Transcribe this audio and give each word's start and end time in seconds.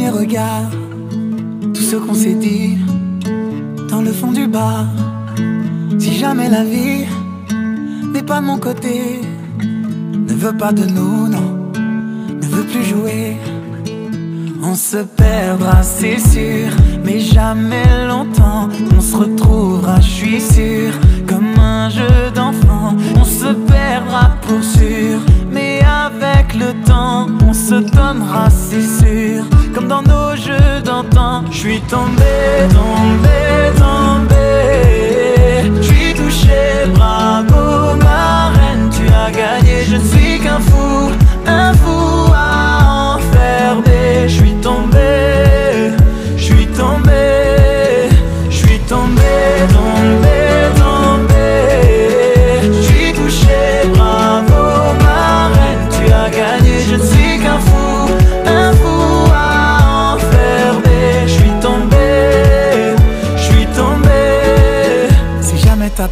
premier 0.00 0.18
regard, 0.18 0.70
tout 1.74 1.82
ce 1.82 1.96
qu'on 1.96 2.14
s'est 2.14 2.34
dit 2.34 2.78
dans 3.90 4.00
le 4.00 4.12
fond 4.12 4.32
du 4.32 4.46
bar. 4.46 4.86
Si 5.98 6.14
jamais 6.14 6.48
la 6.48 6.64
vie 6.64 7.04
n'est 8.12 8.22
pas 8.22 8.40
de 8.40 8.46
mon 8.46 8.58
côté, 8.58 9.20
ne 9.62 10.32
veut 10.32 10.56
pas 10.56 10.72
de 10.72 10.86
nous, 10.86 11.28
non, 11.28 11.70
ne 12.40 12.46
veut 12.46 12.64
plus 12.64 12.82
jouer. 12.82 13.36
On 14.62 14.74
se 14.74 14.98
perdra, 14.98 15.82
c'est 15.82 16.18
sûr, 16.18 16.70
mais 17.04 17.20
jamais 17.20 18.06
longtemps. 18.06 18.68
On 18.96 19.00
se 19.00 19.16
retrouvera, 19.16 20.00
je 20.00 20.10
suis 20.10 20.40
sûr, 20.40 20.92
comme 21.26 21.58
un 21.58 21.90
jeu 21.90 22.30
d'enfant. 22.34 22.96
On 23.16 23.24
se 23.24 23.52
pour 24.42 24.62
sûr, 24.62 25.18
mais 25.50 25.80
avec 26.06 26.54
le 26.54 26.72
temps, 26.84 27.26
on 27.46 27.52
se 27.52 27.74
donnera, 27.74 28.48
c'est 28.50 28.82
sûr, 28.82 29.44
comme 29.74 29.88
dans 29.88 30.02
nos 30.02 30.34
jeux 30.36 30.80
d'antan. 30.84 31.44
Je 31.50 31.56
suis 31.56 31.80
tombé, 31.82 32.68
tombé, 32.70 33.38
tombé. 33.76 34.40
Je 35.76 35.82
suis 35.82 36.14
touché, 36.14 36.86
bravo, 36.94 37.96
ma 37.96 38.48
reine, 38.58 38.90
tu 38.90 39.06
as 39.12 39.30
gagné. 39.30 39.84
Je 39.88 39.96
ne 39.96 40.04
suis 40.04 40.38
qu'un 40.40 40.60
fou, 40.60 41.10
un 41.46 41.72
fou 41.74 42.32
à 42.34 43.16
enfermer. 43.16 44.28
Je 44.28 44.34
suis 44.40 44.54
tombé, 44.54 44.98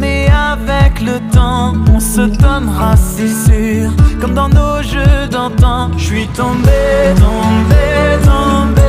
mais 0.00 0.26
avec 0.28 1.00
le 1.00 1.20
temps, 1.32 1.74
on 1.94 2.00
se 2.00 2.22
donnera, 2.22 2.96
c'est 2.96 3.28
sûr, 3.28 3.90
comme 4.20 4.34
dans 4.34 4.48
nos 4.48 4.82
jeux 4.82 5.28
d'antan. 5.30 5.90
Je 5.96 6.04
suis 6.04 6.26
tombé, 6.28 7.14
tombé, 7.16 7.86
tombé. 8.24 8.80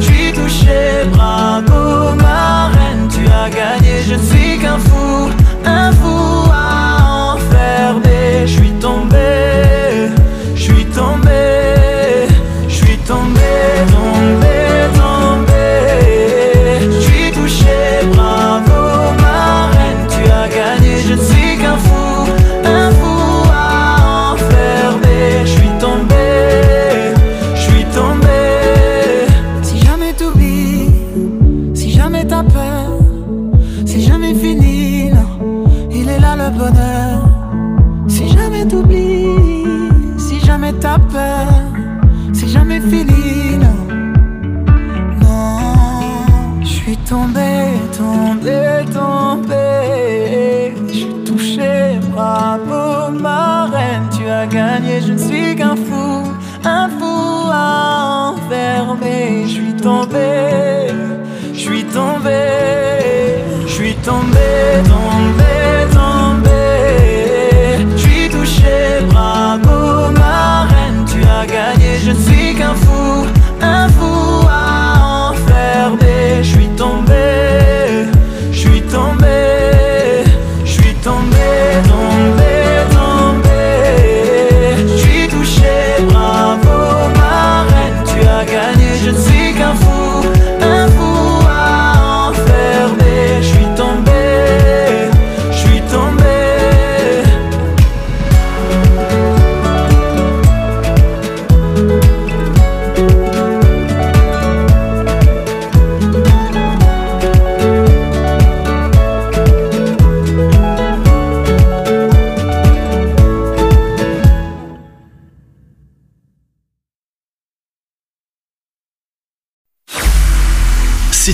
Je 0.00 0.04
suis 0.04 0.32
touché, 0.32 1.04
bravo, 1.12 2.14
ma 2.16 2.68
reine, 2.68 3.08
tu 3.08 3.26
as 3.26 3.48
gagné. 3.50 4.02
Je 4.06 4.16
suis 4.16 4.51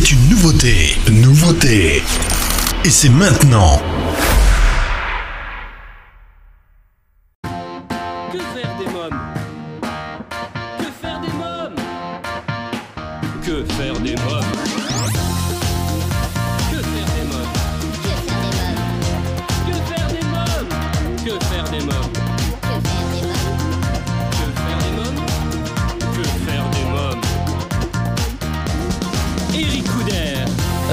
C'est 0.00 0.12
une 0.12 0.28
nouveauté. 0.28 0.96
Nouveauté. 1.10 2.04
Et 2.84 2.90
c'est 2.90 3.08
maintenant. 3.08 3.82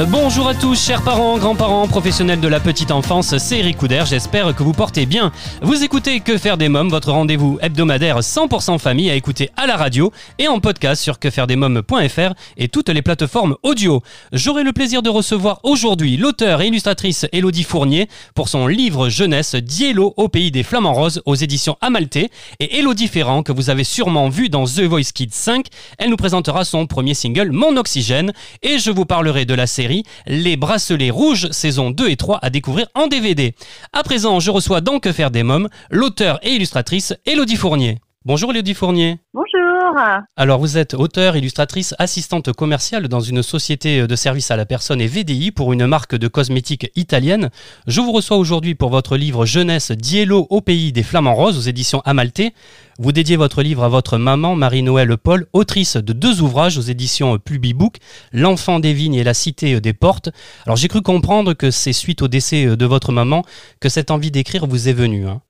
Bonjour 0.10 0.48
à 0.48 0.54
tous, 0.54 0.86
chers 0.86 1.02
parents, 1.02 1.38
grands-parents, 1.40 1.88
professionnels 1.88 2.40
de 2.40 2.48
la 2.48 2.60
petite 2.60 2.92
enfance, 2.92 3.38
c'est 3.38 3.60
Eric 3.60 3.78
Couder, 3.78 4.04
j'espère 4.06 4.54
que 4.56 4.62
vous 4.62 4.74
portez 4.74 5.06
bien. 5.08 5.32
Vous 5.64 5.84
écoutez 5.84 6.20
Que 6.20 6.38
faire 6.38 6.58
des 6.58 6.70
mômes, 6.70 6.90
votre 6.90 7.12
rendez-vous 7.12 7.58
hebdomadaire 7.62 8.20
100% 8.20 8.78
famille 8.78 9.10
à 9.10 9.16
écouter 9.16 9.50
à 9.58 9.66
la 9.66 9.78
radio 9.78 10.12
et 10.38 10.48
en 10.48 10.60
podcast 10.60 11.02
sur 11.02 11.18
quefairedesmômes.fr 11.18 12.34
et 12.58 12.68
toutes 12.68 12.90
les 12.90 13.02
plateformes 13.02 13.56
audio. 13.64 14.04
J'aurai 14.32 14.64
le 14.64 14.74
plaisir 14.74 15.02
de 15.02 15.10
recevoir 15.10 15.60
aujourd'hui 15.64 16.18
l'auteur 16.18 16.62
et 16.62 16.68
illustratrice 16.68 17.26
Elodie 17.32 17.64
Fournier 17.64 18.08
pour 18.36 18.48
son 18.48 18.68
livre 18.68 19.10
jeunesse 19.10 19.56
Diello 19.56 20.14
au 20.18 20.28
pays 20.28 20.52
des 20.52 20.64
flamants 20.64 20.94
roses 20.94 21.22
aux 21.26 21.36
éditions 21.36 21.78
Amalté 21.82 22.30
et 22.60 22.78
Elodie 22.78 23.08
Ferrand 23.08 23.42
que 23.42 23.52
vous 23.52 23.72
avez 23.72 23.84
sûrement 23.84 24.30
vu 24.30 24.50
dans 24.50 24.66
The 24.66 24.82
Voice 24.82 25.12
Kids 25.14 25.30
5. 25.32 25.66
Elle 25.98 26.10
nous 26.10 26.18
présentera 26.18 26.64
son 26.64 26.86
premier 26.86 27.16
single 27.16 27.52
Mon 27.52 27.76
Oxygène 27.78 28.34
et 28.62 28.78
je 28.78 28.92
vous 28.92 29.06
parlerai 29.06 29.46
de 29.46 29.54
la 29.54 29.68
série 29.68 29.95
Les 30.28 30.58
Bracelets 30.58 31.10
Rouges 31.10 31.50
saison 31.52 31.92
2 31.92 32.10
et 32.10 32.16
3 32.16 32.40
à 32.42 32.50
découvrir 32.50 32.88
en 32.96 33.08
DVD. 33.08 33.54
À 33.94 34.04
présent, 34.04 34.40
je 34.40 34.52
reçois 34.52 34.82
donc 34.82 35.04
Que 35.04 35.12
faire 35.12 35.32
des 35.32 35.44
mômes, 35.44 35.70
l'auteur 35.90 36.40
et 36.44 36.52
illustratrice 36.52 37.14
Elodie 37.26 37.56
Fournier. 37.56 38.00
Bonjour 38.28 38.50
Elodie 38.50 38.74
Fournier. 38.74 39.20
Bonjour. 39.36 39.96
Alors 40.36 40.60
vous 40.60 40.80
êtes 40.80 40.96
auteur, 40.96 41.38
illustratrice, 41.38 41.94
assistante 42.00 42.52
commerciale 42.54 43.08
dans 43.08 43.20
une 43.20 43.44
société 43.44 44.08
de 44.08 44.16
services 44.16 44.50
à 44.50 44.56
la 44.56 44.66
personne 44.66 45.00
et 45.00 45.06
VDI 45.06 45.52
pour 45.52 45.74
une 45.74 45.86
marque 45.86 46.16
de 46.16 46.28
cosmétiques 46.28 46.90
italienne. 46.96 47.52
Je 47.86 48.02
vous 48.02 48.12
reçois 48.12 48.38
aujourd'hui 48.38 48.74
pour 48.74 48.90
votre 48.90 49.16
livre 49.16 49.46
Jeunesse 49.46 49.92
Diello 49.92 50.48
au 50.50 50.62
pays 50.62 50.92
des 50.92 51.04
flamants 51.04 51.36
roses 51.36 51.60
aux 51.60 51.70
éditions 51.70 52.02
Amalté. 52.04 52.56
Vous 52.98 53.12
dédiez 53.12 53.36
votre 53.36 53.62
livre 53.62 53.84
à 53.84 53.90
votre 53.90 54.18
maman 54.18 54.56
Marie-Noël 54.56 55.18
Paul, 55.18 55.46
autrice 55.54 55.96
de 55.96 56.12
deux 56.12 56.42
ouvrages 56.42 56.80
aux 56.80 56.82
éditions 56.82 57.38
Publibook, 57.38 57.98
L'enfant 58.34 58.80
des 58.80 58.94
vignes 58.94 59.14
et 59.14 59.24
la 59.24 59.36
cité 59.36 59.80
des 59.80 59.94
portes. 59.94 60.32
Alors 60.66 60.78
j'ai 60.78 60.88
cru 60.88 61.04
comprendre 61.04 61.54
que 61.54 61.70
c'est 61.70 61.94
suite 61.94 62.24
au 62.24 62.28
décès 62.28 62.76
de 62.76 62.86
votre 62.88 63.12
maman 63.12 63.44
que 63.80 63.90
cette 63.90 64.10
envie 64.10 64.32
d'écrire 64.32 64.66
vous 64.66 64.90
est 64.90 64.94
venue. 64.94 65.28
Hein. 65.28 65.42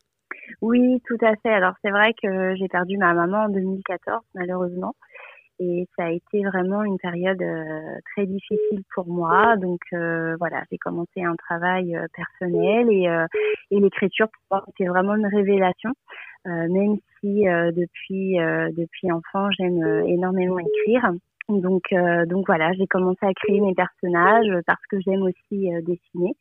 Oui, 0.61 1.01
tout 1.07 1.17
à 1.21 1.35
fait. 1.37 1.49
Alors 1.49 1.73
c'est 1.81 1.91
vrai 1.91 2.13
que 2.21 2.55
j'ai 2.55 2.67
perdu 2.67 2.97
ma 2.97 3.13
maman 3.13 3.45
en 3.45 3.49
2014 3.49 4.21
malheureusement 4.33 4.95
et 5.59 5.87
ça 5.95 6.05
a 6.05 6.11
été 6.11 6.43
vraiment 6.43 6.83
une 6.83 6.97
période 6.97 7.41
euh, 7.41 7.99
très 8.13 8.25
difficile 8.25 8.83
pour 8.93 9.07
moi. 9.07 9.55
Donc 9.57 9.79
euh, 9.93 10.35
voilà, 10.39 10.63
j'ai 10.71 10.77
commencé 10.77 11.23
un 11.23 11.35
travail 11.35 11.95
euh, 11.95 12.05
personnel 12.13 12.89
et, 12.91 13.07
et 13.71 13.79
l'écriture 13.79 14.27
pour 14.27 14.57
moi 14.57 14.65
c'était 14.67 14.89
vraiment 14.89 15.15
une 15.15 15.27
révélation. 15.27 15.91
même 16.45 16.97
si 17.19 17.43
depuis 17.45 18.37
depuis 18.81 19.11
enfant 19.11 19.49
j'aime 19.57 19.83
énormément 20.07 20.59
écrire. 20.59 21.11
Donc 21.49 21.83
donc 22.27 22.45
voilà, 22.47 22.73
j'ai 22.73 22.87
commencé 22.87 23.25
à 23.25 23.33
créer 23.33 23.61
mes 23.61 23.73
personnages 23.73 24.51
parce 24.67 24.85
que 24.89 24.99
j'aime 24.99 25.23
aussi 25.23 25.69
dessiner. 25.81 26.35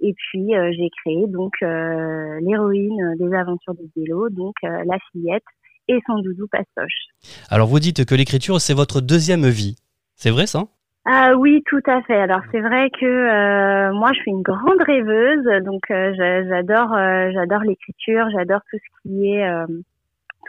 Et 0.00 0.14
puis 0.14 0.54
euh, 0.54 0.70
j'ai 0.76 0.88
créé 1.02 1.26
donc 1.26 1.52
euh, 1.62 2.38
l'héroïne 2.40 3.16
des 3.18 3.34
aventures 3.34 3.74
de 3.74 3.88
vélo, 3.96 4.28
donc 4.30 4.54
euh, 4.64 4.84
la 4.86 4.98
fillette 5.10 5.44
et 5.88 5.98
son 6.06 6.18
doudou 6.20 6.46
pastoche. 6.50 7.08
Alors 7.50 7.66
vous 7.66 7.80
dites 7.80 8.04
que 8.04 8.14
l'écriture 8.14 8.60
c'est 8.60 8.74
votre 8.74 9.00
deuxième 9.00 9.46
vie, 9.46 9.76
c'est 10.14 10.30
vrai 10.30 10.46
ça? 10.46 10.64
Ah 11.04 11.34
oui, 11.36 11.62
tout 11.66 11.80
à 11.86 12.02
fait. 12.02 12.16
Alors 12.16 12.42
c'est 12.52 12.60
vrai 12.60 12.90
que 12.90 13.92
moi 13.92 14.12
je 14.12 14.20
suis 14.20 14.30
une 14.30 14.42
grande 14.42 14.82
rêveuse, 14.86 15.64
donc 15.64 15.82
j'adore 15.88 16.94
j'adore 17.32 17.62
l'écriture, 17.62 18.26
j'adore 18.30 18.60
tout 18.70 18.76
ce 18.76 19.08
qui 19.08 19.30
est 19.30 19.48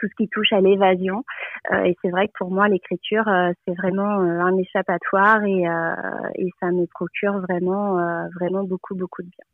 tout 0.00 0.06
ce 0.08 0.14
qui 0.16 0.28
touche 0.28 0.52
à 0.52 0.60
l'évasion. 0.60 1.24
et 1.84 1.96
c'est 2.02 2.10
vrai 2.10 2.28
que 2.28 2.32
pour 2.38 2.50
moi 2.50 2.68
l'écriture 2.68 3.24
c'est 3.64 3.74
vraiment 3.74 4.20
un 4.20 4.56
échappatoire 4.56 5.44
et, 5.44 5.64
et 6.36 6.48
ça 6.60 6.70
me 6.70 6.86
procure 6.86 7.40
vraiment 7.40 7.96
vraiment 8.38 8.64
beaucoup 8.64 8.94
beaucoup 8.94 9.22
de 9.22 9.28
bien. 9.28 9.44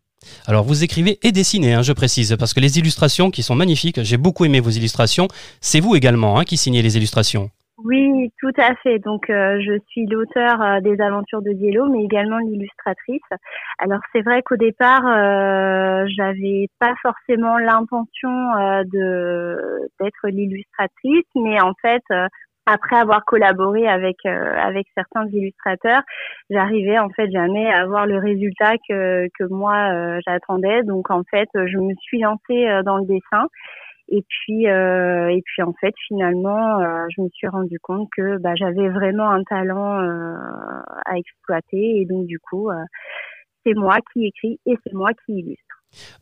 Alors 0.47 0.65
vous 0.65 0.85
écrivez 0.85 1.19
et 1.23 1.33
dessinez, 1.33 1.75
hein, 1.75 1.83
je 1.83 1.93
précise, 1.93 2.37
parce 2.39 2.55
que 2.55 2.61
les 2.61 2.79
illustrations 2.79 3.31
qui 3.31 3.43
sont 3.43 3.55
magnifiques, 3.55 4.03
j'ai 4.03 4.17
beaucoup 4.17 4.45
aimé 4.45 4.61
vos 4.61 4.71
illustrations, 4.71 5.29
c'est 5.61 5.81
vous 5.81 5.95
également 5.97 6.39
hein, 6.39 6.45
qui 6.45 6.57
signez 6.57 6.83
les 6.83 6.97
illustrations. 6.97 7.51
Oui, 7.85 8.31
tout 8.41 8.53
à 8.57 8.75
fait. 8.77 8.99
Donc, 9.01 9.29
euh, 9.29 9.61
je 9.61 9.79
suis 9.89 10.07
l'auteur 10.07 10.63
euh, 10.63 10.81
des 10.81 10.99
aventures 11.01 11.43
de 11.43 11.53
Diello, 11.53 11.87
mais 11.91 12.05
également 12.05 12.39
l'illustratrice. 12.39 13.21
Alors, 13.79 14.01
c'est 14.13 14.23
vrai 14.23 14.43
qu'au 14.43 14.57
départ, 14.57 15.07
euh, 15.07 16.07
j'avais 16.17 16.69
pas 16.81 16.95
forcément 17.03 17.59
l'intention 17.59 18.31
euh, 18.57 18.83
de 18.85 19.59
d'être 20.01 20.27
l'illustratrice, 20.29 21.27
mais 21.35 21.61
en 21.61 21.73
fait, 21.83 22.03
après 22.67 22.97
avoir 22.97 23.25
collaboré 23.27 23.87
avec 23.87 24.17
euh, 24.27 24.57
avec 24.59 24.87
certains 24.97 25.27
illustrateurs, 25.29 26.03
j'arrivais 26.51 26.99
en 26.99 27.11
fait 27.11 27.31
jamais 27.31 27.69
à 27.71 27.83
avoir 27.83 28.07
le 28.07 28.19
résultat 28.19 28.73
que 28.89 29.29
que 29.39 29.45
moi 29.45 29.93
euh, 29.93 30.19
j'attendais. 30.27 30.83
Donc 30.83 31.11
en 31.11 31.23
fait, 31.31 31.49
je 31.55 31.79
me 31.79 31.95
suis 32.01 32.21
lancée 32.21 32.67
euh, 32.69 32.83
dans 32.83 32.97
le 32.97 33.07
dessin. 33.07 33.47
Et 34.09 34.25
puis 34.29 34.65
et 34.67 35.43
puis 35.45 35.63
en 35.63 35.73
fait 35.81 35.95
finalement, 36.07 36.81
je 37.15 37.23
me 37.23 37.29
suis 37.31 37.49
rendu 37.49 37.79
compte 37.81 38.09
que 38.17 38.39
bah, 38.39 38.55
j'avais 38.55 38.89
vraiment 38.89 39.31
un 39.31 39.43
talent 39.43 39.99
à 41.05 41.17
exploiter. 41.17 42.01
Et 42.01 42.07
donc 42.07 42.27
du 42.27 42.39
coup, 42.39 42.71
c'est 43.65 43.75
moi 43.75 43.97
qui 44.13 44.27
écris 44.27 44.61
et 44.67 44.77
c'est 44.85 44.93
moi 44.93 45.11
qui 45.25 45.41
illustre. 45.41 45.67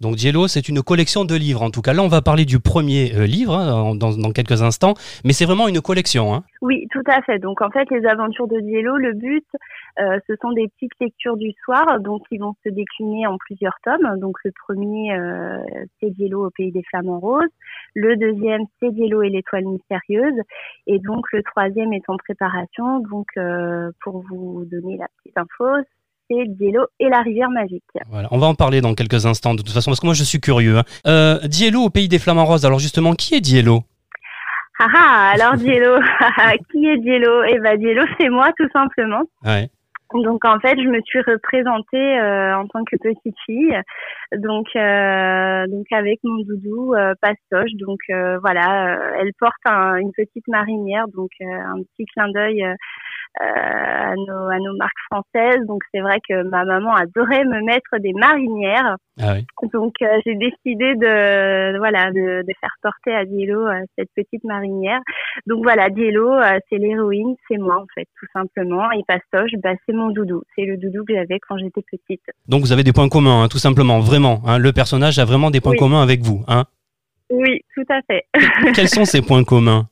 Donc 0.00 0.16
Diello, 0.16 0.46
c'est 0.48 0.68
une 0.68 0.82
collection 0.82 1.24
de 1.24 1.34
livres. 1.34 1.62
En 1.62 1.70
tout 1.70 1.82
cas, 1.82 1.92
là, 1.92 2.02
on 2.02 2.08
va 2.08 2.22
parler 2.22 2.44
du 2.44 2.60
premier 2.60 3.14
euh, 3.14 3.26
livre 3.26 3.54
hein, 3.54 3.94
dans, 3.94 4.32
quelques 4.32 4.62
instants, 4.62 4.94
mais 5.24 5.32
c'est 5.32 5.44
vraiment 5.44 5.68
une 5.68 5.80
collection. 5.80 6.34
Hein. 6.34 6.44
Oui, 6.62 6.86
tout 6.92 7.02
à 7.06 7.22
fait. 7.22 7.38
Donc 7.38 7.60
en 7.62 7.70
fait, 7.70 7.88
les 7.90 8.06
aventures 8.06 8.46
de 8.46 8.60
Diello, 8.60 8.96
le 8.96 9.14
but, 9.14 9.46
euh, 10.00 10.18
ce 10.28 10.34
sont 10.40 10.52
des 10.52 10.68
petites 10.68 10.98
lectures 11.00 11.36
du 11.36 11.52
soir, 11.64 12.00
donc 12.00 12.22
qui 12.28 12.38
vont 12.38 12.54
se 12.64 12.70
décliner 12.70 13.26
en 13.26 13.36
plusieurs 13.38 13.76
tomes. 13.84 14.18
Donc 14.18 14.36
le 14.44 14.52
premier, 14.66 15.14
euh, 15.14 15.58
c'est 16.00 16.10
Diello 16.10 16.46
au 16.46 16.50
pays 16.50 16.72
des 16.72 16.82
flamants 16.82 17.20
roses. 17.20 17.42
Le 17.94 18.16
deuxième, 18.16 18.62
c'est 18.80 18.92
Diello 18.92 19.22
et 19.22 19.28
l'étoile 19.28 19.64
mystérieuse. 19.64 20.40
Et 20.86 20.98
donc 20.98 21.24
le 21.32 21.42
troisième 21.42 21.92
est 21.92 22.08
en 22.08 22.16
préparation. 22.16 23.00
Donc 23.00 23.26
pour 24.02 24.22
vous 24.28 24.64
donner 24.64 24.96
la 24.96 25.06
petite 25.22 25.38
info, 25.38 25.84
c'est 26.30 26.44
Diello 26.48 26.86
et 27.00 27.08
la 27.08 27.22
rivière 27.22 27.50
magique. 27.50 27.84
Voilà, 28.08 28.28
on 28.30 28.38
va 28.38 28.46
en 28.46 28.54
parler 28.54 28.80
dans 28.80 28.94
quelques 28.94 29.26
instants 29.26 29.54
de 29.54 29.62
toute 29.62 29.72
façon 29.72 29.90
parce 29.90 30.00
que 30.00 30.06
moi 30.06 30.14
je 30.14 30.24
suis 30.24 30.40
curieux. 30.40 30.78
Hein. 30.78 30.84
Euh, 31.06 31.38
Diello 31.44 31.82
au 31.82 31.90
pays 31.90 32.08
des 32.08 32.18
flamants 32.18 32.44
roses. 32.44 32.64
Alors 32.64 32.78
justement, 32.78 33.14
qui 33.14 33.34
est 33.34 33.40
Diello? 33.40 33.82
Ah, 34.80 34.88
ah 34.92 35.32
alors 35.34 35.56
Diello, 35.56 35.98
qui 36.72 36.86
est 36.86 36.98
Diello? 36.98 37.44
Eh 37.44 37.58
ben 37.60 37.78
Diello, 37.78 38.02
c'est 38.18 38.28
moi 38.28 38.50
tout 38.58 38.68
simplement. 38.72 39.22
Ouais. 39.44 39.68
Donc 40.14 40.44
en 40.44 40.60
fait, 40.60 40.76
je 40.80 40.88
me 40.88 41.00
suis 41.02 41.20
représentée 41.20 42.18
euh, 42.20 42.56
en 42.56 42.68
tant 42.68 42.84
que 42.84 42.96
petite 42.96 43.34
fille, 43.44 43.76
donc 44.36 44.66
euh, 44.76 45.66
donc 45.66 45.86
avec 45.90 46.20
mon 46.22 46.42
doudou 46.44 46.94
euh, 46.94 47.14
Pastoche. 47.20 47.72
Donc 47.80 47.98
voilà, 48.40 48.98
elle 49.20 49.32
porte 49.38 49.54
une 49.66 50.12
petite 50.12 50.46
marinière, 50.46 51.06
donc 51.08 51.30
un 51.40 51.82
petit 51.82 52.06
clin 52.06 52.28
d'œil 52.28 52.64
euh, 52.64 52.74
à, 53.40 54.14
nos, 54.16 54.48
à 54.48 54.58
nos 54.58 54.76
marques 54.76 54.92
françaises. 55.10 55.66
Donc 55.66 55.82
c'est 55.92 56.00
vrai 56.00 56.18
que 56.28 56.42
ma 56.48 56.64
maman 56.64 56.94
adorait 56.94 57.44
me 57.44 57.64
mettre 57.64 57.98
des 57.98 58.12
marinières. 58.12 58.96
Ah 59.20 59.36
Donc 59.72 59.94
euh, 60.02 60.06
j'ai 60.26 60.34
décidé 60.34 60.94
de 60.96 61.78
voilà 61.78 62.10
de, 62.10 62.42
de, 62.42 62.52
faire 62.60 62.74
porter 62.82 63.14
à 63.14 63.24
Diello 63.24 63.66
euh, 63.66 63.80
cette 63.96 64.10
petite 64.14 64.42
marinière. 64.44 65.00
Donc 65.46 65.62
voilà, 65.62 65.88
Diello 65.90 66.32
c'est 66.68 66.78
l'héroïne, 66.78 67.34
c'est 67.48 67.58
moi 67.58 67.76
en 67.76 67.86
fait 67.94 68.06
tout 68.18 68.26
simplement. 68.32 68.90
Et 68.92 69.02
Pastoche, 69.06 69.52
bah, 69.62 69.74
c'est 69.86 69.94
mon 69.94 70.10
doudou. 70.10 70.42
C'est 70.56 70.64
le 70.64 70.76
doudou 70.76 71.04
que 71.04 71.14
j'avais 71.14 71.38
quand 71.48 71.58
j'étais 71.58 71.82
petite. 71.82 72.22
Donc 72.48 72.62
vous 72.62 72.72
avez 72.72 72.82
des 72.82 72.92
points 72.92 73.08
communs, 73.08 73.44
hein, 73.44 73.48
tout 73.48 73.58
simplement, 73.58 74.00
vraiment. 74.00 74.42
Hein. 74.46 74.58
le 74.58 74.72
personnage 74.72 75.18
a 75.18 75.24
vraiment 75.24 75.50
des 75.50 75.60
points 75.60 75.76
communs 75.76 76.02
avec 76.02 76.20
vous, 76.22 76.44
hein 76.48 76.64
Oui, 77.30 77.60
tout 77.74 77.84
à 77.88 78.00
fait. 78.02 78.24
Quels 78.74 78.88
sont 78.88 79.04
ces 79.04 79.22
points 79.22 79.44
communs? 79.44 79.86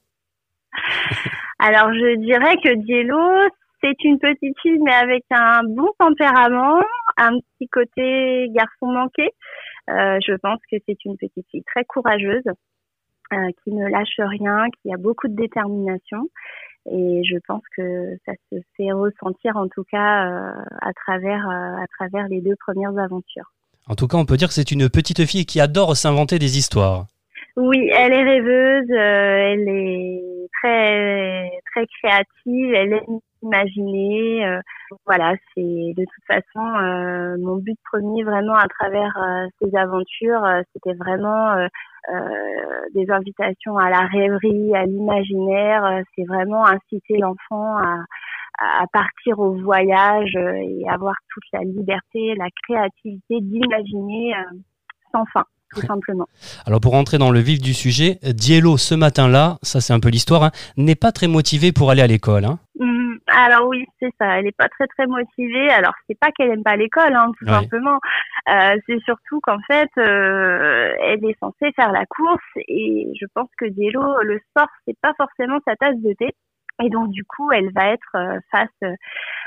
alors, 1.64 1.95
je 1.95 2.16
dirais 2.16 2.57
que 2.57 2.75
Diello, 2.75 3.49
c'est 3.81 3.95
une 4.02 4.19
petite 4.19 4.59
fille, 4.61 4.81
mais 4.81 4.92
avec 4.92 5.23
un 5.31 5.61
bon 5.62 5.87
tempérament, 5.97 6.83
un 7.16 7.38
petit 7.38 7.69
côté 7.69 8.49
garçon 8.50 8.92
manqué. 8.92 9.31
Euh, 9.88 10.19
je 10.26 10.35
pense 10.42 10.59
que 10.69 10.76
c'est 10.88 11.04
une 11.04 11.16
petite 11.16 11.47
fille 11.52 11.62
très 11.62 11.85
courageuse, 11.85 12.42
euh, 13.33 13.49
qui 13.62 13.73
ne 13.73 13.87
lâche 13.88 14.19
rien, 14.19 14.64
qui 14.83 14.92
a 14.92 14.97
beaucoup 14.97 15.28
de 15.28 15.37
détermination. 15.37 16.28
Et 16.90 17.23
je 17.23 17.37
pense 17.47 17.62
que 17.76 18.16
ça 18.26 18.33
se 18.50 18.57
fait 18.76 18.90
ressentir, 18.90 19.57
en 19.57 19.69
tout 19.69 19.85
cas, 19.85 20.26
euh, 20.26 20.52
à 20.81 20.92
travers 20.95 21.49
à 21.49 21.87
travers 21.97 22.26
les 22.26 22.40
deux 22.40 22.57
premières 22.59 22.99
aventures. 22.99 23.52
En 23.87 23.95
tout 23.95 24.09
cas, 24.09 24.16
on 24.16 24.25
peut 24.25 24.37
dire 24.37 24.49
que 24.49 24.54
c'est 24.54 24.73
une 24.73 24.90
petite 24.90 25.25
fille 25.26 25.47
qui 25.47 25.61
adore 25.61 25.97
s'inventer 25.97 26.40
des 26.40 26.59
histoires. 26.59 27.07
Oui, 27.57 27.91
elle 27.95 28.13
est 28.15 28.23
rêveuse, 28.23 28.91
elle 28.91 29.69
est 29.69 30.49
très 30.63 31.51
très 31.71 31.87
créative, 31.87 32.75
elle 32.75 32.95
aime 32.95 33.19
imaginer. 33.43 34.47
Euh, 34.47 34.61
voilà, 35.07 35.35
c'est 35.55 35.61
de 35.61 36.05
toute 36.05 36.25
façon 36.27 36.65
euh, 36.65 37.37
mon 37.39 37.57
but 37.57 37.79
premier 37.93 38.25
vraiment 38.25 38.55
à 38.55 38.67
travers 38.69 39.17
euh, 39.19 39.47
ces 39.61 39.77
aventures, 39.77 40.47
c'était 40.73 40.95
vraiment 40.95 41.67
des 42.95 43.11
invitations 43.11 43.77
à 43.79 43.91
la 43.91 44.01
rêverie, 44.07 44.75
à 44.75 44.85
l'imaginaire. 44.87 46.03
c'est 46.17 46.25
vraiment 46.25 46.67
inciter 46.67 47.19
l'enfant 47.19 47.77
à, 47.79 47.99
à 48.59 48.87
partir 48.93 49.39
au 49.39 49.53
voyage 49.63 50.35
et 50.37 50.85
avoir 50.89 51.15
toute 51.33 51.45
la 51.53 51.61
liberté, 51.61 52.35
la 52.35 52.49
créativité 52.65 53.41
d'imaginer 53.41 54.35
sans 55.13 55.25
fin 55.27 55.45
tout 55.75 55.87
simplement. 55.87 56.26
Alors 56.67 56.81
pour 56.81 56.93
rentrer 56.93 57.19
dans 57.19 57.31
le 57.31 57.41
vif 57.41 57.61
du 57.61 57.75
sujet, 57.75 58.19
Diello 58.23 58.76
ce 58.76 58.95
matin-là, 58.95 59.59
ça 59.62 59.81
c'est 59.81 59.93
un 59.93 60.00
peu 60.00 60.09
l'histoire, 60.09 60.45
hein, 60.45 60.50
n'est 60.76 60.95
pas 60.95 61.12
très 61.12 61.29
motivée 61.29 61.73
pour 61.73 61.91
aller 61.91 62.02
à 62.02 62.07
l'école. 62.07 62.45
Hein. 62.45 62.59
Mmh, 62.79 63.17
alors 63.26 63.69
oui, 63.69 63.85
c'est 64.00 64.12
ça. 64.19 64.38
Elle 64.38 64.45
n'est 64.45 64.52
pas 64.52 64.69
très 64.69 64.87
très 64.88 65.07
motivée. 65.07 65.71
Alors 65.71 65.93
c'est 66.07 66.19
pas 66.19 66.31
qu'elle 66.33 66.50
aime 66.50 66.62
pas 66.62 66.76
l'école, 66.76 67.14
hein, 67.14 67.33
tout 67.38 67.47
simplement. 67.47 67.99
Euh, 68.49 68.76
c'est 68.87 69.00
surtout 69.05 69.41
qu'en 69.41 69.59
fait, 69.67 69.91
euh, 69.99 70.93
elle 71.00 71.25
est 71.25 71.38
censée 71.38 71.73
faire 71.76 71.93
la 71.93 72.07
course 72.07 72.43
et 72.57 73.12
je 73.21 73.26
pense 73.35 73.49
que 73.59 73.67
Diello, 73.67 74.02
le 74.23 74.41
sport, 74.50 74.69
c'est 74.87 74.99
pas 75.00 75.12
forcément 75.17 75.59
sa 75.67 75.76
tasse 75.76 75.97
de 75.99 76.12
thé. 76.14 76.35
Et 76.83 76.88
donc 76.88 77.11
du 77.11 77.25
coup, 77.25 77.50
elle 77.52 77.71
va 77.73 77.93
être 77.93 78.17
euh, 78.17 78.38
face 78.50 78.69
euh, 78.83 78.95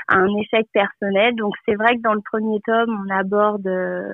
à 0.08 0.16
un 0.16 0.28
échec 0.36 0.66
personnel. 0.72 1.34
Donc 1.34 1.54
c'est 1.66 1.74
vrai 1.74 1.96
que 1.96 2.02
dans 2.02 2.14
le 2.14 2.22
premier 2.30 2.60
tome, 2.64 3.04
on 3.04 3.14
aborde 3.14 3.66
euh, 3.66 4.12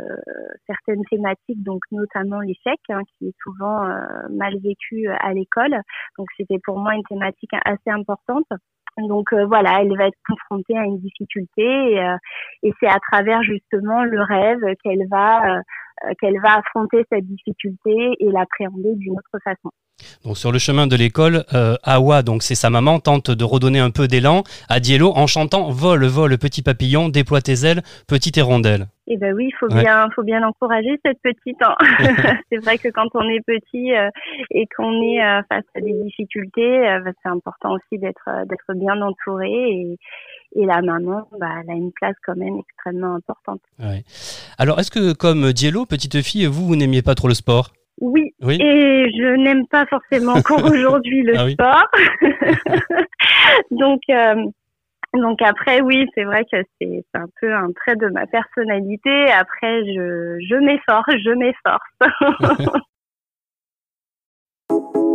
certaines 0.67 1.05
thématiques, 1.11 1.63
donc 1.63 1.81
notamment 1.93 2.41
l'échec, 2.41 2.79
hein, 2.89 3.01
qui 3.19 3.29
est 3.29 3.35
souvent 3.43 3.87
mal 4.31 4.55
vécu 4.63 5.09
à 5.09 5.33
l'école. 5.35 5.77
Donc 6.19 6.29
c'était 6.37 6.59
pour 6.65 6.79
moi 6.79 6.95
une 6.95 7.05
thématique 7.05 7.53
assez 7.65 7.91
importante. 7.91 8.47
Donc 8.99 9.33
voilà, 9.33 9.81
elle 9.81 9.97
va 9.97 10.07
être 10.07 10.19
confrontée 10.29 10.77
à 10.77 10.85
une 10.85 10.99
difficulté 10.99 11.63
et, 11.63 12.17
et 12.63 12.73
c'est 12.79 12.89
à 12.89 12.99
travers 13.11 13.43
justement 13.43 14.05
le 14.05 14.23
rêve 14.23 14.61
qu'elle 14.83 15.07
va 15.11 15.63
qu'elle 16.21 16.41
va 16.43 16.59
affronter 16.59 17.05
cette 17.11 17.27
difficulté 17.27 17.91
et 18.19 18.31
l'appréhender 18.31 18.95
d'une 18.97 19.13
autre 19.13 19.39
façon. 19.45 19.71
Donc 20.25 20.37
sur 20.37 20.53
le 20.53 20.59
chemin 20.59 20.87
de 20.87 20.97
l'école, 20.97 21.45
euh, 21.55 21.77
Awa, 21.83 22.23
donc 22.23 22.43
c'est 22.43 22.55
sa 22.55 22.71
maman, 22.71 23.01
tente 23.01 23.31
de 23.31 23.45
redonner 23.45 23.79
un 23.79 23.91
peu 23.91 24.09
d'élan 24.09 24.43
à 24.69 24.81
Diello 24.81 25.13
en 25.15 25.27
chantant 25.27 25.71
Vole, 25.71 26.07
vole, 26.07 26.39
petit 26.39 26.63
papillon, 26.63 27.09
déploie 27.09 27.41
tes 27.41 27.65
ailes, 27.67 27.83
petite 28.09 28.37
hirondelle. 28.37 28.87
Eh 29.09 29.17
ben 29.17 29.35
oui, 29.35 29.49
il 29.49 29.57
faut 29.57 29.67
bien, 29.67 30.09
faut 30.15 30.23
bien 30.23 30.47
encourager 30.47 30.99
cette 31.05 31.21
petite. 31.23 31.61
Hein. 31.63 31.75
c'est 32.51 32.59
vrai 32.59 32.79
que 32.79 32.89
quand 32.89 33.09
on 33.15 33.29
est 33.29 33.45
petit 33.45 33.93
euh, 33.95 34.09
et 34.51 34.67
qu'on 34.77 35.03
est 35.03 35.23
euh, 35.23 35.43
face 35.49 35.65
à 35.75 35.81
des 35.81 35.93
difficultés, 36.05 37.01
bah, 37.05 37.11
c'est 37.23 37.29
important 37.29 37.75
aussi 37.75 37.99
d'être, 37.99 38.29
d'être 38.47 38.75
bien 38.75 39.01
entouré 39.03 39.51
et, 39.51 39.99
et 40.55 40.67
la 40.67 40.83
maman, 40.83 41.29
bah, 41.39 41.49
elle 41.63 41.71
a 41.71 41.75
une 41.75 41.93
place 41.93 42.17
quand 42.25 42.37
même 42.37 42.59
extrêmement 42.59 43.15
importante. 43.15 43.61
Alors, 44.59 44.79
est-ce 44.79 44.91
que 44.91 45.15
comme 45.15 45.53
Diello, 45.53 45.87
petite 45.87 46.21
fille, 46.23 46.47
vous, 46.47 46.67
vous 46.67 46.77
n'aimiez 46.77 47.03
pas 47.03 47.15
trop 47.15 47.29
le 47.29 47.35
sport? 47.35 47.73
Oui. 48.01 48.35
Et 48.45 49.11
je 49.17 49.37
n'aime 49.37 49.67
pas 49.69 49.87
forcément 49.87 50.33
encore 50.33 50.65
aujourd'hui 50.73 51.23
le 51.23 51.39
ah 51.39 51.51
sport. 51.51 51.87
donc, 53.71 54.01
euh, 54.11 54.35
donc 55.15 55.41
après, 55.43 55.81
oui, 55.83 56.07
c'est 56.15 56.25
vrai 56.25 56.45
que 56.51 56.57
c'est 56.81 57.05
un 57.15 57.27
peu 57.41 57.55
un 57.55 57.71
trait 57.73 57.97
de 57.97 58.09
ma 58.09 58.27
personnalité. 58.27 59.31
Après, 59.31 59.85
je, 59.85 60.39
je 60.49 60.57
m'efforce, 60.57 61.15
je 61.25 61.31
m'efforce. 61.31 61.83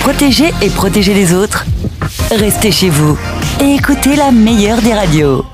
protéger 0.00 0.52
et 0.60 0.68
protéger 0.68 1.14
les 1.14 1.32
autres 1.32 1.64
Restez 2.30 2.70
chez 2.70 2.90
vous 2.90 3.18
et 3.60 3.74
écoutez 3.74 4.16
la 4.16 4.30
meilleure 4.30 4.80
des 4.82 4.92
radios. 4.92 5.44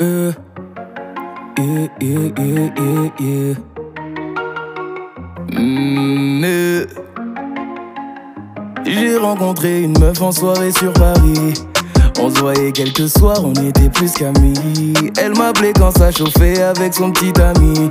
Euh, 0.00 0.32
mm, 5.52 6.44
J'ai 8.86 9.16
rencontré 9.16 9.82
une 9.82 9.98
meuf 9.98 10.20
en 10.22 10.32
soirée 10.32 10.72
sur 10.72 10.92
Paris. 10.92 11.67
On 12.20 12.30
se 12.30 12.40
voyait 12.40 12.72
quelques 12.72 13.08
soirs, 13.08 13.44
on 13.44 13.52
était 13.54 13.88
plus 13.88 14.12
qu'amis. 14.12 14.54
Elle 15.16 15.36
m'appelait 15.36 15.72
quand 15.72 15.96
ça 15.96 16.10
chauffait 16.10 16.60
avec 16.62 16.94
son 16.94 17.10
petit 17.10 17.32
ami. 17.40 17.90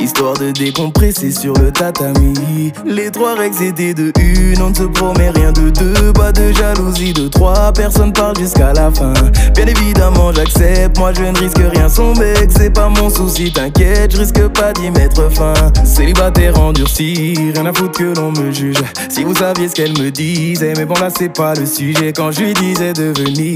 Histoire 0.00 0.34
de 0.34 0.52
décompresser 0.52 1.32
sur 1.32 1.54
le 1.54 1.72
tatami. 1.72 2.72
Les 2.86 3.10
trois 3.10 3.34
règles 3.34 3.60
étaient 3.64 3.94
de 3.94 4.12
une, 4.20 4.62
on 4.62 4.70
ne 4.70 4.74
se 4.74 4.84
promet 4.84 5.30
rien 5.30 5.50
de 5.50 5.70
deux. 5.70 6.12
Pas 6.12 6.30
de 6.30 6.52
jalousie 6.52 7.12
de 7.12 7.26
trois, 7.26 7.72
personne 7.72 8.12
parle 8.12 8.38
jusqu'à 8.38 8.72
la 8.72 8.92
fin. 8.92 9.12
Bien 9.56 9.66
évidemment, 9.66 10.32
j'accepte, 10.32 10.96
moi 10.98 11.12
je 11.12 11.24
ne 11.24 11.36
risque 11.36 11.58
rien, 11.58 11.88
son 11.88 12.14
mec, 12.14 12.48
c'est 12.56 12.72
pas 12.72 12.88
mon 12.88 13.10
souci, 13.10 13.52
t'inquiète, 13.52 14.12
je 14.12 14.18
risque 14.18 14.46
pas 14.48 14.72
d'y 14.72 14.88
mettre 14.92 15.28
fin. 15.32 15.54
Célibataire 15.84 16.60
endurci, 16.60 17.50
rien 17.52 17.66
à 17.66 17.72
foutre 17.72 17.98
que 17.98 18.14
l'on 18.16 18.30
me 18.30 18.52
juge. 18.52 18.76
Si 19.08 19.24
vous 19.24 19.34
saviez 19.34 19.68
ce 19.68 19.74
qu'elle 19.74 19.98
me 19.98 20.10
disait, 20.10 20.74
mais 20.76 20.84
bon 20.84 20.94
là 20.94 21.08
c'est 21.10 21.32
pas 21.32 21.54
le 21.54 21.66
sujet. 21.66 22.12
Quand 22.12 22.30
je 22.30 22.42
lui 22.42 22.54
disais 22.54 22.92
de 22.92 23.12
venir, 23.18 23.47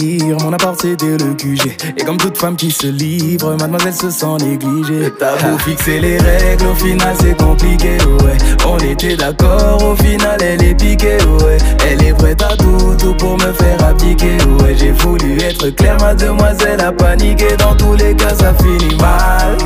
mon 0.43 0.53
appart 0.53 0.81
c'était 0.81 1.17
le 1.19 1.35
QG. 1.35 1.77
Et 1.97 2.05
comme 2.05 2.17
toute 2.17 2.39
femme 2.39 2.57
qui 2.57 2.71
se 2.71 2.87
livre, 2.87 3.57
mademoiselle 3.57 3.95
se 3.95 4.11
sent 4.11 4.37
négligée. 4.41 5.13
T'as 5.19 5.37
beau 5.37 5.59
fixer 5.59 6.01
les 6.01 6.19
règles, 6.19 6.67
au 6.67 6.75
final 6.75 7.15
c'est 7.21 7.37
compliqué, 7.37 7.99
ouais. 8.23 8.39
On 8.67 8.79
était 8.79 9.17
d'accord, 9.17 9.83
au 9.83 9.97
final 9.97 10.39
elle 10.41 10.63
est 10.63 10.75
piquée, 10.75 11.19
ouais. 11.43 11.59
Elle 11.89 12.05
est 12.05 12.13
prête 12.13 12.43
à 12.43 12.57
tout, 12.57 12.95
tout 12.99 13.15
pour 13.15 13.37
me 13.37 13.53
faire 13.53 13.85
abdiquer, 13.85 14.37
ouais. 14.61 14.75
J'ai 14.77 14.93
voulu 14.93 15.39
être 15.41 15.71
clair, 15.71 15.97
mademoiselle 16.01 16.81
a 16.81 16.93
paniqué. 16.93 17.57
Dans 17.59 17.75
tous 17.75 17.95
les 17.95 18.15
cas, 18.15 18.35
ça 18.35 18.55
finit 18.55 18.97
mal. 18.97 19.57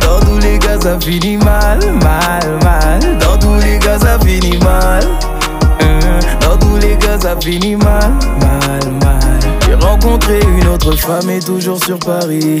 Dans 0.00 0.20
tous 0.20 0.38
les 0.38 0.58
cas, 0.58 0.80
ça 0.80 0.98
finit 0.98 1.36
mal, 1.36 1.78
mal, 2.02 2.58
mal. 2.62 3.18
Dans 3.18 3.38
tous 3.38 3.54
les 3.64 3.78
cas, 3.78 3.98
ça 3.98 4.18
finit 4.18 4.58
mal. 4.58 5.04
Euh, 5.82 6.20
dans 6.40 6.56
tous 6.56 6.76
les 6.76 6.96
cas, 6.96 7.18
ça 7.20 7.36
finit 7.38 7.76
mal, 7.76 8.12
mal, 8.40 8.92
mal. 9.02 9.03
J'ai 9.74 9.86
rencontré 9.86 10.38
une 10.40 10.68
autre 10.68 10.92
femme 10.92 11.28
et 11.30 11.40
toujours 11.40 11.82
sur 11.82 11.98
Paris. 11.98 12.60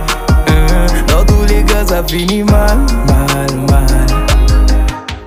Tous 1.27 1.45
les 1.47 1.63
cas, 1.63 1.85
ça 1.85 2.03
finit 2.03 2.43
mal, 2.43 2.77
mal, 3.07 3.51
mal. 3.69 4.07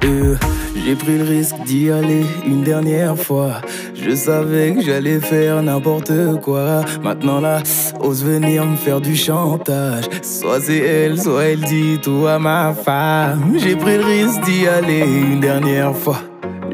Euh, 0.04 0.36
J'ai 0.84 0.94
pris 0.96 1.18
le 1.18 1.24
risque 1.24 1.56
d'y 1.64 1.90
aller 1.90 2.24
une 2.46 2.62
dernière 2.62 3.16
fois. 3.16 3.62
Je 3.94 4.14
savais 4.14 4.74
que 4.74 4.82
j'allais 4.82 5.18
faire 5.18 5.62
n'importe 5.62 6.12
quoi. 6.42 6.82
Maintenant 7.02 7.40
là, 7.40 7.62
ose 8.00 8.22
venir 8.22 8.66
me 8.66 8.76
faire 8.76 9.00
du 9.00 9.16
chantage. 9.16 10.04
Soit 10.22 10.60
c'est 10.60 10.76
elle, 10.78 11.18
soit 11.20 11.44
elle 11.44 11.60
dit 11.60 11.98
tout 12.02 12.26
à 12.26 12.38
ma 12.38 12.74
femme. 12.74 13.54
J'ai 13.56 13.76
pris 13.76 13.96
le 13.96 14.04
risque 14.04 14.42
d'y 14.42 14.66
aller 14.68 15.00
une 15.00 15.40
dernière 15.40 15.96
fois. 15.96 16.18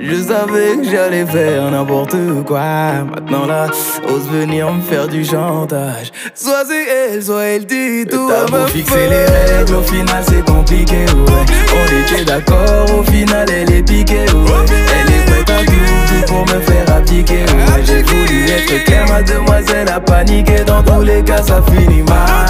Je 0.02 0.14
savais 0.14 0.78
que 0.78 0.90
j'allais 0.90 1.26
faire 1.26 1.71
n'importe 1.71 2.16
quoi. 2.47 2.61
Maintenant 3.04 3.47
là, 3.47 3.66
ose 4.09 4.26
venir 4.30 4.73
me 4.73 4.80
faire 4.80 5.07
du 5.07 5.25
chantage. 5.25 6.11
Soit 6.35 6.64
c'est 6.66 6.87
elle, 6.88 7.23
soit 7.23 7.45
elle 7.45 7.66
dit 7.66 8.07
tout 8.11 8.30
à 8.30 8.50
ma 8.50 8.66
fixer 8.66 9.09
les 9.09 9.26
règles, 9.26 9.75
au 9.75 9.83
final 9.83 10.25
c'est 10.26 10.45
compliqué, 10.45 11.04
ouais. 11.04 11.45
On 11.76 12.14
était 12.14 12.25
d'accord, 12.25 12.99
au 12.99 13.02
final 13.02 13.47
elle 13.50 13.73
est 13.73 13.83
piquée, 13.83 14.25
ouais. 14.33 14.64
Elle 15.00 15.12
est 15.12 15.45
prête 15.45 15.50
à 15.50 15.64
tout, 15.64 15.73
tout 16.09 16.33
pour 16.33 16.42
me 16.47 16.61
faire 16.62 16.97
abdiquer, 16.97 17.40
ouais. 17.40 17.85
J'ai 17.85 18.02
voulu 18.02 18.49
être 18.49 18.85
clair, 18.85 19.07
mademoiselle 19.07 19.88
a 19.88 20.00
paniqué. 20.00 20.64
Dans 20.64 20.83
tous 20.83 21.02
les 21.02 21.23
cas, 21.23 21.42
ça 21.42 21.61
finit 21.62 22.02
mal. 22.02 22.49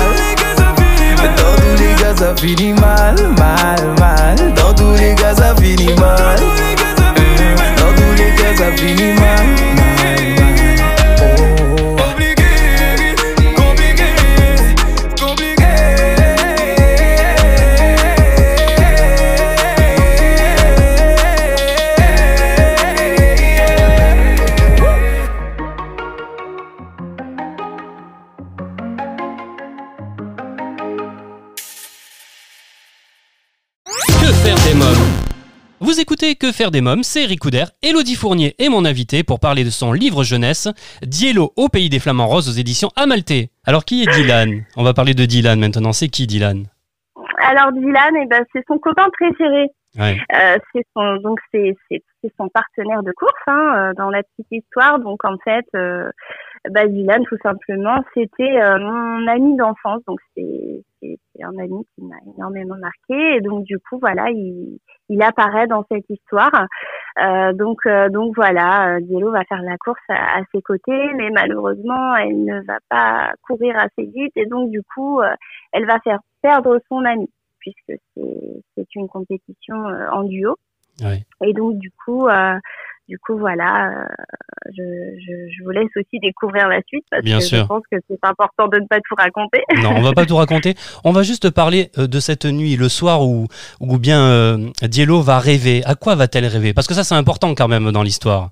Dans 1.16 1.56
tous 1.56 1.82
les 1.82 1.94
cas, 2.00 2.14
ça 2.16 2.34
finit 2.36 2.74
mal, 2.74 3.16
mal, 3.36 3.80
mal. 3.98 4.54
Dans 4.54 4.72
tous 4.72 4.92
les 4.98 5.14
cas, 5.16 5.34
ça 5.34 5.54
finit 5.56 5.94
mal. 5.94 6.38
Euh, 8.70 8.76
Dans 8.76 8.76
tous 8.76 8.84
les 8.84 9.14
cas, 9.16 9.36
ça 9.56 9.69
faire 36.52 36.70
des 36.70 36.80
mômes, 36.80 37.02
c'est 37.02 37.24
Eric 37.24 37.40
Couder, 37.40 37.64
Elodie 37.82 38.14
Fournier 38.14 38.54
est 38.58 38.68
mon 38.68 38.84
invité 38.84 39.22
pour 39.22 39.40
parler 39.40 39.64
de 39.64 39.70
son 39.70 39.92
livre 39.92 40.24
jeunesse, 40.24 40.68
Diello 41.02 41.52
au 41.56 41.68
pays 41.68 41.88
des 41.88 41.98
flamants 41.98 42.26
roses 42.26 42.48
aux 42.48 42.58
éditions 42.58 42.90
Amalté. 42.96 43.50
Alors 43.66 43.84
qui 43.84 44.02
est 44.02 44.06
Dylan? 44.06 44.64
On 44.76 44.82
va 44.82 44.94
parler 44.94 45.14
de 45.14 45.24
Dylan 45.24 45.58
maintenant, 45.58 45.92
c'est 45.92 46.08
qui 46.08 46.26
Dylan? 46.26 46.66
Alors 47.42 47.72
Dylan, 47.72 48.14
eh 48.22 48.26
ben, 48.26 48.44
c'est 48.52 48.64
son 48.66 48.78
copain 48.78 49.06
préféré. 49.12 49.68
Ouais. 49.98 50.16
Euh, 50.32 50.56
c'est 50.72 50.86
son 50.96 51.16
donc 51.16 51.40
c'est 51.52 51.74
c'est 51.88 52.02
c'est 52.22 52.32
son 52.36 52.48
partenaire 52.48 53.02
de 53.02 53.10
course 53.10 53.32
hein, 53.48 53.72
euh, 53.74 53.92
dans 53.94 54.08
la 54.08 54.22
petite 54.22 54.46
histoire. 54.50 55.00
Donc 55.00 55.24
en 55.24 55.36
fait, 55.42 55.66
euh, 55.74 56.10
bah, 56.68 56.86
Dylan 56.86 57.24
tout 57.24 57.38
simplement, 57.42 58.02
c'était 58.12 58.60
euh, 58.60 58.78
mon 58.78 59.26
ami 59.26 59.56
d'enfance. 59.56 60.02
Donc 60.06 60.20
c'est 60.36 60.84
un 61.42 61.58
ami 61.58 61.86
qui 61.94 62.04
m'a 62.04 62.16
énormément 62.36 62.76
marqué. 62.76 63.36
Et 63.36 63.40
donc 63.40 63.64
du 63.64 63.78
coup 63.78 63.98
voilà, 63.98 64.30
il 64.30 64.78
il 65.08 65.22
apparaît 65.22 65.66
dans 65.66 65.84
cette 65.90 66.08
histoire. 66.10 66.66
Euh, 67.22 67.52
donc 67.54 67.78
euh, 67.86 68.08
donc 68.10 68.34
voilà, 68.36 68.96
euh, 68.96 69.00
Diello 69.00 69.32
va 69.32 69.44
faire 69.44 69.62
la 69.62 69.78
course 69.78 70.00
à, 70.08 70.38
à 70.38 70.42
ses 70.52 70.60
côtés, 70.60 71.12
mais 71.14 71.30
malheureusement 71.30 72.14
elle 72.16 72.44
ne 72.44 72.60
va 72.66 72.78
pas 72.88 73.32
courir 73.42 73.78
assez 73.78 74.04
vite 74.04 74.32
et 74.36 74.46
donc 74.46 74.70
du 74.70 74.82
coup 74.94 75.20
euh, 75.20 75.34
elle 75.72 75.86
va 75.86 75.98
faire 76.00 76.20
perdre 76.42 76.78
son 76.88 77.04
ami 77.04 77.30
puisque 77.58 78.00
c'est 78.14 78.62
c'est 78.74 78.94
une 78.94 79.08
compétition 79.08 79.88
euh, 79.88 80.10
en 80.10 80.24
duo. 80.24 80.56
Ouais. 81.02 81.24
Et 81.44 81.52
donc 81.52 81.78
du 81.78 81.90
coup, 82.04 82.28
euh, 82.28 82.58
du 83.10 83.18
coup 83.18 83.36
voilà, 83.36 83.90
euh, 83.90 84.04
je, 84.66 84.82
je, 85.18 85.32
je 85.52 85.64
vous 85.64 85.70
laisse 85.70 85.90
aussi 85.96 86.20
découvrir 86.20 86.68
la 86.68 86.80
suite 86.86 87.04
parce 87.10 87.24
Bien 87.24 87.38
que 87.38 87.44
sûr. 87.44 87.58
je 87.58 87.66
pense 87.66 87.82
que 87.90 87.96
c'est 88.08 88.22
important 88.22 88.68
de 88.68 88.78
ne 88.78 88.86
pas 88.86 89.00
tout 89.00 89.16
raconter. 89.18 89.62
Non, 89.82 89.96
on 89.96 90.00
va 90.00 90.12
pas 90.12 90.26
tout 90.26 90.36
raconter. 90.36 90.74
On 91.04 91.10
va 91.10 91.22
juste 91.22 91.50
parler 91.50 91.90
euh, 91.98 92.06
de 92.06 92.20
cette 92.20 92.44
nuit, 92.44 92.76
le 92.76 92.88
soir 92.88 93.26
où, 93.26 93.48
où 93.80 93.98
bien 93.98 94.22
euh, 94.22 94.58
Diello 94.82 95.20
va 95.20 95.40
rêver. 95.40 95.82
À 95.84 95.96
quoi 95.96 96.14
va-t-elle 96.14 96.46
rêver? 96.46 96.72
Parce 96.72 96.86
que 96.86 96.94
ça, 96.94 97.02
c'est 97.02 97.16
important 97.16 97.54
quand 97.56 97.68
même 97.68 97.90
dans 97.90 98.04
l'histoire. 98.04 98.50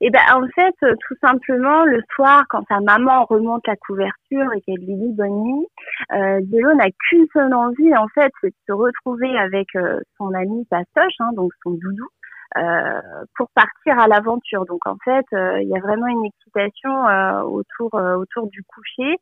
Et 0.00 0.10
ben 0.10 0.20
en 0.32 0.46
fait, 0.54 0.74
tout 0.80 1.14
simplement 1.20 1.84
le 1.84 2.00
soir, 2.14 2.44
quand 2.48 2.64
sa 2.68 2.80
maman 2.80 3.24
remonte 3.26 3.66
la 3.66 3.76
couverture 3.76 4.52
et 4.56 4.60
qu'elle 4.62 4.84
lui 4.86 4.94
dit 4.94 5.12
bonne 5.12 5.42
nuit, 5.42 5.66
euh, 6.12 6.40
Diello 6.42 6.72
n'a 6.74 6.86
qu'une 6.90 7.26
seule 7.32 7.52
envie 7.52 7.94
en 7.96 8.08
fait, 8.14 8.32
c'est 8.40 8.48
de 8.48 8.54
se 8.68 8.72
retrouver 8.72 9.36
avec 9.38 9.68
euh, 9.76 10.00
son 10.16 10.32
ami 10.32 10.64
Pastoche, 10.70 11.14
hein, 11.20 11.30
donc 11.36 11.52
son 11.62 11.72
doudou. 11.72 12.08
Euh, 12.56 13.00
pour 13.36 13.48
partir 13.54 13.98
à 13.98 14.06
l'aventure. 14.08 14.64
Donc 14.66 14.80
en 14.86 14.96
fait, 15.04 15.24
euh, 15.32 15.60
il 15.62 15.68
y 15.68 15.76
a 15.76 15.80
vraiment 15.80 16.06
une 16.06 16.24
excitation 16.24 17.08
euh, 17.08 17.42
autour 17.42 17.94
euh, 17.94 18.16
autour 18.16 18.48
du 18.48 18.62
coucher. 18.64 19.16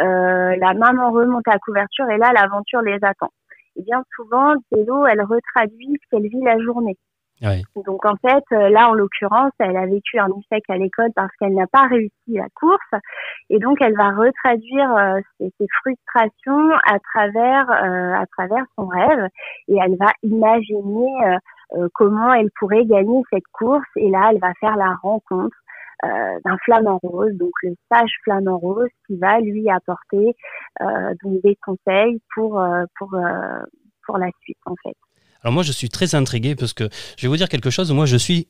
Euh, 0.00 0.56
la 0.56 0.74
maman 0.74 1.10
remonte 1.10 1.46
la 1.46 1.58
couverture 1.58 2.08
et 2.10 2.18
là 2.18 2.32
l'aventure 2.32 2.82
les 2.82 2.98
attend. 3.02 3.30
Et 3.76 3.82
bien 3.82 4.02
souvent, 4.14 4.54
Diello, 4.72 5.06
elle 5.06 5.22
retraduit 5.22 5.98
ce 6.02 6.08
qu'elle 6.10 6.28
vit 6.28 6.42
la 6.42 6.58
journée. 6.58 6.96
Ouais. 7.42 7.60
Donc 7.84 8.06
en 8.06 8.16
fait, 8.16 8.44
là 8.50 8.88
en 8.88 8.94
l'occurrence, 8.94 9.52
elle 9.58 9.76
a 9.76 9.84
vécu 9.84 10.18
un 10.18 10.28
échec 10.28 10.64
à 10.70 10.78
l'école 10.78 11.10
parce 11.14 11.30
qu'elle 11.38 11.52
n'a 11.54 11.66
pas 11.66 11.86
réussi 11.86 12.12
la 12.28 12.46
course, 12.54 13.02
et 13.50 13.58
donc 13.58 13.76
elle 13.82 13.94
va 13.94 14.08
retraduire 14.08 14.96
euh, 14.96 15.20
ses, 15.38 15.52
ses 15.60 15.66
frustrations 15.82 16.70
à 16.90 16.98
travers 16.98 17.70
euh, 17.70 18.14
à 18.14 18.24
travers 18.26 18.64
son 18.78 18.86
rêve, 18.86 19.28
et 19.68 19.76
elle 19.76 19.96
va 19.98 20.12
imaginer 20.22 21.36
comment 21.94 22.32
elle 22.32 22.50
pourrait 22.58 22.84
gagner 22.84 23.22
cette 23.32 23.46
course, 23.52 23.86
et 23.96 24.10
là 24.10 24.30
elle 24.32 24.40
va 24.40 24.52
faire 24.60 24.76
la 24.76 24.94
rencontre 25.02 25.56
d'un 26.02 26.56
flamant 26.64 27.00
rose, 27.02 27.32
donc 27.34 27.52
le 27.62 27.74
sage 27.90 28.10
flamant 28.22 28.58
rose 28.58 28.88
qui 29.06 29.16
va 29.16 29.40
lui 29.40 29.68
apporter 29.70 30.36
donc 31.22 31.42
des 31.42 31.56
conseils 31.64 32.20
pour 32.34 32.62
pour 32.98 33.16
pour 34.06 34.18
la 34.18 34.28
suite 34.42 34.58
en 34.66 34.74
fait. 34.82 34.94
Alors 35.42 35.52
moi 35.52 35.62
je 35.62 35.72
suis 35.72 35.88
très 35.88 36.14
intrigué 36.14 36.54
parce 36.54 36.72
que 36.72 36.88
je 37.16 37.22
vais 37.22 37.28
vous 37.28 37.36
dire 37.36 37.48
quelque 37.48 37.70
chose. 37.70 37.92
Moi 37.92 38.06
je 38.06 38.16
suis 38.16 38.48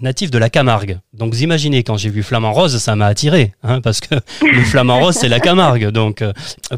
natif 0.00 0.30
de 0.30 0.38
la 0.38 0.50
Camargue, 0.50 0.98
donc 1.12 1.32
vous 1.32 1.42
imaginez 1.42 1.82
quand 1.82 1.96
j'ai 1.96 2.10
vu 2.10 2.22
flamant 2.22 2.52
rose, 2.52 2.76
ça 2.78 2.96
m'a 2.96 3.06
attiré, 3.06 3.54
hein, 3.62 3.80
parce 3.80 4.00
que 4.00 4.14
le 4.42 4.62
flamant 4.62 5.00
rose 5.00 5.16
c'est 5.16 5.28
la 5.28 5.40
Camargue. 5.40 5.88
Donc 5.88 6.22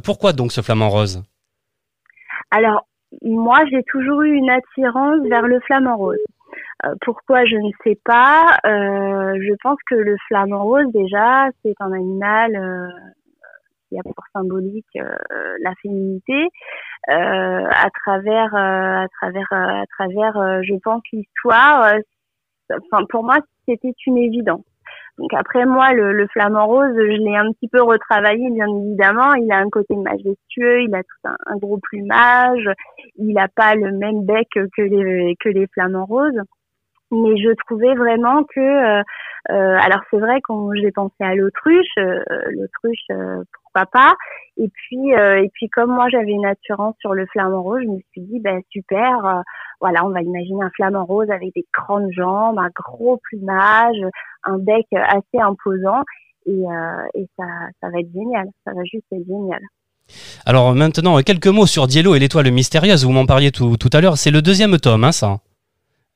pourquoi 0.02 0.32
donc 0.32 0.52
ce 0.52 0.62
flamant 0.62 0.88
rose? 0.88 1.22
Alors 2.50 2.86
moi 3.22 3.64
j'ai 3.70 3.82
toujours 3.84 4.22
eu 4.22 4.32
une 4.32 4.50
attirance 4.50 5.26
vers 5.28 5.46
le 5.46 5.60
flamant 5.60 5.96
rose. 5.96 6.18
Euh, 6.84 6.94
pourquoi 7.00 7.44
je 7.44 7.56
ne 7.56 7.70
sais 7.84 7.98
pas. 8.04 8.58
Euh, 8.66 9.38
je 9.40 9.54
pense 9.62 9.78
que 9.90 9.94
le 9.94 10.16
flamant 10.28 10.64
rose 10.64 10.90
déjà 10.92 11.48
c'est 11.62 11.74
un 11.80 11.92
animal 11.92 12.56
euh, 12.56 12.88
qui 13.88 13.98
a 13.98 14.02
pour 14.02 14.24
symbolique 14.32 14.98
la 15.60 15.72
féminité 15.80 16.48
à 17.08 17.88
travers 18.02 18.54
à 18.54 19.06
travers 19.20 19.46
à 19.52 19.84
travers 19.96 20.62
je 20.64 20.74
pense 20.82 21.02
l'histoire. 21.12 21.94
Enfin 22.70 23.04
pour 23.08 23.22
moi 23.24 23.38
c'était 23.66 23.94
une 24.06 24.18
évidence. 24.18 24.64
Donc 25.18 25.32
après 25.32 25.64
moi, 25.64 25.92
le, 25.94 26.12
le 26.12 26.26
flamant 26.28 26.66
rose, 26.66 26.92
je 26.94 27.24
l'ai 27.24 27.36
un 27.36 27.50
petit 27.52 27.68
peu 27.68 27.82
retravaillé, 27.82 28.50
bien 28.50 28.66
évidemment. 28.68 29.32
Il 29.34 29.50
a 29.50 29.58
un 29.58 29.70
côté 29.70 29.96
majestueux, 29.96 30.82
il 30.82 30.94
a 30.94 31.02
tout 31.02 31.34
un, 31.46 31.56
gros 31.56 31.78
plumage, 31.78 32.68
il 33.16 33.32
n'a 33.32 33.48
pas 33.48 33.74
le 33.74 33.92
même 33.92 34.26
bec 34.26 34.48
que 34.52 34.82
les 34.82 35.34
que 35.40 35.48
les 35.48 35.66
flamants 35.68 36.04
roses. 36.04 36.40
Mais 37.12 37.36
je 37.36 37.54
trouvais 37.66 37.94
vraiment 37.94 38.42
que, 38.44 38.60
euh, 38.60 39.02
euh 39.50 39.78
alors 39.80 40.00
c'est 40.10 40.18
vrai 40.18 40.40
quand 40.42 40.70
j'ai 40.74 40.90
pensé 40.90 41.14
à 41.20 41.34
l'autruche, 41.34 41.86
euh, 41.98 42.20
l'autruche 42.50 43.06
euh, 43.76 43.84
pas. 43.92 44.14
Et 44.56 44.68
puis 44.68 45.10
et 45.10 45.50
puis 45.52 45.68
comme 45.68 45.94
moi 45.94 46.08
j'avais 46.10 46.30
une 46.30 46.46
assurance 46.46 46.94
sur 47.00 47.12
le 47.12 47.26
flamant 47.26 47.62
rose, 47.62 47.82
je 47.84 47.90
me 47.90 47.98
suis 48.12 48.22
dit 48.22 48.40
ben 48.40 48.62
super, 48.70 49.42
voilà 49.82 50.04
on 50.06 50.08
va 50.08 50.22
imaginer 50.22 50.64
un 50.64 50.70
flamant 50.70 51.04
rose 51.04 51.30
avec 51.30 51.52
des 51.54 51.66
grandes 51.74 52.10
jambes, 52.10 52.58
un 52.58 52.70
gros 52.74 53.18
plumage, 53.24 53.98
un 54.44 54.56
bec 54.56 54.86
assez 54.92 55.38
imposant 55.38 56.00
et, 56.46 56.62
et 57.14 57.28
ça 57.36 57.44
ça 57.82 57.90
va 57.90 58.00
être 58.00 58.10
génial, 58.14 58.48
ça 58.64 58.72
va 58.72 58.82
juste 58.84 59.04
être 59.12 59.26
génial. 59.26 59.60
Alors 60.46 60.74
maintenant, 60.74 61.20
quelques 61.20 61.48
mots 61.48 61.66
sur 61.66 61.86
Diello 61.86 62.14
et 62.14 62.18
l'étoile 62.18 62.50
mystérieuse. 62.50 63.04
Vous 63.04 63.12
m'en 63.12 63.26
parliez 63.26 63.50
tout, 63.50 63.76
tout 63.76 63.90
à 63.92 64.00
l'heure. 64.00 64.16
C'est 64.16 64.30
le 64.30 64.40
deuxième 64.40 64.78
tome, 64.78 65.04
hein, 65.04 65.12
ça 65.12 65.40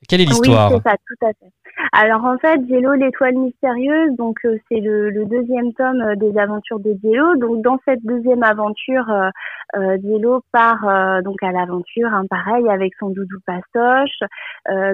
quelle 0.07 0.21
est 0.21 0.25
l'histoire? 0.25 0.71
Oui, 0.71 0.79
c'est 0.83 0.89
ça, 0.89 0.95
tout 1.07 1.25
à 1.25 1.29
fait. 1.29 1.51
Alors 1.93 2.23
en 2.23 2.37
fait, 2.37 2.57
Diello, 2.65 2.93
l'étoile 2.93 3.35
mystérieuse, 3.35 4.15
donc 4.15 4.37
euh, 4.45 4.57
c'est 4.69 4.79
le, 4.79 5.11
deuxième 5.25 5.73
tome 5.73 6.01
euh, 6.01 6.15
des 6.15 6.37
aventures 6.37 6.79
de 6.79 6.93
Diello. 6.93 7.35
Donc 7.35 7.61
dans 7.63 7.79
cette 7.83 8.01
deuxième 8.05 8.43
aventure, 8.43 9.09
euh, 9.09 9.29
euh 9.75 10.39
part 10.53 11.21
donc 11.23 11.43
à 11.43 11.51
l'aventure, 11.51 12.07
hein, 12.13 12.23
pareil 12.29 12.69
avec 12.69 12.93
son 12.97 13.09
doudou 13.09 13.39
pastoche. 13.45 14.19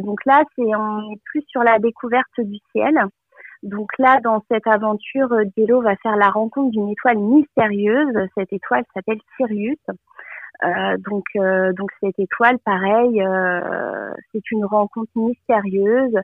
donc 0.04 0.26
là, 0.26 0.44
c'est 0.56 0.76
on 0.76 1.12
est 1.12 1.22
plus 1.26 1.44
sur 1.48 1.64
la 1.64 1.78
découverte 1.78 2.40
du 2.40 2.58
ciel. 2.72 2.96
Donc 3.64 3.90
là, 4.00 4.20
dans 4.24 4.44
cette 4.52 4.68
aventure, 4.68 5.30
Diello 5.56 5.82
va 5.82 5.96
faire 5.98 6.16
la 6.16 6.30
rencontre 6.30 6.72
d'une 6.72 6.90
étoile 6.90 7.18
mystérieuse. 7.18 8.28
Cette 8.36 8.54
étoile 8.54 8.84
s'appelle 8.94 9.20
Sirius. 9.36 9.78
Euh, 10.64 10.98
donc, 10.98 11.24
euh, 11.36 11.72
donc 11.74 11.92
cette 12.02 12.18
étoile, 12.18 12.58
pareil, 12.60 13.22
euh, 13.22 14.12
c'est 14.32 14.52
une 14.52 14.66
rencontre 14.66 15.12
mystérieuse. 15.16 16.16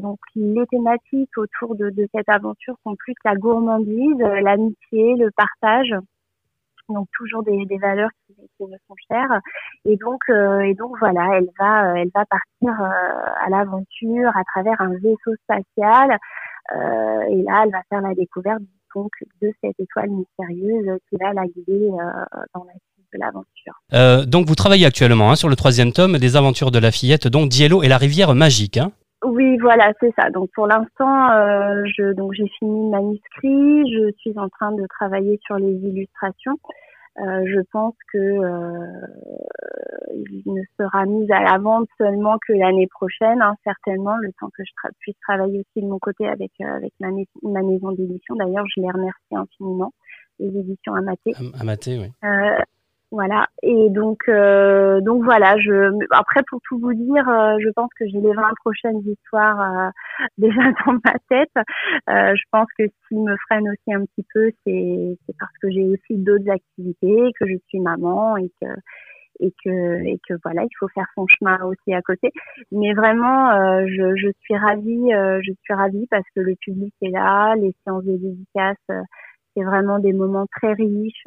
donc 0.00 0.18
les 0.34 0.66
thématiques 0.66 1.36
autour 1.36 1.74
de, 1.76 1.90
de, 1.90 2.08
cette 2.14 2.28
aventure 2.28 2.76
sont 2.82 2.96
plus 2.96 3.14
la 3.24 3.34
gourmandise, 3.36 4.18
l'amitié, 4.18 5.16
le 5.16 5.30
partage. 5.36 5.94
Donc 6.88 7.06
toujours 7.12 7.42
des, 7.42 7.66
des 7.66 7.76
valeurs 7.76 8.08
qui, 8.26 8.34
qui, 8.34 8.64
me 8.64 8.76
sont 8.88 8.94
chères. 9.10 9.40
Et 9.84 9.96
donc, 9.96 10.22
et 10.30 10.74
donc 10.74 10.96
voilà, 10.98 11.36
elle 11.36 11.48
va, 11.58 11.98
elle 12.00 12.10
va 12.14 12.24
partir 12.24 12.80
à 12.80 13.50
l'aventure 13.50 14.30
à 14.34 14.44
travers 14.44 14.80
un 14.80 14.94
vaisseau 14.94 15.34
spatial. 15.44 16.16
et 16.72 17.42
là, 17.42 17.64
elle 17.64 17.72
va 17.72 17.82
faire 17.90 18.00
la 18.00 18.14
découverte 18.14 18.62
donc 18.94 19.12
de 19.42 19.52
cette 19.62 19.78
étoile 19.78 20.08
mystérieuse 20.08 20.98
qui 21.10 21.16
va 21.16 21.34
la 21.34 21.44
guider 21.44 21.90
dans 22.54 22.64
la 22.64 22.72
de 23.12 23.18
l'aventure. 23.18 23.74
Euh, 23.92 24.24
donc 24.24 24.46
vous 24.46 24.54
travaillez 24.54 24.86
actuellement 24.86 25.30
hein, 25.30 25.36
sur 25.36 25.48
le 25.48 25.56
troisième 25.56 25.92
tome 25.92 26.18
des 26.18 26.36
aventures 26.36 26.70
de 26.70 26.78
la 26.78 26.90
fillette, 26.90 27.28
donc 27.28 27.48
Diello 27.48 27.82
et 27.82 27.88
la 27.88 27.98
rivière 27.98 28.34
magique. 28.34 28.76
Hein 28.76 28.92
oui, 29.24 29.58
voilà, 29.58 29.92
c'est 30.00 30.12
ça. 30.16 30.30
Donc 30.30 30.48
pour 30.54 30.66
l'instant, 30.66 31.30
euh, 31.32 31.82
je 31.96 32.12
donc 32.12 32.32
j'ai 32.34 32.48
fini 32.58 32.84
le 32.84 32.90
manuscrit. 32.90 33.92
Je 33.92 34.12
suis 34.18 34.38
en 34.38 34.48
train 34.48 34.72
de 34.72 34.86
travailler 34.86 35.40
sur 35.44 35.56
les 35.56 35.74
illustrations. 35.74 36.56
Euh, 37.20 37.44
je 37.46 37.60
pense 37.72 37.94
que 38.12 38.18
euh, 38.18 39.06
il 40.14 40.52
ne 40.52 40.62
sera 40.78 41.04
mis 41.04 41.30
à 41.32 41.40
la 41.40 41.58
vente 41.58 41.88
seulement 41.98 42.38
que 42.46 42.52
l'année 42.52 42.86
prochaine, 42.86 43.42
hein, 43.42 43.54
certainement, 43.64 44.16
le 44.18 44.30
temps 44.38 44.50
que 44.56 44.62
je 44.64 44.70
puisse 45.00 45.16
travailler 45.22 45.58
aussi 45.58 45.84
de 45.84 45.90
mon 45.90 45.98
côté 45.98 46.28
avec 46.28 46.52
euh, 46.60 46.76
avec 46.76 46.92
ma, 47.00 47.08
ma 47.42 47.62
maison 47.62 47.90
d'édition. 47.90 48.36
D'ailleurs, 48.36 48.66
je 48.76 48.82
les 48.82 48.90
remercie 48.90 49.34
infiniment, 49.34 49.92
les 50.38 50.60
éditions 50.60 50.94
Amaté. 50.94 51.32
Amaté, 51.58 51.98
oui. 51.98 52.12
Euh, 53.12 53.16
voilà. 53.16 53.46
Et 53.62 53.88
donc, 53.90 54.28
euh, 54.28 55.00
donc 55.00 55.24
voilà. 55.24 55.58
Je 55.58 55.92
après 56.10 56.42
pour 56.48 56.60
tout 56.62 56.78
vous 56.78 56.94
dire, 56.94 57.28
euh, 57.28 57.56
je 57.60 57.68
pense 57.70 57.90
que 57.98 58.06
j'ai 58.06 58.20
les 58.20 58.32
20 58.32 58.42
prochaines 58.64 59.00
histoires 59.06 59.60
euh, 59.60 59.90
déjà 60.38 60.62
dans 60.86 60.94
ma 61.04 61.14
tête. 61.28 61.50
Euh, 62.10 62.34
je 62.34 62.42
pense 62.52 62.66
que 62.78 62.84
ce 62.86 63.08
qui 63.08 63.16
me 63.16 63.36
freine 63.48 63.68
aussi 63.68 63.94
un 63.94 64.04
petit 64.04 64.26
peu, 64.34 64.50
c'est 64.66 65.16
parce 65.38 65.52
que 65.62 65.70
j'ai 65.70 65.84
aussi 65.88 66.16
d'autres 66.16 66.50
activités, 66.50 67.32
que 67.40 67.46
je 67.46 67.56
suis 67.68 67.80
maman 67.80 68.36
et 68.36 68.50
que 68.60 68.68
et 69.40 69.52
que 69.64 70.04
et 70.04 70.18
que 70.28 70.34
voilà, 70.44 70.62
il 70.64 70.76
faut 70.78 70.88
faire 70.88 71.06
son 71.14 71.26
chemin 71.28 71.58
aussi 71.64 71.94
à 71.94 72.02
côté. 72.02 72.30
Mais 72.72 72.92
vraiment, 72.94 73.50
euh, 73.52 73.86
je, 73.86 74.16
je 74.16 74.28
suis 74.40 74.56
ravie, 74.56 75.10
je 75.10 75.52
suis 75.62 75.74
ravie 75.74 76.06
parce 76.10 76.26
que 76.34 76.40
le 76.40 76.54
public 76.56 76.94
est 77.02 77.10
là, 77.10 77.54
les 77.56 77.74
séances 77.84 78.04
de 78.04 78.16
dédicaces, 78.16 79.04
c'est 79.56 79.62
vraiment 79.64 79.98
des 79.98 80.12
moments 80.12 80.46
très 80.56 80.72
riches. 80.74 81.24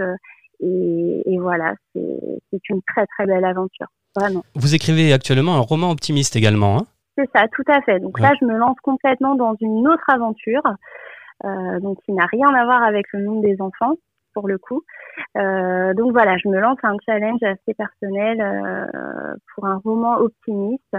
Et, 0.62 1.38
voilà, 1.40 1.74
c'est 1.94 2.70
une 2.70 2.82
très 2.84 3.06
très 3.08 3.26
belle 3.26 3.46
aventure, 3.46 3.88
vraiment. 4.16 4.44
Vous 4.56 4.76
écrivez 4.76 5.12
actuellement 5.12 5.56
un 5.56 5.60
roman 5.60 5.90
optimiste 5.90 6.36
également, 6.36 6.78
hein? 6.78 6.86
C'est 7.18 7.30
ça, 7.36 7.48
tout 7.52 7.64
à 7.68 7.82
fait. 7.82 8.00
Donc 8.00 8.20
là, 8.20 8.34
je 8.40 8.46
me 8.46 8.56
lance 8.58 8.78
complètement 8.84 9.36
dans 9.36 9.56
une 9.60 9.88
autre 9.88 10.08
aventure, 10.08 10.64
euh, 11.44 11.80
donc 11.80 11.98
qui 12.06 12.14
n'a 12.14 12.26
rien 12.26 12.54
à 12.54 12.64
voir 12.64 12.84
avec 12.84 13.06
le 13.12 13.26
monde 13.26 13.42
des 13.44 13.60
enfants, 13.60 13.96
pour 14.34 14.48
le 14.48 14.58
coup. 14.58 14.84
Euh, 15.38 15.94
donc 15.94 16.14
voilà, 16.14 16.38
je 16.38 16.48
me 16.48 16.60
lance 16.60 16.78
un 16.84 16.96
challenge 17.06 17.44
assez 17.44 17.74
personnel 17.74 18.40
euh, 18.40 19.36
pour 19.54 19.66
un 19.66 19.78
roman 19.84 20.18
optimiste. 20.18 20.96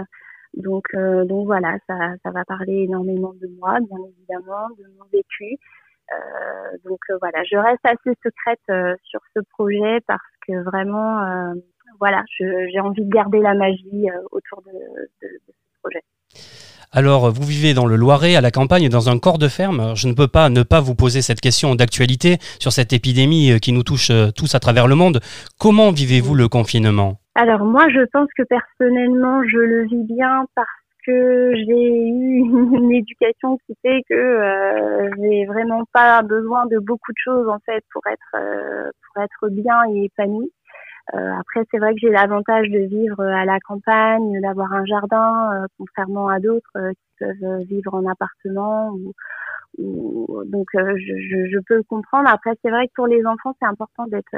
Donc, 0.55 0.85
donc 0.93 1.47
voilà, 1.47 1.77
ça, 1.87 1.95
ça 2.23 2.29
va 2.29 2.45
parler 2.45 2.83
énormément 2.83 3.33
de 3.41 3.47
moi, 3.59 3.79
bien 3.79 3.97
évidemment, 4.07 4.69
de 4.77 4.83
mon 4.99 5.05
vécu, 5.11 5.55
euh, 5.55 5.82
donc 6.85 6.99
euh, 7.09 7.17
voilà, 7.21 7.43
je 7.43 7.57
reste 7.57 7.85
assez 7.85 8.17
secrète 8.23 8.59
euh, 8.69 8.95
sur 9.03 9.19
ce 9.35 9.41
projet 9.51 9.99
parce 10.07 10.21
que 10.47 10.63
vraiment, 10.63 11.53
voilà, 11.99 12.23
j'ai 12.37 12.79
envie 12.79 13.05
de 13.05 13.13
garder 13.13 13.39
la 13.39 13.53
magie 13.53 14.07
autour 14.31 14.61
de, 14.63 14.71
de, 14.71 15.27
de 15.27 15.39
ce 15.47 15.79
projet. 15.81 16.01
Alors, 16.91 17.31
vous 17.31 17.43
vivez 17.43 17.73
dans 17.73 17.87
le 17.87 17.95
Loiret, 17.95 18.35
à 18.35 18.41
la 18.41 18.51
campagne, 18.51 18.87
dans 18.87 19.09
un 19.09 19.17
corps 19.17 19.39
de 19.39 19.47
ferme. 19.47 19.95
Je 19.95 20.07
ne 20.07 20.13
peux 20.13 20.27
pas 20.27 20.49
ne 20.49 20.61
pas 20.61 20.79
vous 20.79 20.93
poser 20.93 21.23
cette 21.23 21.41
question 21.41 21.73
d'actualité 21.73 22.37
sur 22.59 22.71
cette 22.71 22.93
épidémie 22.93 23.59
qui 23.61 23.71
nous 23.71 23.83
touche 23.83 24.11
tous 24.35 24.53
à 24.53 24.59
travers 24.59 24.87
le 24.87 24.95
monde. 24.95 25.19
Comment 25.59 25.91
vivez-vous 25.91 26.35
le 26.35 26.47
confinement? 26.49 27.19
Alors 27.35 27.65
moi, 27.65 27.89
je 27.89 28.05
pense 28.11 28.27
que 28.37 28.43
personnellement, 28.43 29.41
je 29.43 29.57
le 29.57 29.87
vis 29.87 30.03
bien 30.03 30.45
parce 30.55 30.82
que 31.05 31.53
j'ai 31.55 31.87
eu 31.87 32.39
une 32.77 32.91
éducation 32.91 33.57
qui 33.65 33.75
fait 33.81 34.01
que 34.09 34.13
euh, 34.13 35.09
j'ai 35.17 35.45
vraiment 35.45 35.83
pas 35.93 36.21
besoin 36.21 36.65
de 36.65 36.79
beaucoup 36.79 37.11
de 37.11 37.17
choses 37.23 37.47
en 37.47 37.59
fait 37.65 37.83
pour 37.91 38.01
être 38.07 38.35
euh, 38.35 38.91
pour 39.07 39.23
être 39.23 39.49
bien 39.49 39.83
et 39.91 40.05
épanouie. 40.05 40.51
Euh, 41.13 41.33
après, 41.37 41.65
c'est 41.69 41.79
vrai 41.79 41.93
que 41.93 41.99
j'ai 41.99 42.11
l'avantage 42.11 42.69
de 42.69 42.79
vivre 42.79 43.21
à 43.21 43.43
la 43.43 43.59
campagne, 43.59 44.39
d'avoir 44.41 44.71
un 44.71 44.85
jardin, 44.85 45.51
euh, 45.53 45.67
contrairement 45.77 46.29
à 46.29 46.39
d'autres 46.39 46.71
qui 46.91 47.11
peuvent 47.19 47.59
vivre 47.67 47.93
en 47.93 48.05
appartement. 48.07 48.91
Ou, 48.91 49.11
ou 49.79 50.43
donc, 50.45 50.67
je, 50.73 51.49
je, 51.51 51.59
peux 51.67 51.75
le 51.75 51.83
comprendre. 51.83 52.29
Après, 52.29 52.51
c'est 52.61 52.69
vrai 52.69 52.87
que 52.87 52.93
pour 52.95 53.07
les 53.07 53.25
enfants, 53.25 53.53
c'est 53.59 53.67
important 53.67 54.05
d'être, 54.07 54.33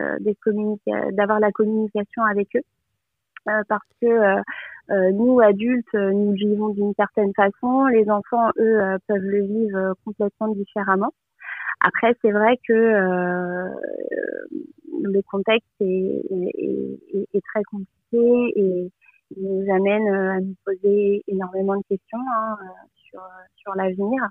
d'avoir 1.12 1.40
la 1.40 1.52
communication 1.52 2.24
avec 2.24 2.56
eux, 2.56 2.64
parce 3.46 3.88
que 4.02 4.42
euh, 4.92 5.12
nous 5.12 5.40
adultes, 5.40 5.96
euh, 5.96 6.12
nous 6.12 6.34
vivons 6.34 6.70
d'une 6.70 6.94
certaine 6.96 7.34
façon. 7.34 7.88
Les 7.88 8.10
enfants, 8.10 8.50
eux, 8.58 8.82
euh, 8.82 8.98
peuvent 9.08 9.18
le 9.18 9.42
vivre 9.42 9.94
complètement 10.06 10.50
différemment. 10.50 11.12
Après, 11.82 12.16
c'est 12.22 12.32
vrai 12.32 12.58
que 12.68 12.74
le 15.04 15.22
contexte 15.30 15.70
est, 15.82 15.86
est, 16.32 17.28
est, 17.34 17.46
très 17.54 17.64
compliqué 17.64 18.54
et 18.56 18.92
nous 19.38 19.74
amène 19.74 20.08
à 20.08 20.40
nous 20.40 20.56
poser 20.66 21.24
énormément 21.28 21.76
de 21.76 21.84
questions 21.90 22.20
hein, 22.36 22.58
sur, 22.96 23.22
sur 23.58 23.76
l'avenir. 23.76 24.22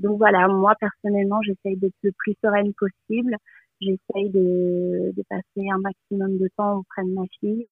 donc 0.00 0.18
voilà, 0.18 0.46
moi 0.48 0.74
personnellement, 0.78 1.40
j'essaye 1.42 1.76
d'être 1.76 1.96
le 2.02 2.12
plus 2.18 2.34
sereine 2.44 2.72
possible. 2.74 3.36
J'essaye 3.80 4.30
de, 4.30 5.12
de 5.16 5.22
passer 5.30 5.68
un 5.70 5.78
maximum 5.78 6.38
de 6.38 6.48
temps 6.56 6.78
auprès 6.78 7.04
de 7.04 7.14
ma 7.14 7.24
fille. 7.40 7.66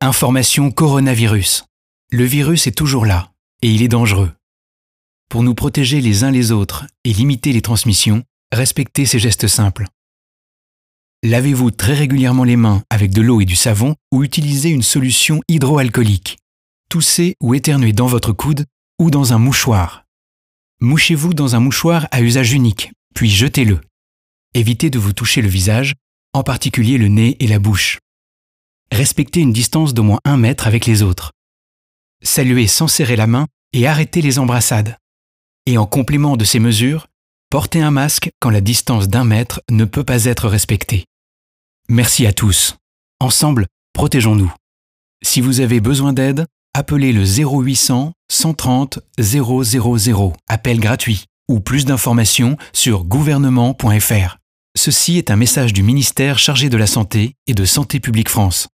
Information 0.00 0.70
coronavirus. 0.70 1.64
Le 2.10 2.24
virus 2.24 2.66
est 2.66 2.76
toujours 2.76 3.06
là 3.06 3.32
et 3.62 3.70
il 3.70 3.82
est 3.82 3.88
dangereux. 3.88 4.32
Pour 5.28 5.42
nous 5.42 5.54
protéger 5.54 6.00
les 6.00 6.24
uns 6.24 6.30
les 6.30 6.52
autres 6.52 6.86
et 7.04 7.12
limiter 7.12 7.52
les 7.52 7.62
transmissions, 7.62 8.22
respectez 8.52 9.06
ces 9.06 9.18
gestes 9.18 9.46
simples. 9.46 9.86
Lavez-vous 11.22 11.70
très 11.70 11.94
régulièrement 11.94 12.44
les 12.44 12.56
mains 12.56 12.82
avec 12.90 13.12
de 13.12 13.22
l'eau 13.22 13.40
et 13.40 13.44
du 13.44 13.56
savon 13.56 13.94
ou 14.12 14.24
utilisez 14.24 14.70
une 14.70 14.82
solution 14.82 15.40
hydroalcoolique. 15.48 16.38
Toussez 16.88 17.36
ou 17.40 17.54
éternuez 17.54 17.92
dans 17.92 18.08
votre 18.08 18.32
coude 18.32 18.66
ou 18.98 19.10
dans 19.10 19.32
un 19.32 19.38
mouchoir. 19.38 20.04
Mouchez-vous 20.80 21.32
dans 21.32 21.54
un 21.54 21.60
mouchoir 21.60 22.08
à 22.10 22.20
usage 22.20 22.52
unique, 22.52 22.90
puis 23.14 23.30
jetez-le. 23.30 23.80
Évitez 24.54 24.90
de 24.90 24.98
vous 24.98 25.12
toucher 25.12 25.42
le 25.42 25.48
visage, 25.48 25.94
en 26.34 26.42
particulier 26.42 26.98
le 26.98 27.08
nez 27.08 27.36
et 27.38 27.46
la 27.46 27.60
bouche. 27.60 28.00
Respectez 28.92 29.40
une 29.40 29.54
distance 29.54 29.94
d'au 29.94 30.02
moins 30.02 30.20
un 30.26 30.36
mètre 30.36 30.66
avec 30.66 30.84
les 30.84 31.02
autres. 31.02 31.32
Saluez 32.22 32.66
sans 32.66 32.88
serrer 32.88 33.16
la 33.16 33.26
main 33.26 33.46
et 33.72 33.86
arrêtez 33.86 34.20
les 34.20 34.38
embrassades. 34.38 34.98
Et 35.64 35.78
en 35.78 35.86
complément 35.86 36.36
de 36.36 36.44
ces 36.44 36.58
mesures, 36.58 37.06
portez 37.48 37.80
un 37.80 37.90
masque 37.90 38.30
quand 38.38 38.50
la 38.50 38.60
distance 38.60 39.08
d'un 39.08 39.24
mètre 39.24 39.62
ne 39.70 39.86
peut 39.86 40.04
pas 40.04 40.26
être 40.26 40.46
respectée. 40.46 41.06
Merci 41.88 42.26
à 42.26 42.34
tous. 42.34 42.76
Ensemble, 43.18 43.66
protégeons-nous. 43.94 44.52
Si 45.24 45.40
vous 45.40 45.60
avez 45.60 45.80
besoin 45.80 46.12
d'aide, 46.12 46.44
appelez 46.74 47.12
le 47.12 47.24
0800 47.24 48.12
130 48.30 48.98
000, 49.18 50.34
appel 50.48 50.80
gratuit, 50.80 51.24
ou 51.48 51.60
plus 51.60 51.86
d'informations 51.86 52.58
sur 52.74 53.04
gouvernement.fr. 53.04 54.36
Ceci 54.76 55.16
est 55.16 55.30
un 55.30 55.36
message 55.36 55.72
du 55.72 55.82
ministère 55.82 56.38
chargé 56.38 56.68
de 56.68 56.76
la 56.76 56.86
Santé 56.86 57.36
et 57.46 57.54
de 57.54 57.64
Santé 57.64 57.98
publique 57.98 58.28
France. 58.28 58.68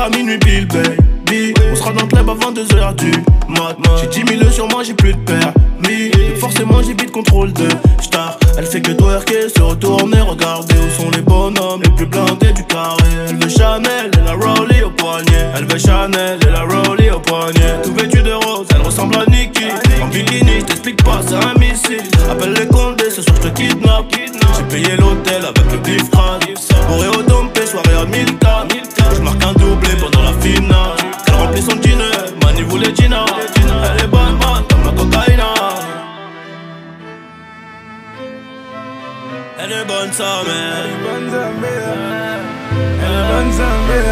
À 0.00 0.08
minuit, 0.08 0.38
Bill, 0.38 0.66
baby. 0.66 1.54
On 1.70 1.76
sera 1.76 1.92
dans 1.92 2.02
le 2.02 2.08
club 2.08 2.28
avant 2.30 2.52
2h 2.52 2.94
du 2.96 3.10
mat. 3.48 3.76
J'ai 4.00 4.24
10 4.24 4.38
000 4.38 4.50
sur 4.50 4.66
moi, 4.68 4.82
j'ai 4.82 4.94
plus 4.94 5.12
de 5.12 5.18
permis. 5.18 6.10
Donc 6.10 6.36
forcément, 6.38 6.80
j'ai 6.82 6.94
vite 6.94 7.10
contrôle 7.10 7.52
de 7.52 7.68
star. 8.00 8.38
Elle 8.56 8.66
fait 8.66 8.80
que 8.80 8.92
twerker, 8.92 9.48
se 9.54 9.60
retourner, 9.60 10.20
regarder 10.20 10.74
où 10.74 11.02
sont 11.02 11.10
les 11.10 11.20
bonhommes 11.20 11.82
les 11.82 11.90
plus 11.90 12.06
blindés 12.06 12.52
du 12.52 12.64
carré. 12.64 13.04
Elle 13.28 13.36
veut 13.36 13.48
Chanel 13.48 14.10
et 14.14 14.24
la 14.24 14.32
Rollie 14.32 14.82
au 14.82 14.90
poignet. 14.90 15.50
Elle 15.54 15.66
veut 15.66 15.78
Chanel 15.78 16.38
et 16.46 16.50
la 16.50 16.62
Rollie 16.62 17.10
au 17.10 17.20
poignet. 17.20 17.82
Tout 17.82 17.94
vêtu 17.94 18.22
de 18.22 18.32
rose, 18.32 18.66
elle 18.74 18.82
ressemble 18.82 19.16
à 19.16 19.26
Nikki. 19.26 19.66
En 20.02 20.06
bikini, 20.06 20.60
je 20.60 20.64
t'explique 20.64 21.02
pas, 21.04 21.20
c'est 21.26 21.34
un 21.34 21.54
missile. 21.58 22.02
Appelle 22.30 22.54
les 22.54 22.66
condés, 22.66 23.10
ce 23.10 23.20
soir 23.20 23.36
je 23.42 23.48
te 23.48 23.54
kidnappe. 23.54 24.06
J'ai 24.56 24.64
payé 24.64 24.96
l'hôtel 24.96 25.42
avec 25.44 25.70
le 25.70 25.78
bif 25.78 26.10
crade. 26.10 26.44
Bourré 26.88 27.08
au 27.08 27.22
dompé, 27.22 27.66
soirée 27.66 27.96
à 28.00 28.06
1000 28.06 28.26
Je 28.26 28.32
marque 28.32 28.64
un 28.64 28.79
Elle 30.42 31.34
remplit 31.34 31.62
son 31.62 31.76
dîner, 31.76 32.04
Mani. 32.42 32.62
Elle 32.62 34.04
est 34.04 34.08
bonne, 34.08 34.38
man, 34.38 34.64
comme 34.68 34.84
la 34.84 34.92
cocaïne. 34.92 35.40
Elle 39.58 39.72
est 39.72 39.84
bonne 39.84 40.12
sa 40.12 40.42
mère. 40.44 40.72
Elle 40.80 40.90
est 40.90 41.02
bonne 41.04 41.30
mère. 41.60 41.90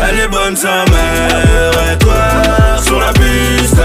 Elle 0.08 0.18
est 0.20 0.28
bonne 0.28 0.56
sa 0.56 0.84
mère. 0.90 1.92
Et 1.92 1.98
toi, 1.98 2.82
sur 2.82 2.98
la 3.00 3.12
piste, 3.12 3.80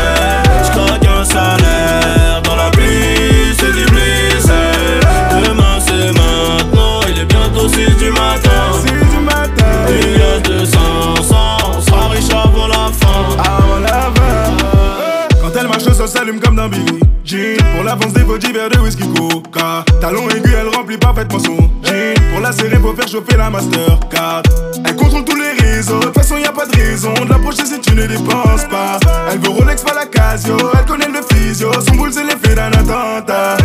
s'allume 16.07 16.39
comme 16.39 16.59
Jean. 17.25 17.57
Pour 17.75 17.83
l'avance 17.83 18.13
des 18.13 18.23
body 18.23 18.51
verres 18.51 18.69
de 18.69 18.79
whisky 18.79 19.03
coca. 19.13 19.85
Talon 20.01 20.29
aigu, 20.29 20.51
elle 20.59 20.67
remplit 20.75 20.97
parfaitement 20.97 21.39
son 21.39 21.57
jean. 21.83 22.13
Pour 22.31 22.41
la 22.41 22.51
serrer, 22.51 22.77
faut 22.77 22.93
faire 22.93 23.07
chauffer 23.07 23.37
la 23.37 23.49
Mastercard. 23.49 24.43
Elle 24.85 24.95
contrôle 24.95 25.23
tous 25.23 25.35
les 25.35 25.51
réseaux. 25.51 25.99
De 25.99 26.05
toute 26.05 26.15
façon, 26.15 26.37
y 26.37 26.45
a 26.45 26.51
pas 26.51 26.65
de 26.65 26.75
raison 26.75 27.13
de 27.13 27.29
l'approcher 27.29 27.65
si 27.65 27.79
tu 27.79 27.95
ne 27.95 28.05
dépenses 28.05 28.65
pas. 28.69 28.99
Elle 29.31 29.39
veut 29.39 29.49
Rolex, 29.49 29.81
pas 29.83 29.93
la 29.93 30.05
Casio. 30.05 30.57
Elle 30.77 30.85
connaît 30.85 31.07
le 31.07 31.21
physio. 31.35 31.71
Son 31.81 31.95
boule, 31.95 32.11
c'est 32.11 32.23
l'effet 32.23 32.55
d'un 32.55 32.71
attentat. 32.71 33.57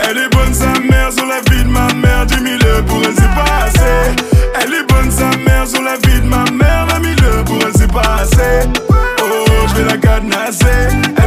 Elle 0.00 0.18
est 0.18 0.28
bonne, 0.34 0.52
sa 0.52 0.72
mère, 0.80 1.12
sur 1.12 1.26
la 1.26 1.40
vie 1.50 1.62
de 1.62 1.68
ma 1.68 1.86
mère. 1.94 2.26
10 2.26 2.34
000 2.34 2.82
pour 2.86 2.98
elle, 3.04 3.14
c'est 3.14 3.34
pas 3.34 3.64
assez. 3.64 4.22
Elle 4.60 4.74
est 4.74 4.86
bonne, 4.88 5.10
sa 5.10 5.30
mère, 5.38 5.66
sur 5.66 5.82
la 5.82 5.94
vie 5.94 6.20
de 6.20 6.26
ma 6.26 6.44
mère. 6.50 6.86
20 6.88 7.04
000 7.04 7.44
pour 7.44 7.58
elle, 7.64 7.72
c'est 7.76 7.92
pas 7.92 8.16
assez. 8.22 8.68
Oh, 8.90 9.44
je 9.68 9.74
vais 9.80 9.84
la 9.84 9.96
cadenasser. 9.96 11.21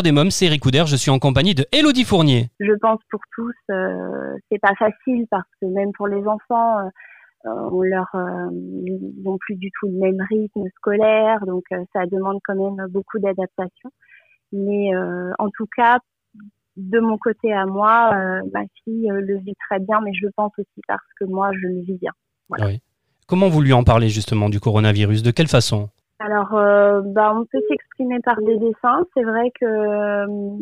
Des 0.00 0.12
mômes, 0.12 0.30
c'est 0.30 0.46
Eric 0.46 0.62
Couder, 0.62 0.84
je 0.86 0.96
suis 0.96 1.10
en 1.10 1.18
compagnie 1.18 1.54
de 1.54 1.66
Elodie 1.70 2.04
Fournier. 2.04 2.48
Je 2.58 2.72
pense 2.80 3.00
pour 3.10 3.20
tous, 3.34 3.52
euh, 3.70 4.38
c'est 4.50 4.58
pas 4.58 4.74
facile 4.78 5.26
parce 5.30 5.48
que 5.60 5.66
même 5.66 5.92
pour 5.92 6.06
les 6.08 6.26
enfants, 6.26 6.78
euh, 6.78 6.88
on 7.44 7.82
leur, 7.82 8.08
euh, 8.14 8.48
ils 8.86 9.12
n'ont 9.22 9.36
plus 9.38 9.56
du 9.56 9.70
tout 9.78 9.88
le 9.88 9.98
même 9.98 10.24
rythme 10.30 10.64
scolaire, 10.76 11.44
donc 11.44 11.64
euh, 11.72 11.84
ça 11.92 12.06
demande 12.06 12.38
quand 12.44 12.54
même 12.54 12.86
beaucoup 12.88 13.18
d'adaptation. 13.18 13.90
Mais 14.52 14.94
euh, 14.94 15.32
en 15.38 15.48
tout 15.50 15.66
cas, 15.76 15.98
de 16.76 17.00
mon 17.00 17.18
côté 17.18 17.52
à 17.52 17.66
moi, 17.66 18.12
ma 18.54 18.62
fille 18.82 19.08
le 19.12 19.38
vit 19.38 19.54
très 19.68 19.78
bien, 19.78 20.00
mais 20.02 20.14
je 20.14 20.24
le 20.24 20.32
pense 20.34 20.52
aussi 20.56 20.80
parce 20.88 21.02
que 21.20 21.26
moi, 21.26 21.50
je 21.52 21.66
le 21.66 21.82
vis 21.82 21.98
bien. 21.98 22.12
Voilà. 22.48 22.68
Oui. 22.68 22.80
Comment 23.26 23.48
vous 23.48 23.60
lui 23.60 23.72
en 23.72 23.84
parlez 23.84 24.08
justement 24.08 24.48
du 24.48 24.58
coronavirus? 24.58 25.22
De 25.22 25.30
quelle 25.30 25.48
façon? 25.48 25.90
Alors, 26.24 26.54
euh, 26.54 27.00
bah, 27.04 27.34
on 27.34 27.44
peut 27.46 27.60
s'exprimer 27.68 28.20
par 28.20 28.40
des 28.42 28.56
dessins. 28.56 29.04
C'est 29.12 29.24
vrai 29.24 29.50
que 29.60 29.64
euh, 29.64 30.56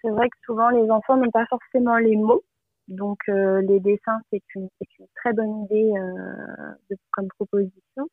c'est 0.00 0.08
vrai 0.08 0.30
que 0.30 0.36
souvent 0.46 0.70
les 0.70 0.90
enfants 0.90 1.18
n'ont 1.18 1.30
pas 1.30 1.44
forcément 1.46 1.98
les 1.98 2.16
mots. 2.16 2.42
Donc, 2.88 3.18
euh, 3.28 3.60
les 3.60 3.78
dessins, 3.80 4.18
c'est 4.30 4.42
une, 4.54 4.68
une 4.98 5.06
très 5.16 5.34
bonne 5.34 5.64
idée 5.64 5.92
euh, 5.98 6.96
comme 7.10 7.28
proposition. 7.28 8.08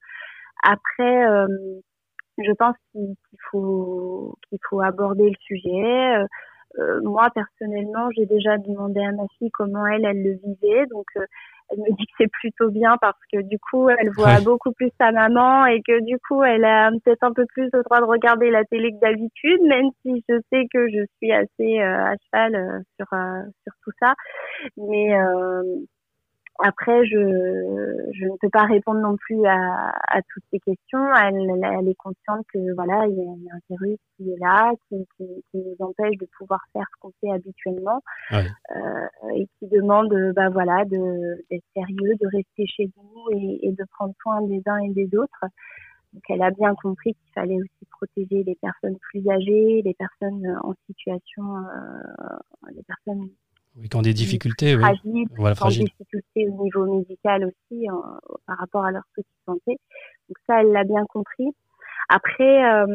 Après, 0.62 1.26
euh, 1.26 1.48
je 2.38 2.52
pense 2.54 2.76
qu'il 2.92 3.16
qu'il 3.30 3.40
faut 3.50 4.36
qu'il 4.50 4.60
faut 4.70 4.82
aborder 4.82 5.30
le 5.30 5.36
sujet. 5.40 6.18
Euh, 6.78 7.02
moi, 7.04 7.30
personnellement, 7.34 8.10
j'ai 8.16 8.26
déjà 8.26 8.58
demandé 8.58 9.02
à 9.02 9.12
ma 9.12 9.24
fille 9.38 9.50
comment 9.52 9.86
elle, 9.88 10.06
elle 10.06 10.22
le 10.24 10.34
vivait. 10.34 10.86
Donc, 10.88 11.06
euh, 11.18 11.26
elle 11.72 11.80
me 11.80 11.96
dit 11.98 12.06
que 12.06 12.12
c'est 12.18 12.32
plutôt 12.32 12.70
bien 12.70 12.96
parce 13.02 13.20
que 13.32 13.42
du 13.42 13.58
coup, 13.60 13.90
elle 13.90 14.10
voit 14.12 14.36
Ouais. 14.36 14.42
beaucoup 14.42 14.72
plus 14.72 14.90
sa 15.00 15.12
maman 15.12 15.66
et 15.68 15.82
que 15.82 16.00
du 16.04 16.18
coup, 16.28 16.44
elle 16.44 16.66
a 16.66 16.90
peut-être 17.04 17.24
un 17.24 17.34
peu 17.34 17.46
plus 17.48 17.70
le 17.74 17.84
droit 17.84 18.00
de 18.00 18.06
regarder 18.06 18.50
la 18.50 18.64
télé 18.66 18.92
que 18.92 19.00
d'habitude, 19.00 19.62
même 19.64 19.90
si 20.02 20.24
je 20.30 20.36
sais 20.52 20.66
que 20.74 20.88
je 20.90 21.06
suis 21.18 21.32
assez 21.32 21.80
euh, 21.82 22.06
à 22.06 22.14
cheval 22.26 22.56
euh, 22.56 22.80
sur 22.98 23.08
euh, 23.14 23.42
sur 23.64 23.74
tout 23.84 23.92
ça. 24.02 24.14
Mais 24.78 25.16
euh, 25.16 25.64
après, 26.62 27.06
je 27.06 27.18
je 28.14 28.26
ne 28.26 28.38
peux 28.42 28.50
pas 28.50 28.64
répondre 28.66 29.00
non 29.00 29.16
plus 29.16 29.46
à, 29.46 29.94
à 30.08 30.22
toutes 30.34 30.44
ces 30.52 30.60
questions. 30.60 31.04
Elle, 31.16 31.50
elle, 31.64 31.88
est 31.88 31.96
consciente 31.96 32.46
que 32.54 32.74
voilà, 32.76 33.06
il 33.08 33.16
y, 33.16 33.22
a, 33.22 33.34
il 33.38 33.44
y 33.44 33.50
a 33.50 33.56
un 33.56 33.60
virus 33.70 33.98
qui 34.18 34.32
est 34.32 34.40
là, 34.40 34.72
qui, 34.88 35.06
qui, 35.18 35.26
qui 35.52 35.58
nous 35.58 35.76
empêche 35.80 36.18
de 36.18 36.28
pouvoir 36.38 36.60
faire 36.74 36.86
ce 36.94 37.00
qu'on 37.00 37.12
fait 37.22 37.32
habituellement 37.32 38.02
Ouais. 38.32 38.46
euh, 38.76 39.30
et 39.36 39.48
qui 39.58 39.68
demande, 39.68 40.14
bah 40.36 40.50
voilà, 40.50 40.86
de 40.86 41.44
d'être 41.50 41.66
sérieux, 41.76 42.16
de 42.20 42.28
rester 42.36 42.66
chez 42.68 42.90
nous 42.98 43.38
et, 43.38 43.68
et 43.68 43.72
de 43.72 43.86
prendre 43.92 44.14
soin 44.22 44.42
des 44.42 44.62
uns 44.66 44.80
et 44.80 44.90
des 44.90 45.16
autres. 45.18 45.46
Donc, 46.14 46.24
elle 46.30 46.42
a 46.42 46.50
bien 46.52 46.74
compris 46.76 47.14
qu'il 47.14 47.32
fallait 47.34 47.58
aussi 47.58 47.86
protéger 47.92 48.44
les 48.44 48.56
personnes 48.56 48.98
plus 48.98 49.28
âgées, 49.30 49.82
les 49.86 49.94
personnes 49.94 50.58
en 50.64 50.74
situation, 50.88 51.58
euh, 51.58 52.38
les 52.76 52.84
personnes 52.84 53.30
Oui, 53.76 53.88
qui 53.88 53.96
ont 53.96 54.02
des 54.02 54.14
difficultés, 54.14 54.76
oui. 54.76 54.82
fragiles, 54.82 55.28
Voilà, 55.38 55.54
en 55.54 55.56
fragile. 55.56 55.86
difficulté 55.86 56.48
au 56.50 56.64
niveau 56.64 56.86
médical 56.86 57.46
aussi 57.46 57.90
euh, 57.90 57.94
par 58.46 58.58
rapport 58.58 58.84
à 58.84 58.92
leur 58.92 59.04
de 59.18 59.24
santé. 59.46 59.78
Donc 60.28 60.38
ça, 60.48 60.62
elle 60.62 60.72
l'a 60.72 60.84
bien 60.84 61.06
compris. 61.06 61.50
Après, 62.10 62.66
euh, 62.66 62.88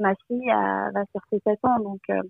ma 0.00 0.14
fille 0.26 0.50
euh, 0.50 0.90
va 0.94 1.04
sur 1.12 1.20
ses 1.30 1.38
7 1.46 1.58
ans, 1.64 1.78
donc 1.80 2.00
euh, 2.10 2.22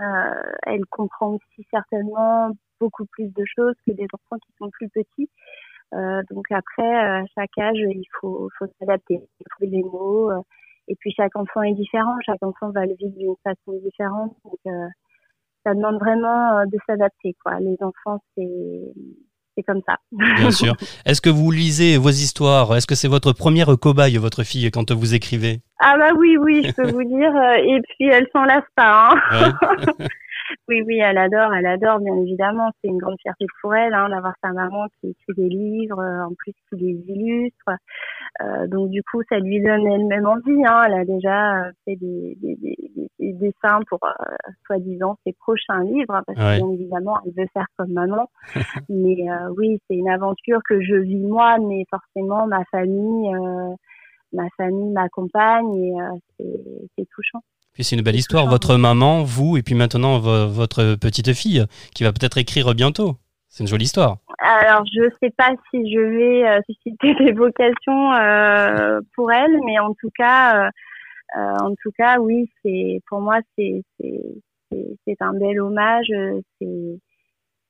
euh, 0.00 0.52
elle 0.64 0.84
comprend 0.86 1.30
aussi 1.34 1.66
certainement 1.70 2.50
beaucoup 2.80 3.06
plus 3.06 3.32
de 3.32 3.44
choses 3.56 3.74
que 3.86 3.92
des 3.92 4.06
enfants 4.12 4.38
qui 4.46 4.52
sont 4.58 4.70
plus 4.70 4.88
petits. 4.90 5.30
Donc 6.30 6.44
après, 6.50 6.94
à 6.94 7.24
chaque 7.34 7.56
âge, 7.58 7.78
il 7.78 8.04
faut, 8.20 8.50
faut 8.58 8.66
s'adapter, 8.78 9.18
trouver 9.50 9.70
les 9.70 9.82
mots. 9.82 10.30
et 10.88 10.96
puis 10.96 11.10
chaque 11.12 11.34
enfant 11.36 11.62
est 11.62 11.72
différent, 11.72 12.16
chaque 12.26 12.42
enfant 12.42 12.70
va 12.70 12.84
le 12.84 12.94
vivre 12.96 13.16
d'une 13.16 13.34
façon 13.42 13.72
différente. 13.82 14.36
Donc 14.44 14.58
ça 15.66 15.74
demande 15.74 15.98
vraiment 15.98 16.58
euh, 16.58 16.64
de 16.66 16.78
s'adapter. 16.86 17.34
Quoi. 17.44 17.58
Les 17.60 17.76
enfants, 17.80 18.20
c'est 18.36 18.48
c'est 19.56 19.62
comme 19.62 19.80
ça. 19.88 19.96
Bien 20.12 20.50
sûr. 20.62 20.74
Est-ce 21.06 21.20
que 21.22 21.30
vous 21.30 21.50
lisez 21.50 21.96
vos 21.96 22.10
histoires? 22.10 22.76
Est-ce 22.76 22.86
que 22.86 22.94
c'est 22.94 23.08
votre 23.08 23.32
première 23.32 23.74
cobaye, 23.80 24.16
votre 24.18 24.42
fille, 24.44 24.70
quand 24.70 24.92
vous 24.92 25.14
écrivez? 25.14 25.60
Ah 25.80 25.96
bah 25.98 26.10
oui, 26.18 26.36
oui, 26.38 26.62
je 26.66 26.72
peux 26.72 26.90
vous 26.92 27.04
dire. 27.04 27.34
euh, 27.34 27.56
Et 27.56 27.80
puis 27.82 28.06
elle 28.10 28.26
s'en 28.32 28.44
lasse 28.44 28.68
pas. 28.76 29.10
Hein. 29.10 29.52
Ouais. 29.98 30.06
Oui, 30.68 30.82
oui, 30.86 30.98
elle 30.98 31.18
adore, 31.18 31.52
elle 31.54 31.66
adore, 31.66 31.98
bien 32.00 32.14
évidemment. 32.16 32.70
C'est 32.80 32.88
une 32.88 32.98
grande 32.98 33.16
fierté 33.20 33.46
pour 33.60 33.74
elle 33.74 33.94
hein, 33.94 34.08
d'avoir 34.08 34.34
sa 34.42 34.52
maman 34.52 34.86
qui 35.00 35.10
écrit 35.10 35.34
des 35.36 35.48
livres, 35.48 35.98
euh, 36.00 36.24
en 36.26 36.32
plus 36.36 36.52
qui 36.68 36.76
les 36.76 37.04
illustre. 37.12 37.70
Euh, 38.42 38.66
donc 38.66 38.90
du 38.90 39.02
coup, 39.02 39.22
ça 39.28 39.38
lui 39.38 39.60
donne 39.62 39.86
elle-même 39.86 40.26
envie. 40.26 40.64
Hein. 40.66 40.82
Elle 40.86 40.94
a 40.94 41.04
déjà 41.04 41.64
euh, 41.66 41.72
fait 41.84 41.96
des, 41.96 42.36
des, 42.40 42.56
des, 42.56 42.76
des- 42.96 43.08
des 43.18 43.32
dessins 43.32 43.80
pour, 43.88 43.98
euh, 44.04 44.10
soi-disant, 44.66 45.16
ses 45.26 45.32
prochains 45.32 45.82
livres, 45.84 46.14
hein, 46.14 46.22
parce 46.26 46.38
Ouais. 46.38 46.58
que 46.60 46.64
bien 46.64 46.72
évidemment, 46.74 47.18
elle 47.24 47.32
veut 47.36 47.48
faire 47.54 47.66
comme 47.76 47.92
maman. 47.92 48.28
mais 48.88 49.30
euh, 49.30 49.48
oui, 49.56 49.80
c'est 49.88 49.96
une 49.96 50.08
aventure 50.08 50.60
que 50.68 50.80
je 50.80 50.94
vis 50.96 51.16
moi, 51.24 51.56
mais 51.58 51.84
forcément, 51.90 52.46
ma 52.46 52.64
famille, 52.66 53.34
euh, 53.34 53.74
ma 54.32 54.48
famille 54.56 54.90
m'accompagne 54.92 55.74
et 55.76 55.94
euh, 56.00 56.44
c'est 56.96 57.06
touchant. 57.14 57.40
Puis 57.76 57.84
c'est 57.84 57.94
une 57.94 58.00
belle 58.00 58.16
histoire. 58.16 58.46
Votre 58.46 58.76
maman, 58.76 59.22
vous, 59.22 59.58
et 59.58 59.62
puis 59.62 59.74
maintenant 59.74 60.18
vo- 60.18 60.48
votre 60.48 60.94
petite 60.94 61.34
fille, 61.34 61.62
qui 61.94 62.04
va 62.04 62.12
peut-être 62.14 62.38
écrire 62.38 62.74
bientôt. 62.74 63.16
C'est 63.50 63.64
une 63.64 63.68
jolie 63.68 63.84
histoire. 63.84 64.16
Alors, 64.38 64.82
je 64.86 65.10
sais 65.22 65.28
pas 65.36 65.50
si 65.70 65.92
je 65.92 66.00
vais 66.00 66.48
euh, 66.48 66.60
susciter 66.64 67.14
des 67.22 67.32
vocations 67.32 68.14
euh, 68.14 69.00
pour 69.14 69.30
elle, 69.30 69.60
mais 69.66 69.78
en 69.78 69.92
tout 69.92 70.08
cas, 70.16 70.68
euh, 70.68 70.70
en 71.36 71.74
tout 71.82 71.90
cas, 71.98 72.18
oui, 72.18 72.50
c'est 72.62 73.02
pour 73.10 73.20
moi, 73.20 73.40
c'est 73.58 73.84
un 75.20 75.32
bel 75.34 75.60
hommage. 75.60 76.06
C'est 76.58 76.98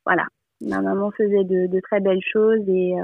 voilà, 0.05 0.27
ma 0.61 0.83
maman 0.83 1.11
faisait 1.11 1.43
de, 1.43 1.67
de 1.67 1.81
très 1.81 1.99
belles 1.99 2.23
choses 2.33 2.63
et 2.69 2.95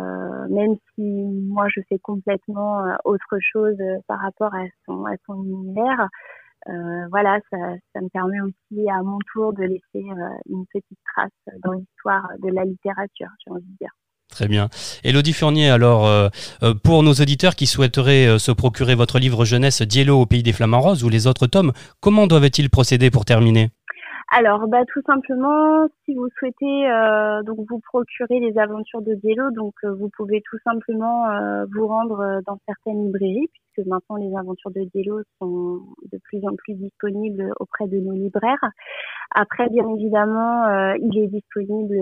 même 0.51 0.77
si 0.95 1.03
moi 1.03 1.67
je 1.75 1.81
fais 1.89 1.99
complètement 1.99 2.81
autre 3.05 3.39
chose 3.41 3.77
par 4.07 4.21
rapport 4.21 4.55
à 4.55 4.63
son 4.87 5.05
à 5.07 5.15
son 5.27 5.43
univers. 5.43 6.09
Euh, 6.69 7.09
voilà, 7.11 7.39
ça, 7.51 7.57
me 8.01 8.09
permet 8.11 8.41
aussi 8.41 8.89
à 8.89 9.03
mon 9.03 9.19
tour 9.33 9.53
de 9.53 9.63
laisser 9.63 9.83
euh, 9.97 10.29
une 10.49 10.65
petite 10.73 10.99
trace 11.15 11.31
dans 11.65 11.73
l'histoire 11.73 12.29
de 12.43 12.51
la 12.51 12.65
littérature, 12.65 13.29
j'ai 13.45 13.51
envie 13.51 13.63
de 13.63 13.77
dire. 13.81 13.91
Très 14.29 14.49
bien. 14.49 14.71
Élodie 15.05 15.35
Fournier, 15.35 15.69
alors, 15.69 16.07
euh, 16.07 16.29
pour 16.83 17.03
nos 17.03 17.13
auditeurs 17.13 17.55
qui 17.55 17.67
souhaiteraient 17.67 18.39
se 18.39 18.51
procurer 18.51 18.95
votre 18.95 19.19
livre 19.19 19.45
jeunesse 19.45 19.83
Diello 19.83 20.23
au 20.23 20.27
pays 20.27 20.43
des 20.43 20.55
flamants 20.55 20.81
roses 20.81 21.05
ou 21.05 21.11
les 21.11 21.27
autres 21.27 21.47
tomes, 21.47 21.73
comment 22.01 22.27
doivent-ils 22.27 22.71
procéder 22.71 23.11
pour 23.11 23.27
terminer? 23.27 23.71
Alors, 24.35 24.67
bah, 24.67 24.83
tout 24.87 25.03
simplement, 25.05 25.87
si 26.07 26.15
vous 26.15 26.27
souhaitez 26.39 26.91
euh, 26.91 27.43
donc 27.43 27.59
vous 27.69 27.81
procurer 27.81 28.41
les 28.41 28.59
aventures 28.59 29.03
de 29.03 29.13
Diello, 29.13 29.51
donc 29.51 29.75
euh, 29.85 29.93
vous 29.93 30.09
pouvez 30.17 30.41
tout 30.41 30.57
simplement 30.65 31.29
euh, 31.29 31.67
vous 31.71 31.87
rendre 31.87 32.41
dans 32.47 32.59
certaines 32.67 33.05
librairies, 33.05 33.51
puisque 33.53 33.87
maintenant 33.87 34.17
les 34.17 34.35
aventures 34.35 34.71
de 34.71 34.89
Diello 34.95 35.21
sont 35.39 35.83
de 36.11 36.19
plus 36.25 36.43
en 36.47 36.57
plus 36.57 36.73
disponibles 36.77 37.53
auprès 37.61 37.87
de 37.89 37.99
nos 37.99 38.15
libraires. 38.15 38.71
Après, 39.35 39.69
bien 39.69 39.87
évidemment, 39.97 40.95
il 40.95 41.19
est 41.19 41.29
disponible 41.29 41.95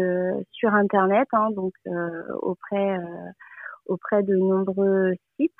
sur 0.52 0.72
Internet, 0.72 1.26
hein, 1.32 1.48
donc 1.50 1.72
auprès 2.42 2.96
auprès 3.90 4.22
de 4.22 4.34
nombreux 4.36 5.12
sites. 5.36 5.52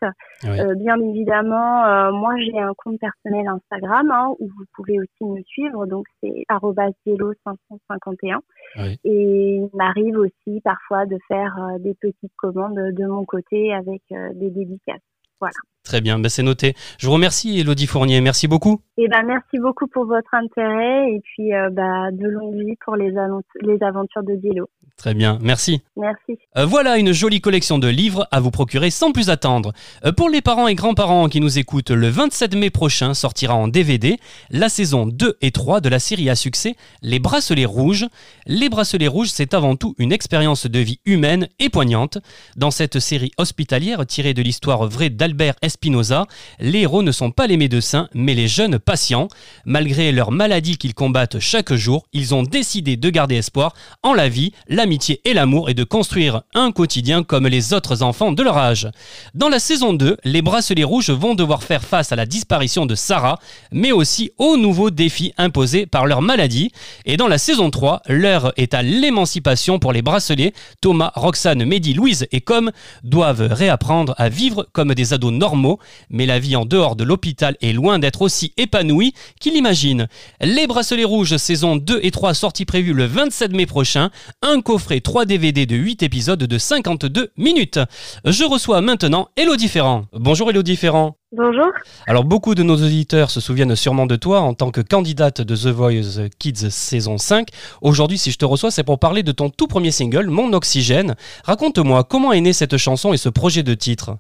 Oui. 0.45 0.61
Euh, 0.61 0.75
bien 0.75 0.99
évidemment, 1.01 1.85
euh, 1.85 2.13
moi 2.13 2.35
j'ai 2.39 2.59
un 2.59 2.73
compte 2.77 2.99
personnel 2.99 3.47
Instagram 3.49 4.11
hein, 4.11 4.35
où 4.39 4.47
vous 4.47 4.65
pouvez 4.75 4.99
aussi 4.99 5.25
me 5.25 5.43
suivre, 5.43 5.87
donc 5.87 6.07
c'est 6.23 6.45
@diello551. 6.49 8.39
Oui. 8.77 8.99
Et 9.05 9.57
il 9.57 9.69
m'arrive 9.75 10.17
aussi 10.19 10.61
parfois 10.63 11.07
de 11.07 11.19
faire 11.29 11.57
euh, 11.59 11.79
des 11.79 11.95
petites 11.95 12.35
commandes 12.37 12.77
de 12.77 13.07
mon 13.07 13.25
côté 13.25 13.75
avec 13.75 14.03
des 14.11 14.51
dédicaces. 14.51 15.01
Voilà. 15.41 15.53
Très 15.91 16.01
bien, 16.01 16.21
ben, 16.21 16.29
c'est 16.29 16.45
noté. 16.45 16.75
Je 16.99 17.07
vous 17.09 17.13
remercie, 17.15 17.59
Élodie 17.59 17.89
Fournier. 17.89 18.21
Merci 18.21 18.47
beaucoup. 18.47 18.81
Et 18.97 19.09
ben 19.09 19.25
merci 19.27 19.59
beaucoup 19.59 19.89
pour 19.89 20.05
votre 20.07 20.33
intérêt 20.35 21.11
et 21.11 21.21
puis 21.21 21.53
euh, 21.53 21.69
bah, 21.71 22.13
de 22.13 22.29
longue 22.29 22.55
vie 22.55 22.77
pour 22.85 22.95
les, 22.95 23.11
avent- 23.19 23.41
les 23.63 23.83
aventures 23.83 24.23
de 24.23 24.37
Diello. 24.37 24.69
Très 24.97 25.15
bien, 25.15 25.39
merci. 25.41 25.81
Merci. 25.97 26.39
Euh, 26.59 26.67
voilà 26.67 26.99
une 26.99 27.13
jolie 27.13 27.41
collection 27.41 27.79
de 27.79 27.89
livres 27.89 28.29
à 28.31 28.39
vous 28.39 28.51
procurer 28.51 28.91
sans 28.91 29.13
plus 29.13 29.31
attendre. 29.31 29.73
Euh, 30.05 30.13
pour 30.13 30.29
les 30.29 30.43
parents 30.43 30.69
et 30.69 30.75
grands-parents 30.75 31.29
qui 31.31 31.41
nous 31.41 31.59
écoutent, 31.59 31.91
le 31.91 32.09
27 32.09 32.55
mai 32.55 32.69
prochain 32.69 33.15
sortira 33.15 33.55
en 33.55 33.67
DVD 33.67 34.19
la 34.51 34.69
saison 34.69 35.07
2 35.07 35.39
et 35.41 35.51
3 35.53 35.81
de 35.81 35.89
la 35.89 35.99
série 35.99 36.29
à 36.29 36.35
succès 36.37 36.77
Les 37.03 37.19
Bracelets 37.19 37.65
Rouges. 37.65 38.07
Les 38.47 38.69
Bracelets 38.69 39.09
Rouges, 39.09 39.31
c'est 39.31 39.55
avant 39.55 39.75
tout 39.75 39.95
une 39.99 40.13
expérience 40.13 40.67
de 40.67 40.79
vie 40.79 41.01
humaine 41.07 41.49
et 41.59 41.71
poignante. 41.71 42.19
Dans 42.57 42.71
cette 42.71 42.99
série 43.01 43.33
hospitalière 43.39 44.05
tirée 44.07 44.35
de 44.35 44.43
l'histoire 44.43 44.87
vraie 44.87 45.09
d'Albert 45.09 45.55
Espinoza, 45.81 46.27
les 46.59 46.81
héros 46.81 47.03
ne 47.03 47.11
sont 47.11 47.31
pas 47.31 47.47
les 47.47 47.57
médecins, 47.57 48.11
mais 48.13 48.35
les 48.35 48.49
jeunes 48.49 48.79
patients. 48.79 49.29
Malgré 49.65 50.13
leur 50.13 50.31
maladie 50.31 50.77
qu'ils 50.77 50.93
combattent 50.93 51.39
chaque 51.39 51.73
jour, 51.73 52.05
ils 52.13 52.35
ont 52.35 52.43
décidé 52.43 52.99
de 52.99 53.09
garder 53.09 53.37
espoir 53.37 53.73
en 54.03 54.13
la 54.13 54.29
vie, 54.29 54.53
l'amitié 54.69 55.23
et 55.25 55.33
l'amour 55.33 55.71
et 55.71 55.75
de 55.75 55.85
construire 55.85 56.43
un 56.53 56.71
quotidien 56.71 57.23
comme 57.23 57.47
les 57.47 57.73
autres 57.73 58.03
enfants 58.03 58.33
de 58.33 58.43
leur 58.43 58.59
âge. 58.59 58.91
Dans 59.33 59.49
la 59.49 59.59
saison 59.59 59.95
2, 59.95 60.19
les 60.23 60.43
bracelets 60.43 60.85
rouges 60.85 61.09
vont 61.09 61.35
devoir 61.35 61.63
faire 61.63 61.83
face 61.83 62.13
à 62.13 62.17
la 62.17 62.27
disparition 62.27 62.85
de 62.85 62.95
Sarah, 62.95 63.39
mais 63.73 63.91
aussi 63.91 64.33
aux 64.37 64.59
nouveaux 64.59 64.91
défis 64.91 65.33
imposés 65.39 65.87
par 65.87 66.05
leur 66.05 66.21
maladie. 66.21 66.73
Et 67.07 67.17
dans 67.17 67.29
la 67.29 67.39
saison 67.39 67.71
3, 67.71 68.03
l'heure 68.07 68.53
est 68.59 68.75
à 68.75 68.83
l'émancipation 68.83 69.79
pour 69.79 69.95
les 69.95 70.03
bracelets. 70.03 70.53
Thomas, 70.83 71.13
Roxane, 71.15 71.65
Mehdi, 71.65 71.95
Louise 71.95 72.27
et 72.33 72.43
Com 72.43 72.71
doivent 73.03 73.49
réapprendre 73.51 74.15
à 74.19 74.29
vivre 74.29 74.69
comme 74.75 74.93
des 74.93 75.15
ados 75.15 75.33
normaux, 75.33 75.70
mais 76.09 76.27
la 76.27 76.39
vie 76.39 76.57
en 76.57 76.65
dehors 76.65 76.97
de 76.97 77.05
l'hôpital 77.05 77.57
est 77.61 77.73
loin 77.73 77.99
d'être 77.99 78.23
aussi 78.23 78.53
épanouie 78.57 79.15
qu'ils 79.41 79.55
l'imaginent. 79.55 80.09
Les 80.41 80.67
bracelets 80.67 81.05
rouges 81.05 81.37
saison 81.37 81.77
2 81.77 82.01
et 82.03 82.11
3 82.11 82.35
sorties 82.35 82.65
prévues 82.65 82.95
le 82.95 83.07
27 83.07 83.53
mai 83.53 83.67
prochain, 83.67 84.11
un 84.43 84.61
coffret 84.61 85.01
3 85.01 85.25
DVD 85.25 85.67
de 85.67 85.77
8 85.77 86.03
épisodes 86.03 86.43
de 86.43 86.59
52 86.59 87.31
minutes. 87.37 87.79
Je 88.25 88.45
reçois 88.45 88.81
maintenant 88.81 89.29
Elodie 89.37 89.69
Ferrand. 89.69 90.07
Bonjour 90.13 90.51
Elodie 90.51 90.77
Ferrand. 90.77 91.17
Bonjour. 91.33 91.71
Alors 92.09 92.25
beaucoup 92.25 92.57
de 92.57 92.65
nos 92.65 92.75
auditeurs 92.75 93.31
se 93.31 93.41
souviennent 93.41 93.77
sûrement 93.77 94.07
de 94.07 94.17
toi 94.17 94.41
en 94.41 94.53
tant 94.53 94.73
que 94.73 94.81
candidate 94.81 95.41
de 95.41 95.55
The 95.55 95.69
Voice 95.69 96.29
Kids 96.41 96.71
saison 96.71 97.19
5. 97.19 97.49
Aujourd'hui, 97.83 98.19
si 98.19 98.33
je 98.33 98.37
te 98.37 98.45
reçois, 98.45 98.73
c'est 98.73 98.83
pour 98.83 98.99
parler 98.99 99.23
de 99.23 99.31
ton 99.31 99.49
tout 99.49 99.69
premier 99.69 99.93
single, 99.93 100.29
Mon 100.29 100.53
Oxygène. 100.53 101.15
Raconte-moi, 101.45 102.03
comment 102.03 102.33
est 102.33 102.41
née 102.41 102.53
cette 102.53 102.77
chanson 102.79 103.13
et 103.13 103.17
ce 103.17 103.29
projet 103.29 103.63
de 103.63 103.75
titre? 103.75 104.17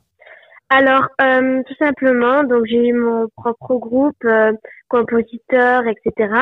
Alors, 0.70 1.08
euh, 1.20 1.62
tout 1.66 1.74
simplement, 1.78 2.44
donc 2.44 2.64
j'ai 2.66 2.88
eu 2.88 2.92
mon 2.92 3.28
propre 3.36 3.76
groupe, 3.76 4.24
euh, 4.24 4.52
compositeur, 4.88 5.82
etc. 5.86 6.32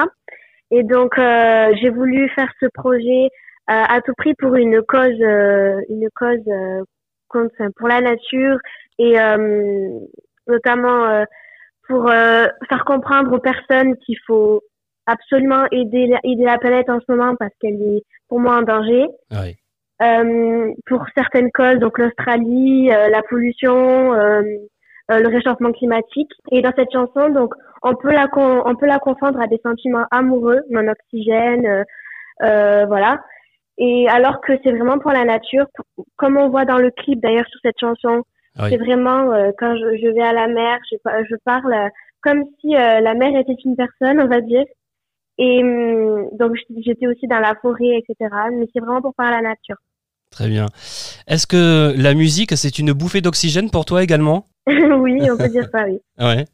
Et 0.71 0.83
donc, 0.83 1.19
euh, 1.19 1.73
j'ai 1.81 1.91
voulu 1.91 2.29
faire 2.31 2.53
ce 2.61 2.67
projet 2.67 3.31
à 3.71 4.01
tout 4.01 4.15
prix 4.17 4.33
pour 4.39 4.55
une 4.55 4.81
cause, 4.81 5.21
une 5.21 6.09
cause 6.15 6.41
pour 7.77 7.87
la 7.87 8.01
nature 8.01 8.57
et 8.99 9.19
notamment 10.49 11.05
euh, 11.05 11.25
pour 11.87 12.11
euh, 12.11 12.47
faire 12.69 12.85
comprendre 12.85 13.33
aux 13.33 13.39
personnes 13.39 13.97
qu'il 13.99 14.17
faut 14.27 14.63
absolument 15.07 15.67
aider 15.71 16.07
la, 16.07 16.19
aider 16.25 16.45
la 16.45 16.59
planète 16.59 16.91
en 16.91 17.01
ce 17.01 17.13
moment 17.13 17.35
parce 17.39 17.53
qu'elle 17.61 17.81
est 17.81 18.03
pour 18.29 18.41
moi 18.41 18.59
en 18.59 18.63
danger. 18.63 19.07
Oui. 19.31 19.57
Euh, 20.01 20.73
pour 20.87 21.05
certaines 21.17 21.51
causes, 21.51 21.79
donc 21.81 21.99
l'Australie, 21.99 22.91
euh, 22.93 23.09
la 23.09 23.23
pollution, 23.23 24.15
euh, 24.15 24.43
le 25.09 25.29
réchauffement 25.29 25.73
climatique. 25.73 26.31
Et 26.53 26.63
dans 26.63 26.73
cette 26.77 26.93
chanson, 26.93 27.31
donc 27.31 27.53
on 27.83 27.95
peut 27.95 28.13
la 28.13 28.29
on 28.37 28.77
peut 28.77 28.87
la 28.87 28.99
confondre 28.99 29.41
à 29.41 29.47
des 29.47 29.61
sentiments 29.65 30.07
amoureux, 30.11 30.61
mon 30.71 30.87
oxygène, 30.87 31.85
voilà. 32.41 33.19
Et 33.79 34.09
alors 34.09 34.41
que 34.41 34.53
c'est 34.63 34.73
vraiment 34.73 34.99
pour 34.99 35.13
la 35.13 35.25
nature, 35.25 35.67
comme 36.17 36.37
on 36.37 36.49
voit 36.49 36.65
dans 36.65 36.79
le 36.79 36.91
clip 36.91 37.21
d'ailleurs 37.21 37.47
sur 37.47 37.61
cette 37.63 37.79
chanson, 37.81 38.25
c'est 38.69 38.77
vraiment 38.77 39.33
euh, 39.33 39.51
quand 39.57 39.77
je, 39.77 39.97
je, 39.99 40.09
vais 40.09 40.23
à 40.23 40.33
la 40.33 40.49
mer, 40.49 40.79
je, 40.91 40.97
je 41.31 41.37
parle 41.45 41.73
euh, 41.73 41.89
comme 42.23 42.43
si 42.61 42.75
euh, 42.75 43.01
la 43.01 43.15
mer 43.15 43.39
était 43.39 43.57
une 43.65 43.77
personne, 43.77 44.21
on 44.21 44.27
va 44.27 44.41
dire. 44.41 44.65
Et 45.39 45.63
hum, 45.63 46.29
donc 46.39 46.53
j'étais 46.85 47.07
aussi 47.07 47.27
dans 47.27 47.39
la 47.39 47.55
forêt, 47.61 47.99
etc. 47.99 48.31
Mais 48.53 48.67
c'est 48.73 48.81
vraiment 48.81 49.03
pour 49.03 49.15
parler 49.15 49.37
à 49.37 49.43
la 49.43 49.51
nature. 49.51 49.77
Très 50.31 50.49
bien. 50.49 50.67
Est-ce 51.27 51.47
que 51.47 51.95
la 51.97 52.15
musique, 52.15 52.57
c'est 52.57 52.79
une 52.79 52.93
bouffée 52.93 53.21
d'oxygène 53.21 53.71
pour 53.71 53.85
toi 53.85 54.03
également? 54.03 54.45
Oui, 54.99 55.19
on 55.31 55.39
peut 55.39 55.49
dire 55.49 55.67
ça, 55.73 55.85
oui. 55.87 56.01
ouais. 56.19 56.45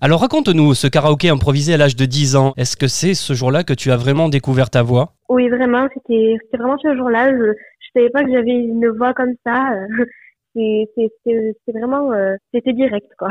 Alors 0.00 0.20
raconte-nous 0.20 0.74
ce 0.74 0.88
karaoké 0.88 1.28
improvisé 1.28 1.74
à 1.74 1.76
l'âge 1.76 1.94
de 1.94 2.04
10 2.04 2.34
ans. 2.34 2.54
Est-ce 2.56 2.76
que 2.76 2.88
c'est 2.88 3.14
ce 3.14 3.34
jour-là 3.34 3.62
que 3.62 3.72
tu 3.72 3.92
as 3.92 3.96
vraiment 3.96 4.28
découvert 4.28 4.68
ta 4.68 4.82
voix? 4.82 5.12
Oui, 5.28 5.48
vraiment. 5.48 5.86
C'était 5.94 6.36
vraiment 6.52 6.76
ce 6.82 6.96
jour-là. 6.96 7.30
Je 7.30 7.46
ne 7.46 7.54
savais 7.94 8.10
pas 8.10 8.24
que 8.24 8.32
j'avais 8.32 8.50
une 8.50 8.88
voix 8.88 9.14
comme 9.14 9.34
ça 9.46 9.70
c'est 10.54 11.72
vraiment 11.72 12.12
euh, 12.12 12.34
c'était 12.52 12.72
direct 12.72 13.08
quoi. 13.18 13.30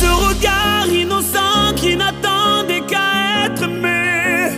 ce 0.00 0.10
regard 0.28 0.88
innocent 1.02 1.74
qui 1.76 1.96
n'attendait 1.96 2.84
qu'à 2.90 3.46
être 3.46 3.62
aimé. 3.62 4.50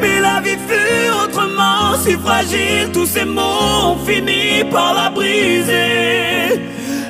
Mais 0.00 0.20
la 0.20 0.40
vie 0.40 0.60
fut 0.68 1.08
autrement 1.24 1.96
si 2.04 2.14
fragile, 2.26 2.90
tous 2.92 3.06
ces 3.06 3.24
mots 3.24 3.90
ont 3.90 3.98
fini 4.06 4.64
par 4.70 4.94
la 4.94 5.10
briser. 5.10 6.62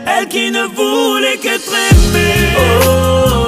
Elle 0.07 0.29
qui 0.29 0.51
ne 0.51 0.65
voulait 0.79 1.39
qu'être 1.43 1.75
aimée. 1.91 2.57
Oh, 2.87 3.48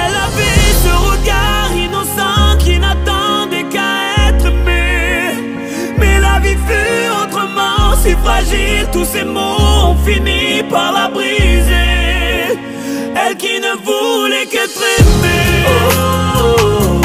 Elle 0.00 0.16
avait 0.26 0.70
ce 0.84 0.92
regard 1.10 1.70
innocent 1.86 2.58
qui 2.58 2.78
n'attendait 2.78 3.66
qu'à 3.74 4.28
être 4.28 4.46
aimé. 4.46 5.34
Mais 5.98 6.18
la 6.20 6.38
vie 6.40 6.58
fut 6.68 7.08
autrement 7.22 7.94
si 8.02 8.12
fragile, 8.24 8.86
tous 8.92 9.04
ces 9.04 9.24
mots 9.24 9.90
ont 9.90 9.96
fini 10.06 10.62
par 10.70 10.92
la 10.92 11.08
briser. 11.08 12.58
Elle 13.14 13.36
qui 13.36 13.54
ne 13.66 13.72
voulait 13.86 14.46
qu'être 14.46 14.82
aimée. 14.98 15.64
Oh, 15.68 16.56
oh, 16.60 17.01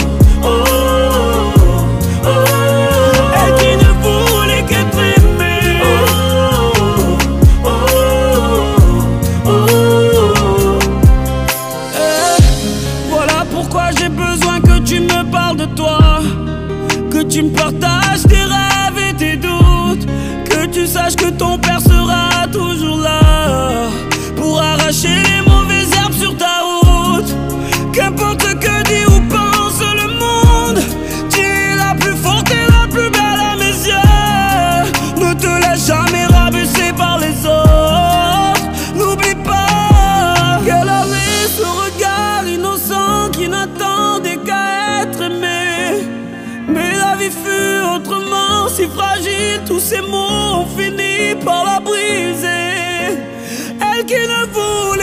Elle 54.10 54.16
qui 54.16 54.97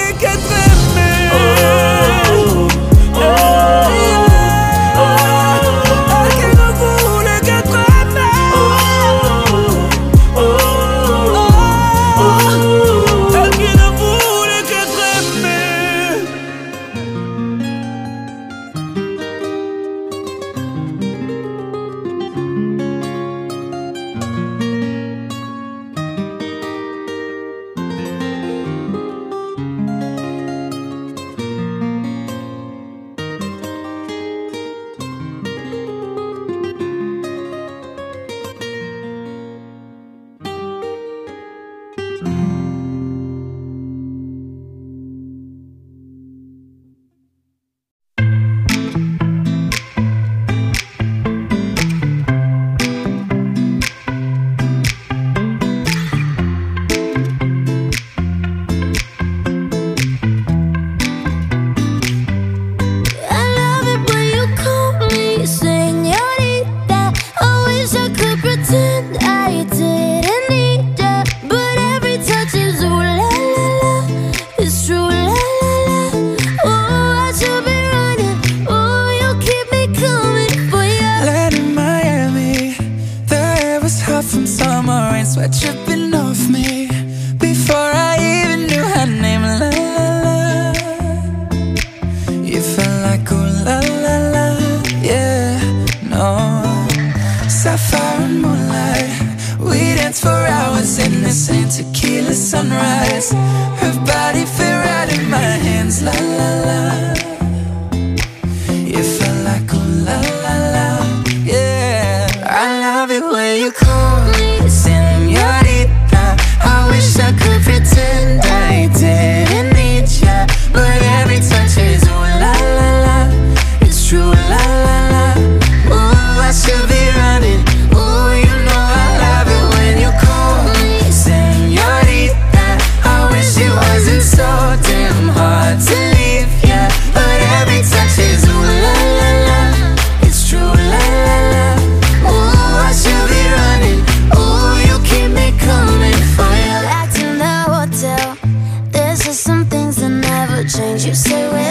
change. 150.75 151.07
You 151.07 151.15
say 151.15 151.64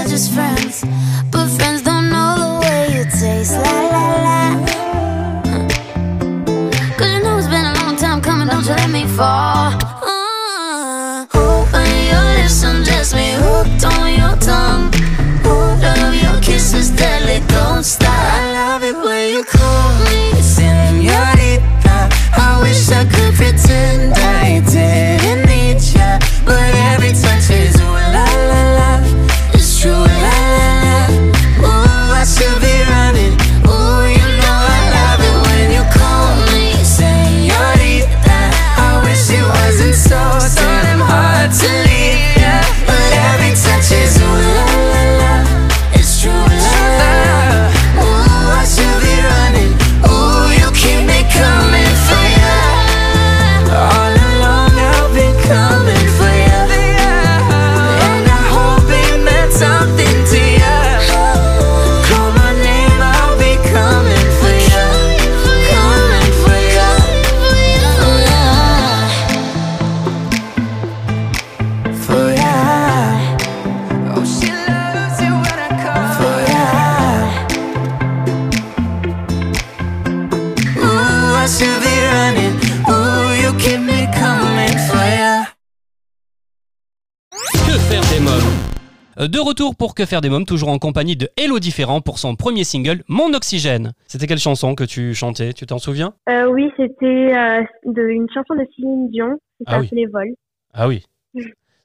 pour 89.93 90.05
Que 90.05 90.09
faire 90.09 90.21
des 90.21 90.29
mômes, 90.31 90.45
toujours 90.47 90.69
en 90.69 90.79
compagnie 90.79 91.15
de 91.15 91.29
Hello 91.37 91.59
Différent 91.59 92.01
pour 92.01 92.17
son 92.17 92.35
premier 92.35 92.63
single, 92.63 93.03
Mon 93.07 93.31
Oxygène. 93.35 93.91
C'était 94.07 94.25
quelle 94.25 94.39
chanson 94.39 94.73
que 94.73 94.83
tu 94.83 95.13
chantais 95.13 95.53
Tu 95.53 95.67
t'en 95.67 95.77
souviens? 95.77 96.15
Euh, 96.27 96.47
oui, 96.47 96.71
c'était 96.77 97.31
euh, 97.37 97.61
une 97.85 98.27
chanson 98.33 98.55
de 98.55 98.65
Céline 98.75 99.11
Dion. 99.11 99.39
C'était 99.59 99.71
Ah 99.71 99.79
oui. 99.81 99.89
les 99.91 100.07
vols. 100.07 100.33
Ah 100.73 100.87
oui. 100.87 101.05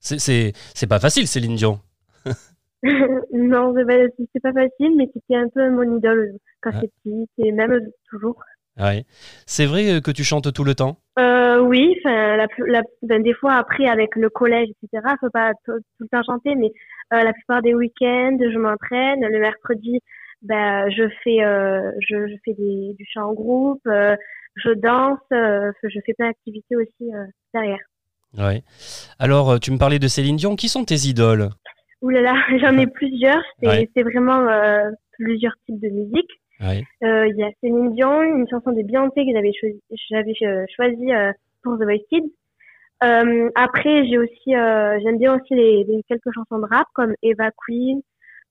C'est- 0.01 0.55
pas 0.89 1.01
facile, 1.01 1.27
Céline 1.29 1.57
Dion. 1.57 1.81
non, 3.35 3.75
c'est 3.77 3.85
pas, 3.85 4.51
pas 4.53 4.53
facile, 4.63 4.97
mais 4.97 5.11
c'était 5.13 5.37
un 5.37 5.49
peu 5.51 5.69
mon 5.71 5.99
idole 5.99 6.33
quand 6.63 6.71
Ah. 6.73 6.81
j'étais 6.81 6.93
petite 7.05 7.31
et 7.45 7.53
même 7.53 7.79
toujours. 8.09 8.37
Ouais. 8.79 9.05
C'est 9.47 9.67
vrai 9.67 9.91
euh, 9.97 10.01
que 10.01 10.11
tu 10.11 10.25
chantes 10.25 10.53
tout 10.53 10.65
le 10.65 10.75
temps? 10.75 10.99
Euh, 11.19 11.59
oui, 11.61 11.97
la, 12.05 12.47
ben, 13.03 13.23
des 13.23 13.35
fois 13.35 13.55
après 13.55 13.87
avec 13.89 14.15
le 14.15 14.31
collège, 14.31 14.69
etc. 14.83 15.05
Faut 15.21 15.31
pas 15.31 15.53
tout, 15.65 15.73
tout 15.79 16.05
le 16.05 16.09
temps 16.09 16.23
chanter, 16.25 16.55
mais 16.55 16.71
euh, 17.13 17.23
la 17.25 17.33
plupart 17.33 17.63
des 17.63 17.75
week-ends, 17.75 18.37
je 18.41 18.59
m'entraîne. 18.59 19.21
Le 19.21 19.41
mercredi, 19.41 20.01
ben, 20.43 20.89
je 20.91 21.09
fais, 21.25 21.43
euh, 21.45 21.91
je, 22.09 22.29
je 22.29 22.35
fais 22.45 22.55
des, 22.55 22.95
du 22.97 23.05
chant 23.13 23.31
en 23.31 23.35
groupe, 23.35 23.81
je 23.85 24.71
danse, 24.75 25.19
je 25.31 25.99
fais 26.07 26.15
plein 26.15 26.29
d'activités 26.29 26.77
aussi 26.77 27.11
derrière. 27.53 27.79
Ouais. 28.39 28.63
Alors, 29.19 29.59
tu 29.59 29.73
me 29.73 29.79
parlais 29.79 29.99
de 29.99 30.07
Céline 30.07 30.37
Dion. 30.37 30.55
Qui 30.55 30.69
sont 30.69 30.85
tes 30.85 31.09
idoles? 31.09 31.49
Ouh 32.03 32.11
là 32.11 32.21
là, 32.21 32.35
j'en 32.61 32.77
ai 32.79 32.87
plusieurs. 32.87 33.43
C'est 33.61 33.67
Ouais. 33.69 33.89
vraiment 34.05 34.47
plusieurs 35.19 35.55
types 35.67 35.81
de 35.81 35.89
musique. 35.89 36.31
Ouais. 36.61 36.83
Euh, 37.05 37.27
Il 37.29 37.37
y 37.37 37.45
a 37.45 37.51
Céline 37.61 37.95
Dion, 37.95 38.23
une 38.23 38.49
chanson 38.49 38.73
de 38.73 38.83
Beyoncé 38.83 39.25
que 39.25 39.33
j'avais 39.33 39.53
choisi, 39.53 39.81
j'avais 40.11 40.35
euh, 40.43 40.65
choisi 40.75 41.13
euh, 41.13 41.33
pour 41.63 41.79
The 41.79 41.83
Voice 41.83 42.05
Kids. 42.11 42.33
Euh, 43.05 43.49
après, 43.55 44.07
j'ai 44.07 44.19
aussi, 44.19 44.57
euh, 44.57 44.99
j'aime 45.03 45.19
bien 45.19 45.37
aussi 45.37 45.55
les, 45.55 45.85
les 45.85 46.03
quelques 46.09 46.33
chansons 46.35 46.59
de 46.59 46.67
rap 46.69 46.87
comme 46.95 47.15
Eva 47.23 47.51
Queen, 47.65 48.01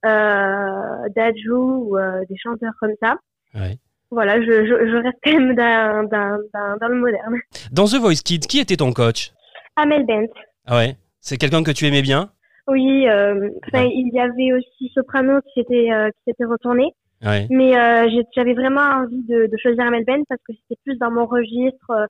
euh, 0.06 1.10
Daju 1.16 1.52
ou 1.52 1.98
euh, 1.98 2.24
des 2.30 2.38
chanteurs 2.38 2.74
comme 2.80 2.94
ça. 3.02 3.18
Ouais. 3.54 3.76
Voilà, 4.10 4.40
je, 4.42 4.66
je, 4.66 4.90
je 4.90 4.96
reste 5.04 5.18
quand 5.22 5.34
même 5.34 5.54
dans, 5.54 6.08
dans, 6.10 6.40
dans, 6.54 6.78
dans 6.80 6.88
le 6.88 6.96
moderne. 6.96 7.36
Dans 7.74 7.86
The 7.86 7.96
Voice 8.00 8.24
Kids, 8.24 8.48
qui 8.48 8.60
était 8.60 8.78
ton 8.78 8.94
coach? 8.94 9.32
Amel 9.76 10.06
Bent. 10.06 10.32
Ah 10.66 10.78
ouais. 10.78 10.96
C'est 11.20 11.36
quelqu'un 11.36 11.62
que 11.62 11.72
tu 11.72 11.86
aimais 11.86 12.02
bien? 12.02 12.30
Oui, 12.70 12.84
il 12.84 14.12
y 14.14 14.20
avait 14.20 14.54
aussi 14.54 14.92
Soprano 14.94 15.42
qui 15.42 15.62
s'était 15.62 15.90
qui 15.90 16.24
s'était 16.26 16.46
retourné. 16.46 16.94
Ouais. 17.26 17.48
Mais 17.50 17.78
euh, 17.78 18.10
j'avais 18.36 18.54
vraiment 18.54 18.82
envie 18.82 19.24
de, 19.24 19.48
de 19.48 19.58
choisir 19.62 19.86
Amel 19.86 20.06
Bent 20.06 20.24
parce 20.30 20.42
que 20.48 20.54
c'était 20.54 20.80
plus 20.86 20.98
dans 20.98 21.12
mon 21.12 21.26
registre. 21.26 21.90
Euh, 21.90 22.06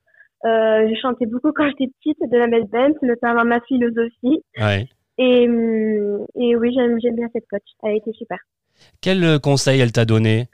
euh, 0.46 0.88
je 0.90 1.00
chantais 1.02 1.26
beaucoup 1.26 1.52
quand 1.52 1.68
j'étais 1.68 1.92
petite 2.00 2.18
de 2.30 2.38
la 2.38 2.48
Mel 2.48 2.66
Bent, 2.66 2.94
notamment 3.02 3.46
ma 3.46 3.60
philosophie. 3.62 4.44
Ouais. 4.60 4.88
Et, 5.18 5.48
hum, 5.48 6.26
et 6.36 6.56
oui, 6.56 6.74
j'aime 6.76 6.98
bien 7.16 7.28
cette 7.34 7.48
coach. 7.50 7.64
Elle 7.84 7.92
a 7.92 7.96
été 7.96 8.12
super. 8.14 8.38
Quel 9.02 9.24
euh, 9.24 9.40
conseil 9.40 9.80
elle 9.82 9.92
t'a 9.92 10.06
donné? 10.06 10.48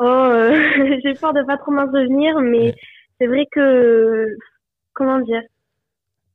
Oh, 0.00 0.04
euh, 0.04 0.98
j'ai 1.04 1.14
peur 1.14 1.32
de 1.32 1.42
pas 1.44 1.56
trop 1.56 1.70
m'en 1.70 1.86
souvenir, 1.86 2.38
mais 2.40 2.74
c'est 3.18 3.26
vrai 3.26 3.46
que 3.50 4.26
comment 4.92 5.20
dire? 5.20 5.42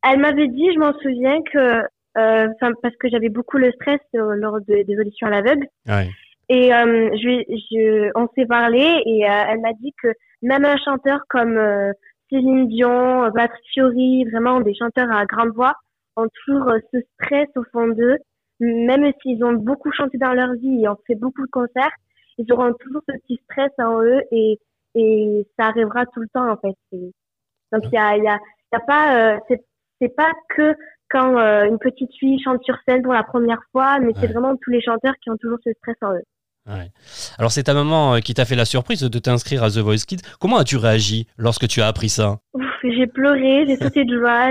Elle 0.10 0.20
m'avait 0.20 0.47
dit, 0.47 0.66
je 0.74 0.80
m'en 0.80 0.93
souviens 0.99 1.39
que 1.51 1.82
euh, 2.18 2.47
parce 2.82 2.95
que 2.95 3.10
j'avais 3.10 3.30
beaucoup 3.30 3.57
le 3.57 3.72
stress 3.74 3.99
lors 4.14 4.60
de- 4.62 4.84
des 4.84 4.99
auditions 4.99 5.28
à 5.28 5.30
l'aveugle. 5.30 5.68
Ouais. 5.88 6.10
Et 6.49 6.73
euh, 6.73 7.09
je, 7.13 7.43
je, 7.47 8.11
on 8.15 8.27
s'est 8.35 8.47
parlé 8.47 9.03
et 9.05 9.29
euh, 9.29 9.43
elle 9.49 9.61
m'a 9.61 9.73
dit 9.73 9.93
que 10.01 10.07
même 10.41 10.65
un 10.65 10.77
chanteur 10.77 11.19
comme 11.29 11.57
euh, 11.57 11.91
Céline 12.29 12.67
Dion, 12.67 13.31
Patrick 13.33 13.63
Fiori, 13.71 14.25
vraiment 14.25 14.59
des 14.61 14.73
chanteurs 14.73 15.11
à 15.11 15.25
grande 15.25 15.53
voix, 15.53 15.73
ont 16.15 16.27
toujours 16.45 16.69
euh, 16.69 16.79
ce 16.91 16.99
stress 17.13 17.47
au 17.55 17.63
fond 17.71 17.87
d'eux, 17.89 18.17
même 18.59 19.11
s'ils 19.21 19.43
ont 19.43 19.53
beaucoup 19.53 19.91
chanté 19.91 20.17
dans 20.17 20.33
leur 20.33 20.53
vie 20.53 20.83
et 20.83 20.87
ont 20.87 20.97
fait 21.05 21.15
beaucoup 21.15 21.45
de 21.45 21.51
concerts, 21.51 21.93
ils 22.39 22.51
auront 22.51 22.73
toujours 22.73 23.01
ce 23.07 23.15
petit 23.19 23.39
stress 23.43 23.71
en 23.77 24.01
eux 24.01 24.21
et, 24.31 24.57
et 24.95 25.47
ça 25.57 25.67
arrivera 25.67 26.05
tout 26.07 26.21
le 26.21 26.27
temps 26.33 26.49
en 26.49 26.57
fait. 26.57 26.75
Donc 27.71 27.83
il 27.83 27.93
y 27.93 27.97
a, 27.97 28.17
il 28.17 28.23
y 28.23 28.27
a, 28.27 28.39
il 28.71 28.73
y 28.73 28.75
a 28.75 28.79
pas, 28.79 29.35
euh, 29.35 29.39
c'est, 29.47 29.63
c'est 30.01 30.15
pas 30.15 30.31
que 30.49 30.73
quand 31.09 31.37
euh, 31.37 31.65
une 31.65 31.79
petite 31.79 32.13
fille 32.15 32.41
chante 32.41 32.63
sur 32.63 32.75
scène 32.87 33.01
pour 33.03 33.13
la 33.13 33.23
première 33.23 33.61
fois, 33.71 33.99
mais 33.99 34.13
c'est 34.15 34.31
vraiment 34.31 34.55
tous 34.55 34.71
les 34.71 34.81
chanteurs 34.81 35.15
qui 35.21 35.29
ont 35.29 35.37
toujours 35.37 35.59
ce 35.63 35.71
stress 35.73 35.97
en 36.01 36.13
eux. 36.13 36.23
Ouais. 36.70 36.91
Alors, 37.39 37.51
c'est 37.51 37.63
ta 37.63 37.74
maman 37.74 38.15
euh, 38.15 38.20
qui 38.20 38.34
t'a 38.36 38.45
fait 38.45 38.55
la 38.55 38.65
surprise 38.65 39.01
de 39.01 39.20
t'inscrire 39.20 39.63
à 39.63 39.70
The 39.72 39.80
Voice 39.80 40.05
Kids. 40.07 40.22
Comment 40.39 40.57
as-tu 40.57 40.78
réagi 40.78 41.26
lorsque 41.38 41.67
tu 41.67 41.82
as 41.82 41.88
appris 41.88 42.09
ça? 42.09 42.38
J'ai 42.84 43.07
pleuré, 43.07 43.65
j'ai 43.67 43.76
sauté 43.82 44.05
de 44.05 44.17
joie, 44.20 44.49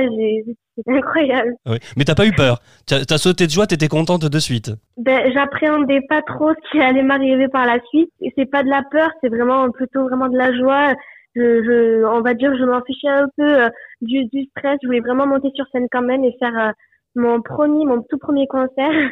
c'était 0.77 0.99
incroyable. 0.99 1.55
Mais 1.97 2.05
t'as 2.05 2.15
pas 2.17 2.27
eu 2.27 2.33
peur? 2.33 2.59
T'as 2.87 3.03
as 3.09 3.19
sauté 3.19 3.47
de 3.47 3.53
joie, 3.53 3.67
t'étais 3.67 3.89
contente 3.89 4.25
de 4.25 4.39
suite? 4.39 4.73
Ben, 4.97 5.33
j'appréhendais 5.33 6.01
pas 6.09 6.23
trop 6.23 6.51
ce 6.51 6.71
qui 6.71 6.81
allait 6.83 7.03
m'arriver 7.03 7.49
par 7.49 7.67
la 7.67 7.79
suite. 7.89 8.11
Et 8.21 8.33
c'est 8.37 8.51
pas 8.51 8.63
de 8.65 8.69
la 8.69 8.83
peur, 8.91 9.11
c'est 9.23 9.29
vraiment 9.29 9.71
plutôt 9.71 10.03
vraiment 10.05 10.29
de 10.29 10.37
la 10.37 10.53
joie. 10.57 10.95
je, 11.37 11.63
je, 11.63 12.05
on 12.05 12.21
va 12.21 12.35
dire, 12.35 12.53
je 12.59 12.65
m'en 12.65 12.83
fichais 12.83 13.09
un 13.09 13.29
peu 13.37 13.63
euh, 13.63 13.69
du, 14.03 14.25
du 14.27 14.45
stress. 14.51 14.79
Je 14.83 14.89
voulais 14.89 15.01
vraiment 15.01 15.27
monter 15.27 15.51
sur 15.55 15.67
scène 15.73 15.87
quand 15.91 16.03
même 16.03 16.25
et 16.25 16.35
faire 16.41 16.57
euh, 16.59 16.73
mon 17.15 17.43
premier, 17.43 17.85
mon 17.85 18.03
tout 18.03 18.19
premier 18.19 18.47
concert. 18.47 19.11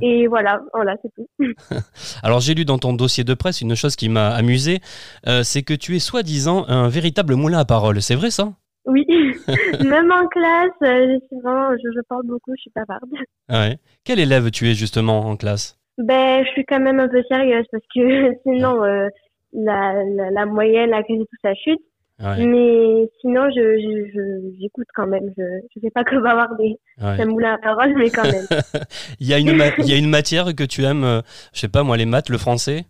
Et 0.00 0.26
voilà, 0.26 0.62
voilà, 0.72 0.96
c'est 1.02 1.10
tout. 1.14 1.28
Alors 2.22 2.40
j'ai 2.40 2.54
lu 2.54 2.64
dans 2.64 2.78
ton 2.78 2.92
dossier 2.94 3.24
de 3.24 3.34
presse 3.34 3.60
une 3.60 3.74
chose 3.74 3.96
qui 3.96 4.08
m'a 4.08 4.30
amusé, 4.30 4.80
euh, 5.26 5.42
c'est 5.42 5.62
que 5.62 5.74
tu 5.74 5.96
es 5.96 5.98
soi-disant 5.98 6.64
un 6.68 6.88
véritable 6.88 7.34
moulin 7.34 7.58
à 7.58 7.64
parole. 7.64 8.00
C'est 8.00 8.14
vrai 8.14 8.30
ça? 8.30 8.52
Oui, 8.86 9.06
même 9.84 10.12
en 10.12 10.26
classe, 10.28 10.70
euh, 10.82 11.18
vraiment, 11.42 11.70
je, 11.72 11.90
je 11.94 12.00
parle 12.08 12.26
beaucoup, 12.26 12.52
je 12.56 12.62
suis 12.62 12.72
bavarde. 12.74 13.10
Ouais. 13.48 13.78
Quel 14.04 14.20
élève 14.20 14.50
tu 14.50 14.68
es 14.68 14.74
justement 14.74 15.20
en 15.20 15.36
classe? 15.36 15.78
Ben, 15.98 16.44
je 16.44 16.50
suis 16.50 16.64
quand 16.64 16.80
même 16.80 17.00
un 17.00 17.08
peu 17.08 17.22
sérieuse 17.28 17.64
parce 17.70 17.84
que 17.94 18.32
sinon, 18.42 18.82
euh, 18.84 19.08
la, 19.52 19.94
la, 20.04 20.30
la 20.30 20.46
moyenne, 20.46 20.90
la 20.90 21.02
quasi 21.02 21.20
tout 21.20 21.36
ça 21.42 21.54
chute. 21.54 21.80
Ouais. 22.24 22.46
Mais 22.46 23.10
sinon, 23.20 23.50
je, 23.50 24.54
j'écoute 24.60 24.86
quand 24.94 25.06
même. 25.06 25.30
Je 25.36 25.42
je 25.74 25.80
sais 25.80 25.90
pas 25.90 26.04
que 26.04 26.16
bavarder. 26.16 26.76
Ouais. 27.02 27.24
Moulin 27.26 27.54
à 27.54 27.58
parole, 27.58 27.94
mais 27.96 28.08
quand 28.10 28.24
même. 28.24 28.46
Il 29.20 29.28
y, 29.28 29.34
a 29.34 29.38
une 29.38 29.56
ma- 29.56 29.76
il 29.78 29.86
y 29.86 29.92
a 29.92 29.98
une 29.98 30.08
matière 30.08 30.46
que 30.54 30.64
tu 30.64 30.84
aimes, 30.84 31.04
euh, 31.04 31.20
je 31.52 31.60
sais 31.60 31.68
pas 31.68 31.82
moi, 31.82 31.96
les 31.96 32.06
maths, 32.06 32.30
le 32.30 32.38
français? 32.38 32.84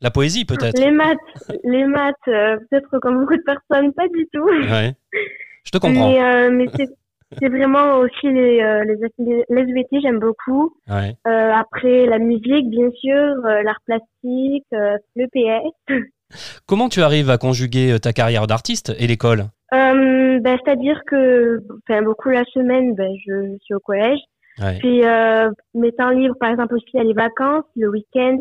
La 0.00 0.10
poésie 0.10 0.44
peut-être? 0.44 0.78
Les 0.78 0.92
maths, 0.92 1.18
les 1.64 1.84
maths, 1.84 2.14
euh, 2.28 2.56
peut-être 2.70 2.98
comme 3.00 3.18
beaucoup 3.20 3.36
de 3.36 3.42
personnes, 3.42 3.92
pas 3.92 4.06
du 4.08 4.26
tout. 4.32 4.44
Ouais. 4.44 4.94
Je 5.64 5.70
te 5.72 5.78
comprends. 5.78 6.10
Mais, 6.10 6.22
euh, 6.22 6.50
mais 6.52 6.66
c'est, 6.76 6.88
c'est 7.40 7.48
vraiment 7.48 7.98
aussi 7.98 8.32
les, 8.32 8.60
euh, 8.60 8.84
les, 8.84 9.44
SVT, 9.62 10.00
j'aime 10.00 10.20
beaucoup. 10.20 10.72
Ouais. 10.88 11.16
Euh, 11.26 11.52
après, 11.52 12.06
la 12.06 12.18
musique, 12.20 12.70
bien 12.70 12.90
sûr, 12.92 13.34
l'art 13.64 13.80
plastique, 13.84 14.66
le 14.70 15.26
PS. 15.26 16.02
Comment 16.66 16.88
tu 16.88 17.02
arrives 17.02 17.30
à 17.30 17.38
conjuguer 17.38 17.92
euh, 17.92 17.98
ta 17.98 18.12
carrière 18.12 18.46
d'artiste 18.46 18.92
et 18.98 19.06
l'école? 19.06 19.46
Euh, 19.72 20.38
ben, 20.40 20.58
c'est-à-dire 20.64 21.00
que 21.06 21.62
enfin, 21.88 22.02
beaucoup 22.02 22.30
la 22.30 22.44
semaine, 22.52 22.94
ben, 22.94 23.10
je, 23.26 23.52
je 23.52 23.58
suis 23.62 23.74
au 23.74 23.80
collège. 23.80 24.18
Ouais. 24.58 24.78
Puis 24.78 25.04
euh, 25.04 25.50
mes 25.74 25.92
temps 25.92 26.10
libres, 26.10 26.36
par 26.38 26.50
exemple 26.50 26.74
aussi, 26.74 26.86
il 26.94 26.98
y 26.98 27.00
a 27.00 27.04
les 27.04 27.14
vacances, 27.14 27.64
le 27.76 27.88
week-end, 27.88 28.38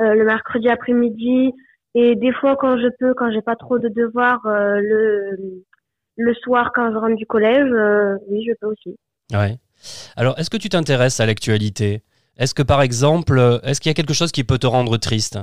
euh, 0.00 0.14
le 0.14 0.24
mercredi 0.24 0.68
après-midi. 0.68 1.52
Et 1.94 2.16
des 2.16 2.32
fois, 2.32 2.56
quand 2.56 2.78
je 2.78 2.88
peux, 2.98 3.14
quand 3.14 3.30
j'ai 3.32 3.42
pas 3.42 3.56
trop 3.56 3.78
de 3.78 3.88
devoirs, 3.88 4.40
le, 4.44 5.64
le 6.16 6.34
soir, 6.34 6.70
quand 6.74 6.92
je 6.92 6.96
rentre 6.96 7.16
du 7.16 7.26
collège, 7.26 7.70
oui, 8.28 8.44
je 8.46 8.52
peux 8.60 8.68
aussi. 8.68 8.96
Ouais. 9.32 9.56
Alors, 10.16 10.38
est-ce 10.38 10.50
que 10.50 10.58
tu 10.58 10.68
t'intéresses 10.68 11.18
à 11.18 11.26
l'actualité? 11.26 12.02
Est-ce 12.36 12.54
que, 12.54 12.62
par 12.62 12.82
exemple, 12.82 13.60
est-ce 13.64 13.80
qu'il 13.80 13.90
y 13.90 13.92
a 13.92 13.94
quelque 13.94 14.14
chose 14.14 14.32
qui 14.32 14.44
peut 14.44 14.58
te 14.58 14.66
rendre 14.66 14.96
triste? 14.98 15.38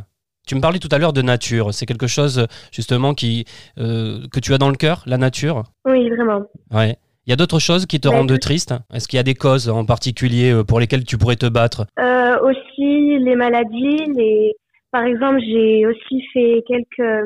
Tu 0.48 0.56
me 0.56 0.62
parlais 0.62 0.80
tout 0.80 0.90
à 0.92 0.98
l'heure 1.00 1.14
de 1.14 1.22
nature. 1.22 1.74
C'est 1.74 1.86
quelque 1.86 2.08
chose, 2.08 2.46
justement, 2.72 3.14
qui, 3.14 3.46
euh, 3.80 4.20
que 4.32 4.40
tu 4.40 4.54
as 4.54 4.58
dans 4.58 4.70
le 4.70 4.76
cœur, 4.76 5.04
la 5.08 5.18
nature? 5.18 5.64
Oui, 5.86 6.10
vraiment. 6.10 6.44
Ouais. 6.72 6.98
Il 7.26 7.32
y 7.32 7.34
a 7.34 7.36
d'autres 7.36 7.58
choses 7.60 7.88
qui 7.88 8.00
te 8.00 8.08
Bah, 8.08 8.18
rendent 8.18 8.40
triste? 8.40 8.74
Est-ce 8.94 9.08
qu'il 9.08 9.18
y 9.18 9.20
a 9.20 9.24
des 9.24 9.34
causes 9.34 9.68
en 9.70 9.86
particulier 9.86 10.52
euh, 10.52 10.64
pour 10.64 10.80
lesquelles 10.80 11.04
tu 11.04 11.18
pourrais 11.18 11.36
te 11.36 11.48
battre? 11.48 11.88
Euh, 12.00 12.38
aussi 12.42 13.18
les 13.20 13.36
maladies, 13.36 14.06
les 14.16 14.54
par 14.92 15.04
exemple, 15.04 15.40
j'ai 15.42 15.86
aussi 15.88 16.22
fait 16.32 16.64
quelques 16.68 17.26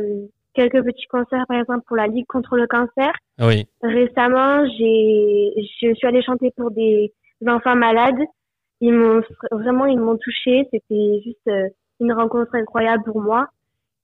quelques 0.56 0.84
petits 0.84 1.06
concerts 1.08 1.46
par 1.48 1.60
exemple 1.60 1.84
pour 1.88 1.98
la 1.98 2.08
Ligue 2.08 2.26
contre 2.28 2.56
le 2.56 2.66
cancer. 2.68 3.12
Oui. 3.40 3.68
Récemment, 3.84 4.66
j'ai 4.78 5.52
je 5.82 5.94
suis 5.94 6.08
allée 6.08 6.24
chanter 6.24 6.52
pour 6.56 6.72
des 6.72 7.12
enfants 7.46 7.76
malades. 7.76 8.24
Ils 8.82 8.94
m'ont 8.94 9.22
vraiment 9.52 9.86
ils 9.86 10.00
m'ont 10.00 10.18
touchée, 10.18 10.66
c'était 10.72 11.22
juste 11.26 11.50
une 12.00 12.14
rencontre 12.14 12.56
incroyable 12.56 13.04
pour 13.04 13.22
moi 13.22 13.50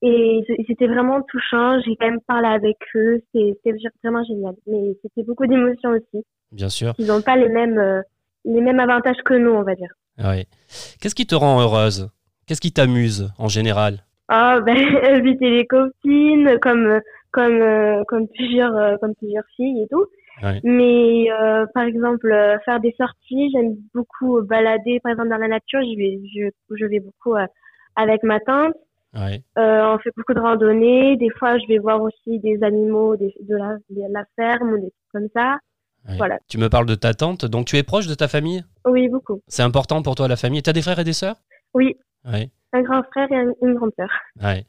et 0.01 0.43
c'était 0.67 0.87
vraiment 0.87 1.21
touchant, 1.23 1.79
j'ai 1.81 1.95
quand 1.95 2.07
même 2.07 2.19
parlé 2.27 2.47
avec 2.47 2.77
eux, 2.95 3.21
c'était 3.33 3.73
vraiment 4.03 4.23
génial. 4.23 4.53
Mais 4.67 4.95
c'était 5.01 5.23
beaucoup 5.23 5.47
d'émotions 5.47 5.91
aussi. 5.91 6.23
Bien 6.51 6.69
sûr. 6.69 6.93
Ils 6.99 7.07
n'ont 7.07 7.21
pas 7.21 7.35
les 7.35 7.49
mêmes 7.49 7.79
euh, 7.79 8.01
les 8.43 8.61
mêmes 8.61 8.79
avantages 8.79 9.17
que 9.25 9.33
nous, 9.33 9.51
on 9.51 9.63
va 9.63 9.73
dire. 9.73 9.91
Oui. 10.19 10.45
Qu'est-ce 11.01 11.15
qui 11.15 11.25
te 11.25 11.35
rend 11.35 11.59
heureuse? 11.61 12.09
Qu'est-ce 12.45 12.61
qui 12.61 12.71
t'amuse 12.71 13.31
en 13.39 13.47
général? 13.47 14.03
Ah 14.27 14.59
ben 14.59 14.77
inviter 15.05 15.49
les 15.49 15.65
copines 15.65 16.59
comme 16.61 16.99
comme 17.31 17.61
euh, 17.61 18.03
comme 18.07 18.27
plusieurs 18.27 18.75
euh, 18.75 18.97
comme 19.01 19.15
plusieurs 19.15 19.45
filles 19.55 19.83
et 19.83 19.87
tout. 19.89 20.05
Ouais. 20.43 20.59
Mais 20.63 21.31
euh, 21.31 21.65
par 21.73 21.83
exemple 21.83 22.31
euh, 22.31 22.59
faire 22.65 22.79
des 22.79 22.93
sorties, 22.97 23.49
j'aime 23.53 23.75
beaucoup 23.93 24.41
balader 24.43 24.99
par 24.99 25.13
exemple 25.13 25.29
dans 25.29 25.37
la 25.37 25.47
nature, 25.47 25.81
je 25.81 25.97
vais 25.97 26.19
je, 26.33 26.75
je 26.75 26.85
vais 26.85 26.99
beaucoup 26.99 27.35
euh, 27.35 27.47
avec 27.95 28.23
ma 28.23 28.39
tante. 28.39 28.73
Ouais. 29.13 29.41
Euh, 29.57 29.93
on 29.93 29.97
fait 29.99 30.11
beaucoup 30.17 30.33
de 30.33 30.39
randonnées, 30.41 31.15
des 31.17 31.29
fois 31.29 31.57
je 31.57 31.65
vais 31.67 31.77
voir 31.77 32.01
aussi 32.01 32.39
des 32.39 32.61
animaux 32.63 33.15
des, 33.15 33.33
de 33.41 33.55
la 33.55 33.77
de 33.89 34.01
la 34.13 34.25
ferme 34.35 34.73
ou 34.73 34.75
des 34.77 34.91
trucs 34.91 35.11
comme 35.13 35.27
ça. 35.33 35.57
Ouais. 36.07 36.17
Voilà. 36.17 36.37
Tu 36.49 36.57
me 36.57 36.69
parles 36.69 36.85
de 36.85 36.95
ta 36.95 37.13
tante, 37.13 37.45
donc 37.45 37.65
tu 37.65 37.77
es 37.77 37.83
proche 37.83 38.07
de 38.07 38.13
ta 38.13 38.27
famille? 38.27 38.63
Oui, 38.85 39.07
beaucoup. 39.07 39.41
C'est 39.47 39.63
important 39.63 40.01
pour 40.01 40.15
toi 40.15 40.27
la 40.27 40.35
famille 40.35 40.61
T'as 40.61 40.73
des 40.73 40.81
frères 40.81 40.99
et 40.99 41.03
des 41.03 41.13
sœurs? 41.13 41.37
Oui, 41.73 41.95
Ouais. 42.31 42.49
Un 42.75 42.81
grand 42.81 43.01
frère 43.11 43.27
et 43.31 43.35
un- 43.35 43.53
une 43.67 43.75
grande 43.75 43.91
sœur. 43.97 44.09
Ouais. 44.43 44.65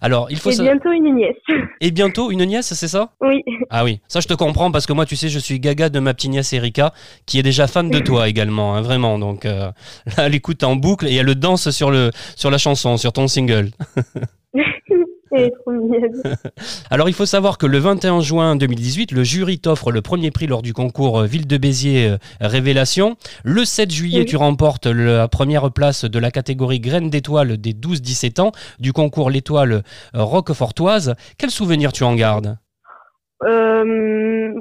Alors, 0.00 0.28
il 0.30 0.38
faut 0.38 0.50
Et 0.50 0.56
bientôt 0.58 0.92
une 0.92 1.14
nièce. 1.14 1.36
Et 1.80 1.90
bientôt 1.90 2.30
une 2.30 2.44
nièce, 2.44 2.72
c'est 2.74 2.88
ça? 2.88 3.10
Oui. 3.20 3.42
Ah 3.70 3.84
oui, 3.84 4.00
ça 4.08 4.20
je 4.20 4.28
te 4.28 4.34
comprends 4.34 4.70
parce 4.70 4.86
que 4.86 4.92
moi, 4.92 5.06
tu 5.06 5.16
sais, 5.16 5.28
je 5.28 5.38
suis 5.38 5.58
gaga 5.60 5.88
de 5.88 5.98
ma 6.00 6.14
petite 6.14 6.30
nièce 6.30 6.52
Erika, 6.52 6.92
qui 7.26 7.38
est 7.38 7.42
déjà 7.42 7.66
fan 7.66 7.90
de 7.90 7.98
toi 7.98 8.28
également, 8.28 8.74
hein, 8.74 8.82
vraiment. 8.82 9.18
Donc 9.18 9.44
euh, 9.46 9.70
là, 10.16 10.26
elle 10.26 10.34
écoute 10.34 10.62
en 10.64 10.76
boucle 10.76 11.06
et 11.06 11.14
elle 11.14 11.34
danse 11.34 11.70
sur, 11.70 11.90
le, 11.90 12.10
sur 12.36 12.50
la 12.50 12.58
chanson, 12.58 12.96
sur 12.96 13.12
ton 13.12 13.26
single. 13.28 13.70
Elle 15.32 15.44
est 15.44 15.50
trop. 15.50 15.72
Alors, 16.90 17.08
il 17.08 17.14
faut 17.14 17.26
savoir 17.26 17.58
que 17.58 17.66
le 17.66 17.78
21 17.78 18.20
juin 18.20 18.56
2018, 18.56 19.12
le 19.12 19.24
jury 19.24 19.58
t'offre 19.58 19.90
le 19.90 20.02
premier 20.02 20.30
prix 20.30 20.46
lors 20.46 20.62
du 20.62 20.72
concours 20.72 21.20
euh, 21.20 21.26
Ville 21.26 21.46
de 21.46 21.56
Béziers 21.56 22.10
euh, 22.10 22.16
Révélation. 22.40 23.16
Le 23.44 23.64
7 23.64 23.90
juillet, 23.90 24.20
Oui. 24.20 24.26
tu 24.26 24.36
remportes 24.36 24.86
la 24.86 25.28
première 25.28 25.72
place 25.72 26.04
de 26.04 26.18
la 26.18 26.30
catégorie 26.30 26.80
Graines 26.80 27.10
d'étoiles 27.10 27.56
des 27.56 27.72
12-17 27.72 28.40
ans 28.40 28.52
du 28.78 28.92
concours 28.92 29.30
L'étoile 29.30 29.72
euh, 29.72 29.80
Roquefortoise. 30.14 31.14
Quel 31.38 31.50
souvenir 31.50 31.92
tu 31.92 32.04
en 32.04 32.14
gardes? 32.14 32.56
Euh, 33.42 34.52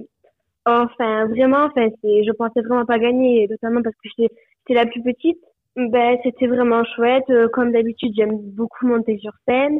enfin, 0.66 1.28
vraiment, 1.28 1.66
enfin, 1.66 1.88
c'est, 2.02 2.24
je 2.26 2.32
pensais 2.32 2.62
vraiment 2.62 2.86
pas 2.86 3.00
gagner, 3.00 3.48
notamment 3.50 3.82
parce 3.84 3.96
que 3.96 4.10
j'étais, 4.18 4.74
la 4.74 4.86
plus 4.86 5.02
petite. 5.04 5.38
Ben, 5.76 6.18
c'était 6.24 6.48
vraiment 6.48 6.84
chouette. 6.96 7.26
Comme 7.54 7.72
d'habitude, 7.72 8.14
j'aime 8.18 8.38
beaucoup 8.42 8.88
monter 8.88 9.20
sur 9.20 9.32
scène. 9.48 9.80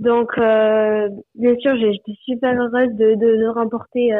Donc, 0.00 0.30
euh, 0.38 1.08
bien 1.34 1.54
sûr, 1.60 1.76
j'étais 1.76 2.18
super 2.24 2.52
heureuse 2.58 2.92
de, 2.94 3.14
de, 3.14 3.36
de 3.36 3.46
remporter. 3.48 4.12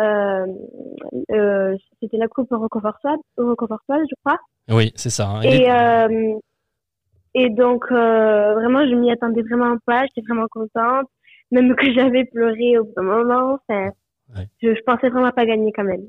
Euh, 0.00 0.46
euh, 1.30 1.76
c'était 2.00 2.16
la 2.16 2.26
coupe 2.28 2.48
Roquefortoise, 2.50 3.18
je 3.38 4.14
crois. 4.24 4.38
Oui, 4.70 4.90
c'est 4.96 5.10
ça. 5.10 5.28
hein. 5.28 5.40
Et, 7.34 7.48
donc, 7.50 7.84
vraiment, 7.90 8.86
je 8.86 8.94
m'y 8.94 9.10
attendais 9.12 9.42
vraiment 9.42 9.76
pas. 9.86 10.04
J'étais 10.06 10.26
vraiment 10.28 10.48
contente. 10.50 11.06
Même 11.50 11.76
que 11.76 11.92
j'avais 11.94 12.24
pleuré 12.24 12.78
au 12.78 12.84
bout 12.84 12.92
d'un 12.96 13.02
moment. 13.02 13.58
Enfin, 13.68 13.90
Ouais. 14.34 14.48
je, 14.62 14.74
je 14.74 14.80
pensais 14.86 15.10
vraiment 15.10 15.30
pas 15.30 15.44
gagner 15.44 15.72
quand 15.72 15.84
même. 15.84 16.04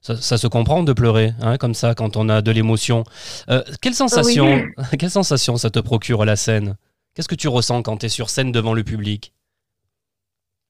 Ça, 0.00 0.16
ça 0.16 0.38
se 0.38 0.46
comprend 0.46 0.82
de 0.82 0.94
pleurer, 0.94 1.32
hein, 1.42 1.58
comme 1.58 1.74
ça, 1.74 1.94
quand 1.94 2.16
on 2.16 2.30
a 2.30 2.40
de 2.40 2.50
l'émotion. 2.50 3.04
Euh, 3.50 3.60
quelle 3.82 3.92
sensation, 3.92 4.46
quelle 4.98 5.10
sensation 5.10 5.56
ça 5.58 5.68
te 5.68 5.78
procure 5.78 6.24
la 6.24 6.34
scène? 6.36 6.76
Qu'est-ce 7.14 7.28
que 7.28 7.34
tu 7.34 7.48
ressens 7.48 7.82
quand 7.82 7.98
tu 7.98 8.06
es 8.06 8.08
sur 8.08 8.30
scène 8.30 8.52
devant 8.52 8.72
le 8.72 8.84
public? 8.84 9.34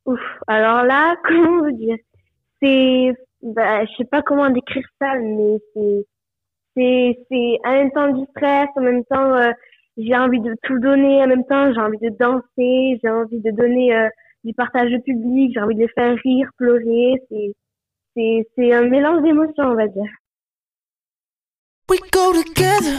Ouf. 0.06 0.20
Alors 0.48 0.82
là, 0.82 1.16
comment 1.24 1.62
vous 1.62 1.76
dire? 1.76 1.96
C'est, 2.60 3.14
bah, 3.42 3.84
je 3.84 3.92
sais 3.96 4.04
pas 4.04 4.22
comment 4.22 4.50
décrire 4.50 4.86
ça, 5.00 5.14
mais 5.20 5.58
c'est, 5.74 6.06
c'est, 6.76 7.18
c'est 7.28 7.58
en 7.64 7.72
même 7.72 7.90
temps 7.92 8.12
du 8.12 8.24
stress, 8.30 8.68
en 8.76 8.80
même 8.80 9.04
temps, 9.04 9.34
euh, 9.34 9.52
j'ai 9.96 10.16
envie 10.16 10.40
de 10.40 10.54
tout 10.62 10.78
donner, 10.78 11.22
en 11.22 11.28
même 11.28 11.44
temps, 11.44 11.72
j'ai 11.72 11.80
envie 11.80 11.98
de 11.98 12.10
danser, 12.18 13.00
j'ai 13.02 13.10
envie 13.10 13.40
de 13.40 13.50
donner 13.50 13.94
euh, 13.94 14.08
du 14.44 14.54
partage 14.54 14.92
au 14.92 15.00
public, 15.00 15.52
j'ai 15.54 15.60
envie 15.60 15.74
de 15.74 15.80
les 15.80 15.88
faire 15.88 16.16
rire, 16.24 16.48
pleurer. 16.56 17.22
C'est, 17.28 17.52
c'est, 18.16 18.48
c'est 18.56 18.72
un 18.72 18.88
mélange 18.88 19.22
d'émotions, 19.22 19.64
on 19.64 19.74
va 19.74 19.86
dire. 19.86 20.10
We 21.88 22.00
go 22.10 22.32
together, 22.32 22.98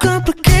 complicated. 0.00 0.59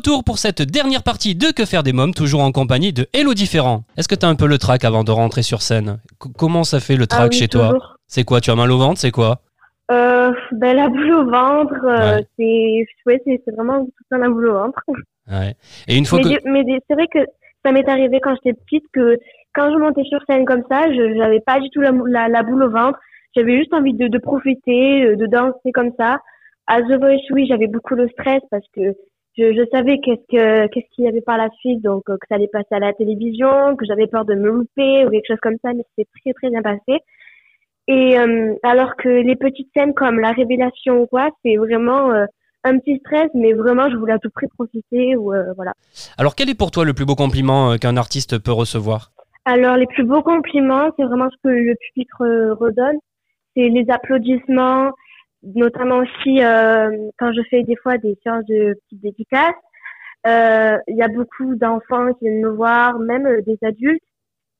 Retour 0.00 0.24
pour 0.24 0.38
cette 0.38 0.62
dernière 0.62 1.02
partie 1.02 1.34
de 1.34 1.52
Que 1.52 1.66
faire 1.66 1.82
des 1.82 1.92
mômes, 1.92 2.14
toujours 2.14 2.40
en 2.40 2.52
compagnie 2.52 2.92
de 2.94 3.06
Hello 3.12 3.34
Différent. 3.34 3.82
Est-ce 3.98 4.08
que 4.08 4.14
t'as 4.14 4.28
un 4.28 4.34
peu 4.34 4.46
le 4.46 4.56
trac 4.56 4.82
avant 4.84 5.04
de 5.04 5.10
rentrer 5.10 5.42
sur 5.42 5.60
scène 5.60 5.98
C- 6.22 6.30
Comment 6.38 6.64
ça 6.64 6.80
fait 6.80 6.96
le 6.96 7.06
trac 7.06 7.20
Ah 7.24 7.28
oui, 7.30 7.36
chez 7.38 7.48
toi. 7.48 7.76
C'est 8.06 8.24
quoi 8.24 8.40
Tu 8.40 8.50
as 8.50 8.54
mal 8.56 8.72
au 8.72 8.78
ventre 8.78 8.98
C'est 8.98 9.10
quoi? 9.10 9.40
Euh, 9.90 10.32
ben, 10.52 10.74
la 10.74 10.88
boule 10.88 11.12
au 11.12 11.24
ventre, 11.30 11.74
euh, 11.84 12.16
Ouais. 12.16 12.26
c'est 12.38 12.86
ouais, 13.06 13.40
vraiment 13.54 13.84
tout 13.84 14.04
ça 14.10 14.16
la 14.16 14.30
boule 14.30 14.48
au 14.48 14.54
ventre. 14.54 14.80
Ouais. 15.30 15.54
Et 15.86 15.98
une 15.98 16.06
fois 16.06 16.18
mais 16.24 16.36
que. 16.38 16.48
mais 16.48 16.64
c'est 16.88 16.94
vrai 16.94 17.06
que 17.12 17.18
ça 17.64 17.72
m'est 17.72 17.86
arrivé 17.88 18.20
quand 18.22 18.34
j'étais 18.42 18.58
petite 18.58 18.84
que 18.94 19.18
quand 19.54 19.70
je 19.70 19.76
montais 19.78 20.04
sur 20.04 20.20
scène 20.26 20.46
comme 20.46 20.62
ça, 20.70 20.90
je 20.90 21.14
j'avais 21.18 21.40
pas 21.40 21.60
du 21.60 21.68
tout 21.70 21.82
la, 21.82 21.92
mou- 21.92 22.06
la, 22.06 22.28
la 22.28 22.42
boule 22.42 22.62
au 22.62 22.70
ventre. 22.70 22.98
J'avais 23.36 23.58
juste 23.58 23.74
envie 23.74 23.92
de, 23.92 24.08
de 24.08 24.18
profiter, 24.18 25.02
euh, 25.04 25.16
de 25.16 25.26
danser 25.26 25.72
comme 25.74 25.90
ça. 25.98 26.18
À 26.66 26.80
The 26.82 26.98
Voice, 27.00 27.20
oui, 27.32 27.46
j'avais 27.48 27.66
beaucoup 27.66 27.96
le 27.96 28.08
stress 28.08 28.40
parce 28.50 28.64
que 28.74 28.80
je, 29.36 29.52
je 29.52 29.64
savais 29.72 29.98
qu'est-ce 29.98 30.26
que 30.30 30.66
qu'est-ce 30.68 30.86
qu'il 30.94 31.04
y 31.04 31.08
avait 31.08 31.20
par 31.20 31.38
la 31.38 31.48
suite, 31.60 31.82
donc 31.82 32.08
euh, 32.08 32.16
que 32.16 32.26
ça 32.28 32.34
allait 32.34 32.48
passer 32.48 32.72
à 32.72 32.78
la 32.78 32.92
télévision, 32.92 33.76
que 33.76 33.86
j'avais 33.86 34.06
peur 34.06 34.24
de 34.24 34.34
me 34.34 34.48
louper 34.50 35.06
ou 35.06 35.10
quelque 35.10 35.26
chose 35.26 35.40
comme 35.40 35.56
ça, 35.62 35.72
mais 35.72 35.84
c'est 35.96 36.08
très 36.20 36.32
très 36.32 36.50
bien 36.50 36.62
passé. 36.62 37.00
Et 37.88 38.18
euh, 38.18 38.54
alors 38.62 38.96
que 38.96 39.08
les 39.08 39.36
petites 39.36 39.70
scènes 39.74 39.94
comme 39.94 40.20
la 40.20 40.32
révélation 40.32 41.02
ou 41.02 41.06
quoi, 41.06 41.30
c'est 41.44 41.56
vraiment 41.56 42.10
euh, 42.12 42.26
un 42.64 42.78
petit 42.78 42.98
stress, 42.98 43.30
mais 43.34 43.52
vraiment 43.52 43.88
je 43.90 43.96
voulais 43.96 44.12
à 44.12 44.18
tout 44.18 44.30
prix 44.30 44.46
profiter 44.48 45.16
ou 45.16 45.32
euh, 45.32 45.52
voilà. 45.56 45.72
Alors, 46.18 46.34
quel 46.34 46.50
est 46.50 46.58
pour 46.58 46.70
toi 46.70 46.84
le 46.84 46.92
plus 46.92 47.06
beau 47.06 47.14
compliment 47.14 47.76
qu'un 47.78 47.96
artiste 47.96 48.38
peut 48.38 48.52
recevoir? 48.52 49.12
Alors 49.46 49.76
les 49.76 49.86
plus 49.86 50.04
beaux 50.04 50.22
compliments, 50.22 50.90
c'est 50.96 51.04
vraiment 51.04 51.30
ce 51.30 51.36
que 51.42 51.48
le 51.48 51.74
public 51.74 52.08
re- 52.20 52.52
redonne, 52.52 52.98
c'est 53.56 53.68
les 53.68 53.86
applaudissements, 53.88 54.92
notamment 55.42 55.98
aussi 55.98 56.42
euh, 56.42 57.10
quand 57.18 57.32
je 57.32 57.42
fais 57.50 57.62
des 57.62 57.76
fois 57.76 57.98
des 57.98 58.18
séances 58.22 58.46
de 58.46 58.74
petites 58.74 59.02
dédicaces. 59.02 59.54
Euh, 60.26 60.76
Il 60.88 60.96
y 60.96 61.02
a 61.02 61.08
beaucoup 61.08 61.54
d'enfants 61.56 62.12
qui 62.14 62.28
viennent 62.28 62.42
me 62.42 62.50
voir, 62.50 62.98
même 62.98 63.26
euh, 63.26 63.40
des 63.42 63.58
adultes 63.62 64.02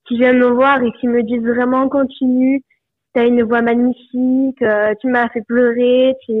qui 0.07 0.17
viennent 0.17 0.39
me 0.39 0.49
voir 0.49 0.81
et 0.83 0.91
qui 0.99 1.07
me 1.07 1.23
disent 1.23 1.45
vraiment 1.45 1.87
continue, 1.89 2.63
tu 3.13 3.21
as 3.21 3.25
une 3.25 3.43
voix 3.43 3.61
magnifique, 3.61 4.61
euh, 4.61 4.93
tu 4.99 5.07
m'as 5.07 5.29
fait 5.29 5.43
pleurer, 5.43 6.15
tu, 6.25 6.33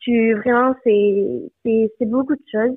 tu 0.00 0.34
vraiment 0.34 0.74
c'est 0.84 1.52
c'est 1.64 2.06
beaucoup 2.06 2.34
de 2.34 2.42
choses. 2.50 2.76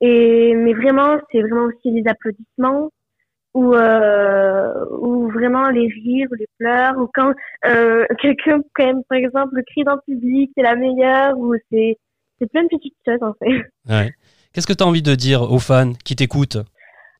Et 0.00 0.54
mais 0.54 0.74
vraiment 0.74 1.18
c'est 1.30 1.42
vraiment 1.42 1.66
aussi 1.66 1.90
les 1.90 2.02
applaudissements 2.08 2.90
ou 3.58 3.74
euh, 3.74 4.72
ou 5.00 5.28
vraiment 5.30 5.68
les 5.70 5.88
rires, 5.88 6.28
les 6.38 6.46
pleurs 6.58 6.96
ou 6.98 7.08
quand 7.12 7.32
euh, 7.66 8.04
quelqu'un 8.22 8.60
quand 8.74 8.86
même 8.86 9.02
par 9.08 9.18
exemple 9.18 9.60
crie 9.66 9.82
dans 9.84 9.96
le 9.96 10.00
public, 10.06 10.52
c'est 10.56 10.62
la 10.62 10.76
meilleure 10.76 11.36
ou 11.36 11.54
c'est 11.70 11.96
c'est 12.38 12.48
plein 12.50 12.62
de 12.62 12.68
petites 12.68 12.94
choses 13.06 13.22
en 13.22 13.34
fait. 13.34 13.56
Ouais. 13.88 14.10
Qu'est-ce 14.52 14.66
que 14.66 14.72
tu 14.72 14.84
as 14.84 14.86
envie 14.86 15.02
de 15.02 15.14
dire 15.14 15.42
aux 15.42 15.58
fans 15.58 15.92
qui 16.04 16.14
t'écoutent? 16.14 16.56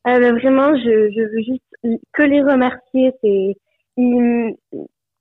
Euh, 0.07 0.19
ben, 0.19 0.33
vraiment, 0.35 0.75
je, 0.75 1.11
je 1.15 1.21
veux 1.31 1.43
juste 1.43 1.99
que 2.13 2.23
les 2.23 2.41
remercier. 2.41 3.11
C'est, 3.21 3.55
ils, 3.97 4.55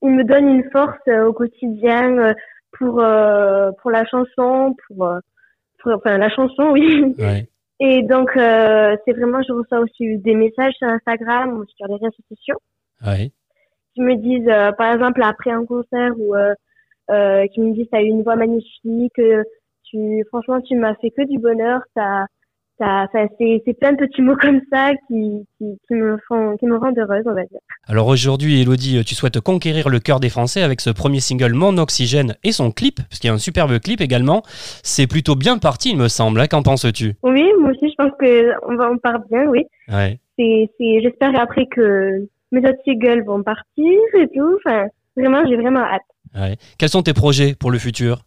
ils 0.03 0.11
me 0.19 0.25
donnent 0.25 0.49
une 0.49 0.71
force 0.71 0.97
euh, 1.09 1.27
au 1.27 1.33
quotidien 1.33 2.33
pour 2.79 3.03
pour 3.81 3.91
la 3.91 4.05
chanson, 4.07 4.75
pour, 4.87 5.13
pour- 5.81 5.93
enfin 5.97 6.17
la 6.19 6.31
chanson, 6.31 6.71
oui. 6.73 7.15
Ouais. 7.19 7.49
Et 7.81 8.03
donc 8.03 8.37
euh, 8.37 8.97
c'est 9.05 9.13
vraiment, 9.13 9.41
je 9.47 9.53
reçois 9.53 9.81
aussi 9.81 10.19
des 10.19 10.35
messages 10.35 10.75
sur 10.75 10.89
Instagram 10.89 11.59
ou 11.59 11.65
sur 11.77 11.87
les 11.87 11.95
réseaux 11.95 12.25
sociaux 12.29 12.57
Ouais. 13.07 13.31
qui 13.95 14.01
me 14.03 14.17
disent, 14.17 14.49
euh, 14.49 14.73
par 14.73 14.93
exemple 14.93 15.23
après 15.23 15.51
un 15.51 15.65
concert 15.65 16.13
ou 16.19 16.35
euh, 16.35 16.55
euh, 17.11 17.47
qui 17.49 17.61
me 17.61 17.73
disent 17.75 17.87
t'as 17.91 18.03
eu 18.03 18.07
une 18.07 18.23
voix 18.23 18.37
magnifique, 18.37 19.19
euh, 19.19 19.45
tu 19.85 20.25
franchement 20.29 20.61
tu 20.61 20.77
m'as 20.77 20.95
fait 20.97 21.11
que 21.11 21.23
du 21.29 21.39
bonheur, 21.39 21.81
t'as 21.95 22.27
c'est 22.79 23.79
plein 23.79 23.93
de 23.93 23.97
petits 24.07 24.23
mots 24.23 24.37
comme 24.37 24.61
ça 24.73 24.91
qui 25.09 25.47
qui, 25.59 25.65
qui 25.87 25.95
me 25.95 26.17
font 26.29 26.57
qui 26.59 26.67
me 26.67 26.77
rendent 26.79 26.99
heureuse 26.99 27.25
on 27.27 27.35
va 27.35 27.43
dire. 27.45 27.59
Alors 27.87 28.07
aujourd'hui, 28.07 28.61
Elodie, 28.61 29.03
tu 29.05 29.15
souhaites 29.15 29.41
conquérir 29.41 29.89
le 29.89 29.99
cœur 29.99 30.21
des 30.21 30.29
Français 30.29 30.63
avec 30.63 30.81
ce 30.81 30.91
premier 30.91 31.21
single 31.21 31.55
Mon 31.55 31.77
Oxygène 31.79 32.37
et 32.45 32.53
son 32.53 32.71
clip, 32.71 32.97
parce 33.09 33.19
qu'il 33.19 33.29
y 33.29 33.31
a 33.31 33.35
un 33.35 33.39
superbe 33.39 33.79
clip 33.81 34.01
également. 34.01 34.43
C'est 34.83 35.07
plutôt 35.07 35.35
bien 35.35 35.59
parti, 35.59 35.91
il 35.91 35.97
me 35.97 36.09
semble. 36.09 36.41
hein. 36.41 36.47
Qu'en 36.47 36.63
penses-tu? 36.63 37.15
Oui, 37.23 37.45
moi 37.61 37.71
aussi 37.71 37.89
je 37.91 37.95
pense 37.97 38.13
que 38.21 38.53
on 38.71 38.77
va 38.77 38.91
on 38.91 38.99
part 38.99 39.21
bien, 39.31 39.47
oui. 39.49 39.65
Ouais. 39.89 40.19
C'est 40.39 40.71
c'est 40.79 41.01
j'espère 41.03 41.39
après 41.41 41.67
que 41.67 42.27
mes 42.53 42.61
autres 42.61 42.79
singles 42.85 43.25
vont 43.27 43.43
partir 43.43 43.99
et 44.21 44.29
tout. 44.35 44.57
Enfin 44.65 44.87
vraiment 45.17 45.43
j'ai 45.49 45.57
vraiment 45.57 45.81
hâte. 45.85 46.03
ouais. 46.41 46.57
Quels 46.79 46.89
sont 46.91 47.03
tes 47.03 47.15
projets 47.15 47.55
pour 47.59 47.71
le 47.71 47.79
futur? 47.79 48.23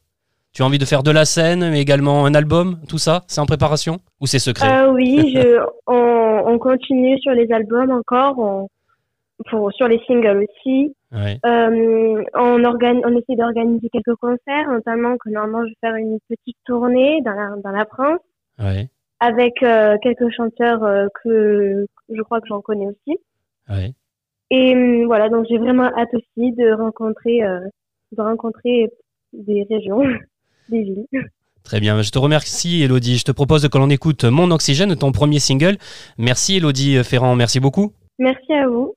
Tu 0.54 0.64
as 0.64 0.66
envie 0.66 0.80
de 0.80 0.86
faire 0.86 1.04
de 1.04 1.12
la 1.12 1.26
scène, 1.26 1.70
mais 1.70 1.82
également 1.82 2.26
un 2.26 2.34
album 2.34 2.78
Tout 2.90 2.98
ça 2.98 3.24
C'est 3.28 3.40
en 3.40 3.46
préparation 3.46 4.00
Ou 4.20 4.28
c'est 4.28 4.40
secret? 4.40 4.68
Euh, 4.68 4.92
oui, 4.92 5.34
je, 5.34 5.60
on, 5.88 6.44
on 6.46 6.60
continue 6.60 7.18
sur 7.20 7.32
les 7.32 7.52
albums 7.52 7.92
encore, 7.92 8.38
on, 8.38 8.68
pour, 9.50 9.72
sur 9.74 9.88
les 9.88 10.00
singles 10.06 10.46
aussi. 10.50 10.96
Ouais. 11.12 11.40
Euh, 11.46 12.24
on, 12.36 13.18
essaie 13.18 13.36
d'organiser 13.36 13.90
quelques 13.90 14.16
concerts, 14.16 14.70
notamment 14.70 15.18
que 15.18 15.30
normalement 15.30 15.64
je 15.64 15.70
vais 15.70 15.78
faire 15.82 15.96
une 15.96 16.20
petite 16.30 16.58
tournée 16.66 17.22
dans 17.22 17.34
la, 17.34 17.56
dans 17.64 17.72
la 17.72 17.86
France 17.86 18.20
Ouais. 18.60 18.90
avec 19.20 19.64
euh, 19.64 19.98
quelques 20.04 20.30
chanteurs 20.30 20.84
euh, 20.84 21.08
que, 21.24 21.86
je 22.10 22.22
crois 22.22 22.42
que 22.42 22.48
j'en 22.48 22.62
connais 22.62 22.88
aussi. 22.88 23.18
Ouais. 23.70 23.94
Et 24.52 25.06
voilà, 25.06 25.30
donc 25.30 25.46
j'ai 25.50 25.58
vraiment 25.58 25.86
hâte 25.98 26.14
aussi 26.14 26.52
de 26.52 26.74
rencontrer, 26.74 27.40
de 27.40 28.22
rencontrer 28.22 28.92
des 29.32 29.66
régions 29.70 30.04
des. 30.72 31.08
Très 31.64 31.80
bien, 31.80 32.02
je 32.02 32.10
te 32.10 32.18
remercie 32.18 32.82
Elodie. 32.82 33.18
Je 33.18 33.24
te 33.24 33.32
propose 33.32 33.68
que 33.68 33.78
l'on 33.78 33.90
écoute 33.90 34.24
Mon 34.26 34.50
Oxygène, 34.52 34.96
ton 34.96 35.12
premier 35.12 35.40
single. 35.40 35.78
Merci 36.18 36.58
Elodie 36.58 37.04
Ferrand, 37.04 37.36
merci 37.36 37.60
beaucoup. 37.60 37.94
Merci 38.18 38.54
à 38.54 38.68
vous. 38.68 38.96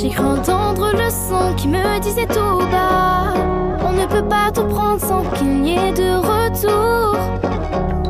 J'ai 0.00 0.10
cru 0.10 0.24
entendre 0.24 0.92
le 0.92 1.10
son 1.10 1.54
qui 1.56 1.66
me 1.66 1.98
disait 2.00 2.26
tout 2.26 2.58
bas. 2.70 3.34
On 3.84 3.92
ne 3.92 4.06
peut 4.06 4.26
pas 4.28 4.50
tout 4.54 4.64
prendre 4.64 5.00
sans 5.00 5.22
qu'il 5.36 5.62
n'y 5.62 5.76
ait 5.76 5.92
de 5.92 6.10
retour. 6.18 7.16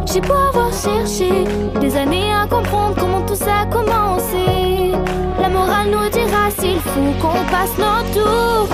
J'ai 0.06 0.20
beau 0.20 0.34
avoir 0.34 0.70
cherché 0.72 1.44
des 1.80 1.96
années 1.96 2.32
à 2.32 2.46
comprendre 2.46 2.94
comment 2.98 3.22
tout 3.22 3.34
ça 3.34 3.60
a 3.62 3.66
commencé. 3.66 4.92
La 5.40 5.48
morale 5.48 5.90
nous 5.90 6.08
dira 6.10 6.50
s'il 6.58 6.80
faut 6.80 7.12
qu'on 7.20 7.44
passe 7.50 7.76
notre 7.78 8.10
tour. 8.12 8.68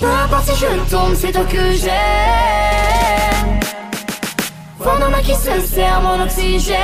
Peu 0.00 0.06
importe 0.06 0.44
si 0.44 0.56
je 0.56 0.90
tombe, 0.90 1.14
c'est 1.14 1.32
toi 1.32 1.44
que 1.44 1.72
j'aime. 1.72 3.60
Fondant 4.78 5.10
moi 5.10 5.20
qui 5.20 5.34
se 5.34 6.02
mon 6.02 6.22
oxygène. 6.22 6.76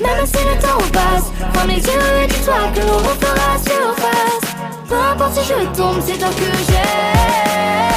Même 0.00 0.26
si 0.26 0.44
le 0.44 0.60
temps 0.60 0.78
passe, 0.92 1.30
ferme 1.52 1.68
les 1.68 1.76
yeux 1.76 2.22
et 2.22 2.26
dis-toi 2.26 2.54
que 2.74 2.80
l'on 2.80 2.98
refera 2.98 3.58
surface. 3.58 4.54
Peu 4.88 4.96
importe 4.96 5.34
si 5.34 5.48
je 5.48 5.76
tombe, 5.76 6.00
c'est 6.04 6.18
toi 6.18 6.28
que 6.28 6.44
j'aime. 6.66 7.91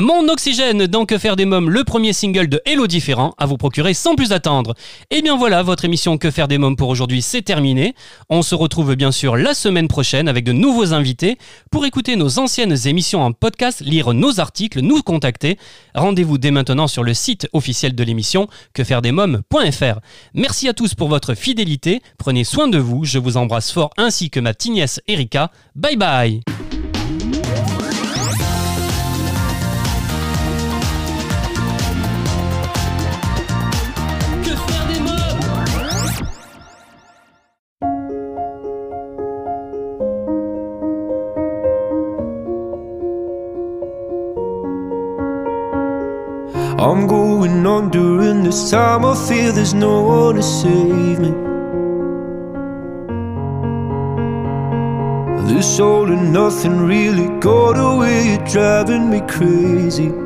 Mon 0.00 0.28
Oxygène 0.28 0.86
dans 0.86 1.06
Que 1.06 1.16
faire 1.16 1.36
des 1.36 1.44
mômes, 1.44 1.70
le 1.70 1.84
premier 1.84 2.12
single 2.12 2.48
de 2.48 2.60
Elodie 2.66 3.00
Ferrand, 3.00 3.34
à 3.38 3.46
vous 3.46 3.56
procurer 3.56 3.94
sans 3.94 4.14
plus 4.14 4.32
attendre. 4.32 4.74
Et 5.10 5.22
bien 5.22 5.36
voilà, 5.36 5.62
votre 5.62 5.84
émission 5.84 6.18
Que 6.18 6.30
faire 6.30 6.48
des 6.48 6.58
mômes 6.58 6.76
pour 6.76 6.88
aujourd'hui, 6.88 7.22
c'est 7.22 7.42
terminé. 7.42 7.94
On 8.28 8.42
se 8.42 8.54
retrouve 8.54 8.94
bien 8.94 9.12
sûr 9.12 9.36
la 9.36 9.54
semaine 9.54 9.88
prochaine 9.88 10.28
avec 10.28 10.44
de 10.44 10.52
nouveaux 10.52 10.92
invités. 10.92 11.38
Pour 11.70 11.86
écouter 11.86 12.16
nos 12.16 12.38
anciennes 12.38 12.76
émissions 12.86 13.22
en 13.22 13.32
podcast, 13.32 13.80
lire 13.80 14.12
nos 14.12 14.40
articles, 14.40 14.80
nous 14.80 15.02
contacter, 15.02 15.58
rendez-vous 15.94 16.38
dès 16.38 16.50
maintenant 16.50 16.88
sur 16.88 17.02
le 17.02 17.14
site 17.14 17.48
officiel 17.52 17.94
de 17.94 18.04
l'émission 18.04 18.48
quefairedesmômes.fr. 18.74 20.00
Merci 20.34 20.68
à 20.68 20.74
tous 20.74 20.94
pour 20.94 21.08
votre 21.08 21.34
fidélité, 21.34 22.02
prenez 22.18 22.44
soin 22.44 22.68
de 22.68 22.78
vous, 22.78 23.04
je 23.04 23.18
vous 23.18 23.36
embrasse 23.36 23.70
fort 23.72 23.90
ainsi 23.96 24.30
que 24.30 24.40
ma 24.40 24.52
tignesse 24.52 25.00
Erika. 25.06 25.50
Bye 25.74 25.96
bye 25.96 26.40
I'm 46.78 47.06
going 47.06 47.64
on 47.64 47.88
during 47.90 48.44
this 48.44 48.70
time. 48.70 49.06
I 49.06 49.14
feel 49.26 49.50
there's 49.50 49.72
no 49.72 50.02
one 50.02 50.34
to 50.34 50.42
save 50.42 51.18
me. 51.18 51.30
This 55.48 55.80
all 55.80 56.12
and 56.12 56.34
nothing 56.34 56.80
really 56.80 57.28
got 57.40 57.78
away, 57.78 58.28
you're 58.28 58.46
driving 58.46 59.08
me 59.08 59.22
crazy. 59.26 60.25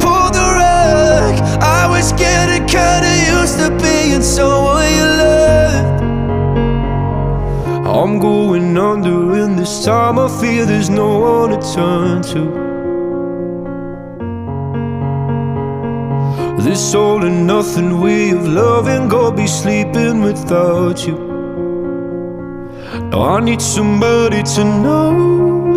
was 2.01 2.13
getting 2.13 2.65
kinda 2.65 3.13
used 3.37 3.59
to 3.59 3.69
being 3.83 4.23
someone 4.23 4.89
you 4.97 5.07
loved. 5.21 6.01
I'm 7.97 8.17
going 8.17 8.75
under 8.75 9.19
in 9.43 9.55
this 9.55 9.85
time 9.85 10.17
I 10.17 10.27
fear 10.39 10.65
there's 10.65 10.89
no 10.89 11.09
one 11.31 11.49
to 11.53 11.59
turn 11.75 12.21
to. 12.33 12.43
This 16.65 16.95
all 16.95 17.23
and 17.23 17.45
nothing 17.45 18.01
way 18.01 18.31
of 18.31 18.47
loving 18.47 19.07
Gonna 19.07 19.35
be 19.35 19.47
sleeping 19.47 20.21
without 20.27 20.97
you. 21.07 21.17
Now 23.09 23.21
I 23.35 23.39
need 23.41 23.61
somebody 23.61 24.41
to 24.55 24.63
know 24.83 25.60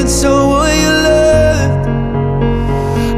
being 0.00 0.08
someone 0.08 0.74
you 0.78 0.92
loved, 1.08 1.86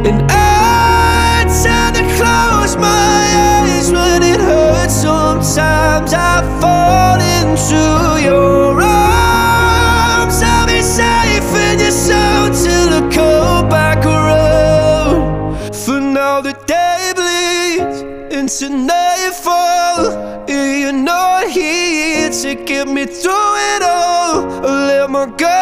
and 0.08 0.20
I 0.30 1.44
tend 1.62 1.94
to 1.96 2.02
close 2.16 2.76
my 2.76 3.22
eyes 3.62 3.92
when 3.92 4.22
it 4.22 4.40
hurts. 4.40 4.94
Sometimes 4.94 6.12
I 6.12 6.42
fall 6.60 7.20
into 7.38 7.82
your 8.24 8.80
arms. 8.80 10.42
I'll 10.42 10.66
be 10.66 10.82
safe 10.82 11.54
in 11.66 11.78
your 11.78 11.92
soul 11.92 12.50
till 12.62 12.88
I 12.98 13.08
come 13.12 13.68
back 13.68 14.04
around. 14.04 15.74
For 15.74 16.00
now 16.00 16.40
the 16.40 16.54
day 16.66 17.12
bleeds 17.14 18.00
into 18.34 18.74
nightfall. 18.74 20.48
and 20.48 20.80
You're 20.80 20.92
not 20.92 21.48
here 21.48 22.30
to 22.30 22.54
get 22.64 22.88
me 22.88 23.06
through 23.06 23.54
it 23.72 23.82
all. 23.82 24.42
Let 24.62 25.10
my 25.10 25.26
guard 25.26 25.61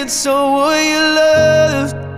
it 0.00 0.10
so 0.10 0.52
will 0.54 0.82
you 0.82 1.14
love 1.14 2.09